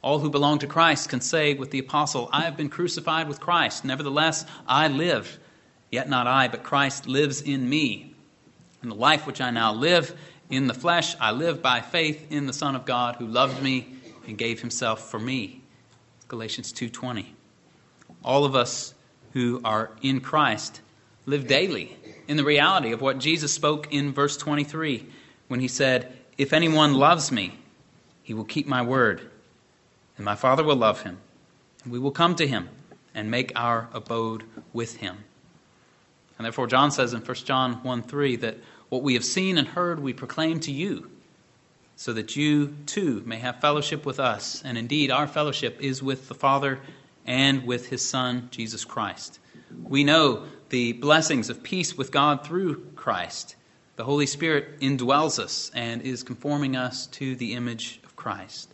All 0.00 0.20
who 0.20 0.30
belong 0.30 0.60
to 0.60 0.66
Christ 0.66 1.08
can 1.08 1.20
say 1.20 1.54
with 1.54 1.70
the 1.70 1.80
apostle, 1.80 2.30
I 2.32 2.42
have 2.42 2.56
been 2.56 2.68
crucified 2.68 3.28
with 3.28 3.40
Christ. 3.40 3.84
Nevertheless, 3.84 4.46
I 4.66 4.88
live. 4.88 5.38
Yet 5.90 6.08
not 6.08 6.26
I, 6.26 6.48
but 6.48 6.62
Christ 6.62 7.06
lives 7.06 7.42
in 7.42 7.68
me. 7.68 8.14
And 8.80 8.90
the 8.90 8.96
life 8.96 9.26
which 9.26 9.40
I 9.40 9.50
now 9.50 9.72
live 9.72 10.16
in 10.50 10.66
the 10.66 10.74
flesh, 10.74 11.16
I 11.20 11.32
live 11.32 11.60
by 11.60 11.80
faith 11.80 12.30
in 12.30 12.46
the 12.46 12.52
Son 12.52 12.76
of 12.76 12.84
God 12.84 13.16
who 13.16 13.26
loved 13.26 13.62
me 13.62 13.88
and 14.26 14.38
gave 14.38 14.60
himself 14.60 15.10
for 15.10 15.18
me. 15.18 15.62
Galatians 16.28 16.72
2:20. 16.72 17.34
All 18.22 18.44
of 18.44 18.54
us 18.54 18.94
who 19.32 19.60
are 19.64 19.90
in 20.00 20.20
Christ 20.20 20.80
live 21.28 21.46
daily 21.46 21.94
in 22.26 22.38
the 22.38 22.44
reality 22.44 22.92
of 22.92 23.02
what 23.02 23.18
Jesus 23.18 23.52
spoke 23.52 23.92
in 23.92 24.14
verse 24.14 24.38
23 24.38 25.06
when 25.48 25.60
he 25.60 25.68
said, 25.68 26.10
If 26.38 26.54
anyone 26.54 26.94
loves 26.94 27.30
me, 27.30 27.58
he 28.22 28.32
will 28.32 28.46
keep 28.46 28.66
my 28.66 28.80
word, 28.80 29.20
and 30.16 30.24
my 30.24 30.34
Father 30.34 30.64
will 30.64 30.76
love 30.76 31.02
him, 31.02 31.18
and 31.84 31.92
we 31.92 31.98
will 31.98 32.12
come 32.12 32.34
to 32.36 32.46
him 32.46 32.70
and 33.14 33.30
make 33.30 33.52
our 33.54 33.90
abode 33.92 34.44
with 34.72 34.96
him. 34.96 35.18
And 36.38 36.46
therefore, 36.46 36.66
John 36.66 36.90
says 36.90 37.12
in 37.12 37.20
1 37.20 37.34
John 37.36 37.82
1 37.82 38.02
3 38.04 38.36
that 38.36 38.56
what 38.88 39.02
we 39.02 39.12
have 39.12 39.24
seen 39.24 39.58
and 39.58 39.68
heard 39.68 40.00
we 40.00 40.14
proclaim 40.14 40.60
to 40.60 40.72
you, 40.72 41.10
so 41.96 42.14
that 42.14 42.36
you 42.36 42.74
too 42.86 43.22
may 43.26 43.36
have 43.36 43.60
fellowship 43.60 44.06
with 44.06 44.18
us. 44.18 44.62
And 44.64 44.78
indeed, 44.78 45.10
our 45.10 45.26
fellowship 45.26 45.78
is 45.82 46.02
with 46.02 46.28
the 46.28 46.34
Father 46.34 46.80
and 47.26 47.66
with 47.66 47.88
his 47.88 48.02
Son, 48.02 48.48
Jesus 48.50 48.86
Christ. 48.86 49.40
We 49.82 50.04
know 50.04 50.46
the 50.68 50.92
blessings 50.92 51.50
of 51.50 51.62
peace 51.62 51.96
with 51.96 52.10
God 52.10 52.44
through 52.44 52.84
Christ. 52.96 53.56
The 53.96 54.04
Holy 54.04 54.26
Spirit 54.26 54.80
indwells 54.80 55.38
us 55.38 55.70
and 55.74 56.02
is 56.02 56.22
conforming 56.22 56.76
us 56.76 57.06
to 57.08 57.34
the 57.34 57.54
image 57.54 58.00
of 58.04 58.14
Christ. 58.16 58.72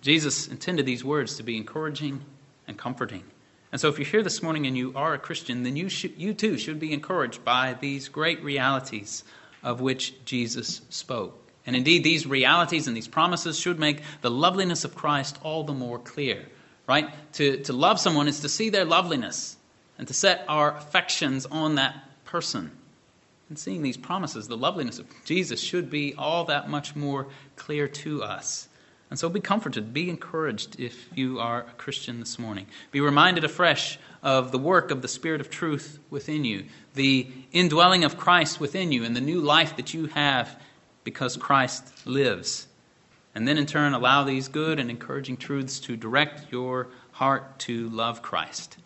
Jesus 0.00 0.48
intended 0.48 0.86
these 0.86 1.04
words 1.04 1.36
to 1.36 1.42
be 1.42 1.56
encouraging 1.56 2.22
and 2.66 2.78
comforting. 2.78 3.24
And 3.72 3.80
so, 3.80 3.88
if 3.88 3.98
you're 3.98 4.08
here 4.08 4.22
this 4.22 4.42
morning 4.42 4.66
and 4.66 4.76
you 4.76 4.92
are 4.96 5.14
a 5.14 5.18
Christian, 5.18 5.62
then 5.62 5.76
you, 5.76 5.88
you 6.16 6.34
too 6.34 6.58
should 6.58 6.80
be 6.80 6.92
encouraged 6.92 7.44
by 7.44 7.76
these 7.80 8.08
great 8.08 8.42
realities 8.42 9.22
of 9.62 9.80
which 9.80 10.24
Jesus 10.24 10.80
spoke. 10.88 11.36
And 11.66 11.76
indeed, 11.76 12.02
these 12.02 12.26
realities 12.26 12.88
and 12.88 12.96
these 12.96 13.06
promises 13.06 13.58
should 13.58 13.78
make 13.78 14.00
the 14.22 14.30
loveliness 14.30 14.84
of 14.84 14.94
Christ 14.94 15.38
all 15.42 15.62
the 15.62 15.74
more 15.74 15.98
clear, 15.98 16.46
right? 16.86 17.10
To, 17.34 17.58
to 17.64 17.72
love 17.72 18.00
someone 18.00 18.28
is 18.28 18.40
to 18.40 18.48
see 18.48 18.70
their 18.70 18.86
loveliness 18.86 19.56
and 20.00 20.08
to 20.08 20.14
set 20.14 20.46
our 20.48 20.74
affections 20.78 21.44
on 21.44 21.74
that 21.74 21.94
person. 22.24 22.70
And 23.50 23.58
seeing 23.58 23.82
these 23.82 23.98
promises, 23.98 24.48
the 24.48 24.56
loveliness 24.56 24.98
of 24.98 25.06
Jesus 25.26 25.60
should 25.60 25.90
be 25.90 26.14
all 26.16 26.46
that 26.46 26.70
much 26.70 26.96
more 26.96 27.26
clear 27.56 27.86
to 27.86 28.22
us. 28.22 28.66
And 29.10 29.18
so 29.18 29.28
be 29.28 29.40
comforted, 29.40 29.92
be 29.92 30.08
encouraged 30.08 30.80
if 30.80 31.06
you 31.14 31.38
are 31.38 31.66
a 31.68 31.72
Christian 31.72 32.18
this 32.18 32.38
morning. 32.38 32.66
Be 32.90 33.02
reminded 33.02 33.44
afresh 33.44 33.98
of 34.22 34.52
the 34.52 34.58
work 34.58 34.90
of 34.90 35.02
the 35.02 35.08
Spirit 35.08 35.42
of 35.42 35.50
truth 35.50 35.98
within 36.08 36.46
you, 36.46 36.64
the 36.94 37.26
indwelling 37.52 38.04
of 38.04 38.16
Christ 38.16 38.58
within 38.58 38.92
you, 38.92 39.04
and 39.04 39.14
the 39.14 39.20
new 39.20 39.42
life 39.42 39.76
that 39.76 39.92
you 39.92 40.06
have 40.06 40.58
because 41.04 41.36
Christ 41.36 42.06
lives. 42.06 42.66
And 43.34 43.46
then 43.46 43.58
in 43.58 43.66
turn, 43.66 43.92
allow 43.92 44.24
these 44.24 44.48
good 44.48 44.80
and 44.80 44.88
encouraging 44.88 45.36
truths 45.36 45.78
to 45.80 45.94
direct 45.94 46.50
your 46.50 46.88
heart 47.12 47.58
to 47.58 47.90
love 47.90 48.22
Christ. 48.22 48.78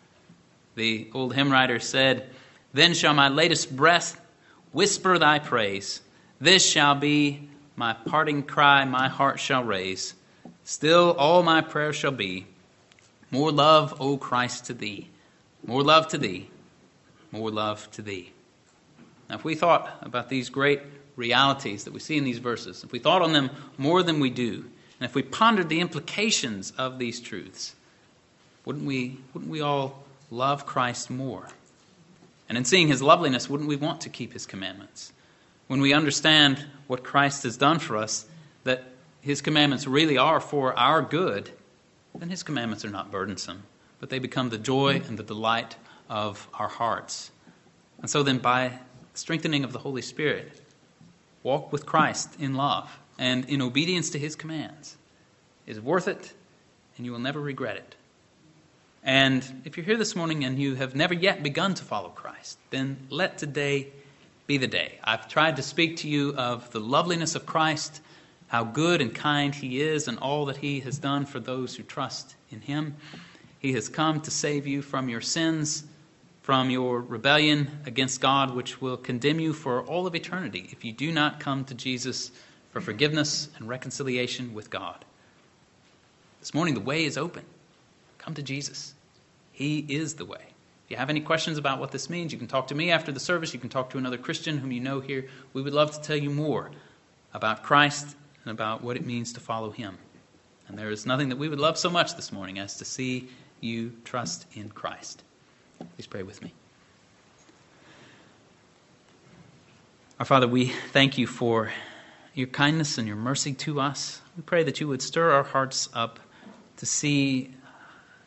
The 0.75 1.09
old 1.13 1.33
hymn 1.33 1.51
writer 1.51 1.79
said, 1.79 2.29
Then 2.73 2.93
shall 2.93 3.13
my 3.13 3.29
latest 3.29 3.75
breath 3.75 4.19
whisper 4.71 5.17
thy 5.17 5.39
praise. 5.39 6.01
This 6.39 6.69
shall 6.69 6.95
be 6.95 7.47
my 7.75 7.93
parting 7.93 8.43
cry, 8.43 8.85
my 8.85 9.07
heart 9.07 9.39
shall 9.39 9.63
raise. 9.63 10.13
Still, 10.63 11.13
all 11.13 11.43
my 11.43 11.61
prayer 11.61 11.93
shall 11.93 12.11
be 12.11 12.45
more 13.31 13.51
love, 13.51 13.99
O 13.99 14.17
Christ, 14.17 14.65
to 14.65 14.73
thee. 14.73 15.09
More 15.65 15.83
love 15.83 16.07
to 16.09 16.17
thee. 16.17 16.49
More 17.31 17.49
love 17.49 17.89
to 17.91 18.01
thee. 18.01 18.31
Now, 19.29 19.35
if 19.35 19.43
we 19.43 19.55
thought 19.55 19.97
about 20.01 20.29
these 20.29 20.49
great 20.49 20.81
realities 21.15 21.83
that 21.85 21.93
we 21.93 21.99
see 21.99 22.17
in 22.17 22.23
these 22.23 22.37
verses, 22.37 22.83
if 22.83 22.91
we 22.91 22.99
thought 22.99 23.21
on 23.21 23.33
them 23.33 23.49
more 23.77 24.03
than 24.03 24.19
we 24.19 24.29
do, 24.29 24.65
and 24.99 25.09
if 25.09 25.15
we 25.15 25.23
pondered 25.23 25.69
the 25.69 25.81
implications 25.81 26.71
of 26.77 26.99
these 26.99 27.19
truths, 27.19 27.75
wouldn't 28.63 28.85
we, 28.85 29.17
wouldn't 29.33 29.51
we 29.51 29.61
all 29.61 30.04
love 30.29 30.65
Christ 30.65 31.09
more? 31.09 31.49
And 32.47 32.57
in 32.57 32.65
seeing 32.65 32.87
his 32.87 33.01
loveliness, 33.01 33.49
wouldn't 33.49 33.69
we 33.69 33.75
want 33.75 34.01
to 34.01 34.09
keep 34.09 34.33
his 34.33 34.45
commandments? 34.45 35.11
when 35.67 35.81
we 35.81 35.93
understand 35.93 36.63
what 36.87 37.03
Christ 37.03 37.43
has 37.43 37.57
done 37.57 37.79
for 37.79 37.97
us, 37.97 38.25
that 38.63 38.83
his 39.21 39.41
commandments 39.41 39.87
really 39.87 40.17
are 40.17 40.39
for 40.39 40.77
our 40.77 41.01
good, 41.01 41.49
then 42.13 42.29
his 42.29 42.43
commandments 42.43 42.85
are 42.85 42.89
not 42.89 43.11
burdensome, 43.11 43.63
but 43.99 44.09
they 44.09 44.19
become 44.19 44.49
the 44.49 44.57
joy 44.57 45.01
and 45.07 45.17
the 45.17 45.23
delight 45.23 45.75
of 46.09 46.47
our 46.53 46.67
hearts. 46.67 47.31
And 47.99 48.09
so 48.09 48.23
then, 48.23 48.37
by 48.37 48.73
strengthening 49.13 49.63
of 49.63 49.73
the 49.73 49.79
Holy 49.79 50.01
Spirit, 50.01 50.61
walk 51.41 51.71
with 51.71 51.85
Christ 51.85 52.35
in 52.39 52.53
love 52.53 52.99
and 53.17 53.45
in 53.49 53.61
obedience 53.61 54.11
to 54.11 54.19
his 54.19 54.35
commands 54.35 54.97
is 55.65 55.79
worth 55.79 56.07
it, 56.07 56.33
and 56.97 57.05
you 57.05 57.11
will 57.11 57.19
never 57.19 57.39
regret 57.39 57.77
it. 57.77 57.95
And 59.05 59.61
if 59.65 59.77
you're 59.77 59.85
here 59.85 59.97
this 59.97 60.15
morning 60.15 60.45
and 60.45 60.57
you 60.57 60.73
have 60.75 60.95
never 60.95 61.13
yet 61.13 61.43
begun 61.43 61.75
to 61.75 61.83
follow 61.83 62.09
Christ, 62.09 62.57
then 62.71 62.97
let 63.11 63.37
today 63.37 63.89
be 64.47 64.57
the 64.57 64.67
day. 64.67 64.97
I've 65.03 65.27
tried 65.27 65.57
to 65.57 65.61
speak 65.61 65.97
to 65.97 66.09
you 66.09 66.33
of 66.35 66.71
the 66.71 66.79
loveliness 66.79 67.35
of 67.35 67.45
Christ, 67.45 68.01
how 68.47 68.63
good 68.63 69.01
and 69.01 69.13
kind 69.13 69.53
He 69.53 69.79
is, 69.79 70.07
and 70.07 70.17
all 70.17 70.45
that 70.47 70.57
He 70.57 70.79
has 70.79 70.97
done 70.97 71.27
for 71.27 71.39
those 71.39 71.75
who 71.75 71.83
trust 71.83 72.35
in 72.49 72.61
Him. 72.61 72.95
He 73.59 73.73
has 73.73 73.89
come 73.89 74.21
to 74.21 74.31
save 74.31 74.65
you 74.65 74.81
from 74.81 75.07
your 75.07 75.21
sins, 75.21 75.83
from 76.41 76.71
your 76.71 76.99
rebellion 76.99 77.69
against 77.85 78.21
God, 78.21 78.55
which 78.55 78.81
will 78.81 78.97
condemn 78.97 79.39
you 79.39 79.53
for 79.53 79.83
all 79.83 80.07
of 80.07 80.15
eternity 80.15 80.67
if 80.71 80.83
you 80.83 80.91
do 80.91 81.11
not 81.11 81.39
come 81.39 81.63
to 81.65 81.75
Jesus 81.75 82.31
for 82.71 82.81
forgiveness 82.81 83.49
and 83.57 83.69
reconciliation 83.69 84.55
with 84.55 84.71
God. 84.71 85.05
This 86.39 86.55
morning, 86.55 86.73
the 86.73 86.79
way 86.79 87.05
is 87.05 87.19
open. 87.19 87.43
Come 88.25 88.33
to 88.33 88.43
Jesus. 88.43 88.95
He 89.51 89.85
is 89.87 90.15
the 90.15 90.25
way. 90.25 90.41
If 90.85 90.91
you 90.91 90.97
have 90.97 91.11
any 91.11 91.21
questions 91.21 91.59
about 91.59 91.79
what 91.79 91.91
this 91.91 92.09
means, 92.09 92.33
you 92.33 92.39
can 92.39 92.47
talk 92.47 92.67
to 92.67 92.75
me 92.75 92.89
after 92.89 93.11
the 93.11 93.19
service. 93.19 93.53
You 93.53 93.59
can 93.59 93.69
talk 93.69 93.91
to 93.91 93.99
another 93.99 94.17
Christian 94.17 94.57
whom 94.57 94.71
you 94.71 94.79
know 94.79 94.99
here. 94.99 95.27
We 95.53 95.61
would 95.61 95.73
love 95.73 95.91
to 95.91 96.01
tell 96.01 96.17
you 96.17 96.31
more 96.31 96.71
about 97.35 97.61
Christ 97.61 98.15
and 98.43 98.51
about 98.51 98.83
what 98.83 98.97
it 98.97 99.05
means 99.05 99.33
to 99.33 99.39
follow 99.39 99.69
Him. 99.69 99.99
And 100.67 100.75
there 100.75 100.89
is 100.89 101.05
nothing 101.05 101.29
that 101.29 101.35
we 101.35 101.47
would 101.47 101.59
love 101.59 101.77
so 101.77 101.91
much 101.91 102.15
this 102.15 102.31
morning 102.31 102.57
as 102.57 102.77
to 102.77 102.85
see 102.85 103.29
you 103.61 103.93
trust 104.05 104.47
in 104.55 104.69
Christ. 104.69 105.21
Please 105.95 106.07
pray 106.07 106.23
with 106.23 106.41
me. 106.41 106.51
Our 110.19 110.25
Father, 110.25 110.47
we 110.47 110.69
thank 110.93 111.19
you 111.19 111.27
for 111.27 111.71
your 112.33 112.47
kindness 112.47 112.97
and 112.97 113.07
your 113.07 113.17
mercy 113.17 113.53
to 113.53 113.79
us. 113.79 114.19
We 114.35 114.41
pray 114.41 114.63
that 114.63 114.79
you 114.79 114.87
would 114.87 115.03
stir 115.03 115.31
our 115.31 115.43
hearts 115.43 115.89
up 115.93 116.19
to 116.77 116.87
see 116.87 117.51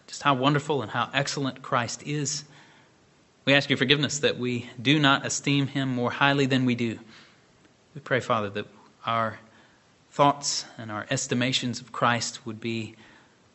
just 0.08 0.22
how 0.22 0.34
wonderful 0.34 0.82
and 0.82 0.90
how 0.90 1.08
excellent 1.14 1.62
Christ 1.62 2.02
is. 2.02 2.42
We 3.44 3.54
ask 3.54 3.70
your 3.70 3.76
forgiveness 3.76 4.18
that 4.20 4.38
we 4.38 4.68
do 4.80 4.98
not 4.98 5.24
esteem 5.24 5.68
him 5.68 5.94
more 5.94 6.10
highly 6.10 6.46
than 6.46 6.64
we 6.64 6.74
do. 6.74 6.98
We 7.94 8.00
pray, 8.00 8.20
Father, 8.20 8.50
that 8.50 8.66
our 9.06 9.38
thoughts 10.10 10.64
and 10.76 10.90
our 10.90 11.06
estimations 11.10 11.80
of 11.80 11.92
Christ 11.92 12.44
would 12.46 12.60
be, 12.60 12.96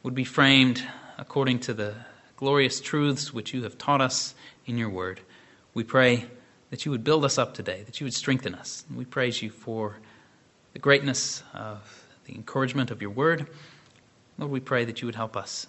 would 0.04 0.16
be 0.16 0.24
framed 0.24 0.84
according 1.18 1.60
to 1.62 1.74
the 1.74 1.95
glorious 2.38 2.80
truths 2.80 3.34
which 3.34 3.54
you 3.54 3.64
have 3.64 3.78
taught 3.78 4.01
us 4.01 4.36
in 4.66 4.78
your 4.78 4.89
word. 4.89 5.20
We 5.74 5.84
pray 5.84 6.26
that 6.70 6.86
you 6.86 6.91
would 6.91 7.04
build 7.04 7.26
us 7.26 7.38
up 7.38 7.54
today, 7.54 7.84
that 7.84 7.99
you 7.99 8.06
would 8.06 8.14
strengthen 8.14 8.56
us. 8.56 8.86
And 8.89 8.97
we 8.97 9.06
praise 9.06 9.41
you 9.41 9.49
for 9.49 9.97
the 10.74 10.80
greatness 10.80 11.43
of 11.54 12.06
the 12.26 12.36
encouragement 12.36 12.91
of 12.91 13.01
your 13.01 13.12
word. 13.12 13.47
Lord, 14.38 14.51
we 14.51 14.60
pray 14.60 14.86
that 14.86 15.01
you 15.01 15.08
would 15.08 15.16
help 15.16 15.36
us 15.36 15.66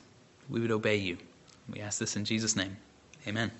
we 0.48 0.60
would 0.60 0.70
obey 0.70 0.96
you. 0.96 1.18
We 1.72 1.80
ask 1.80 1.98
this 1.98 2.16
in 2.16 2.24
Jesus' 2.24 2.56
name. 2.56 2.76
Amen. 3.26 3.50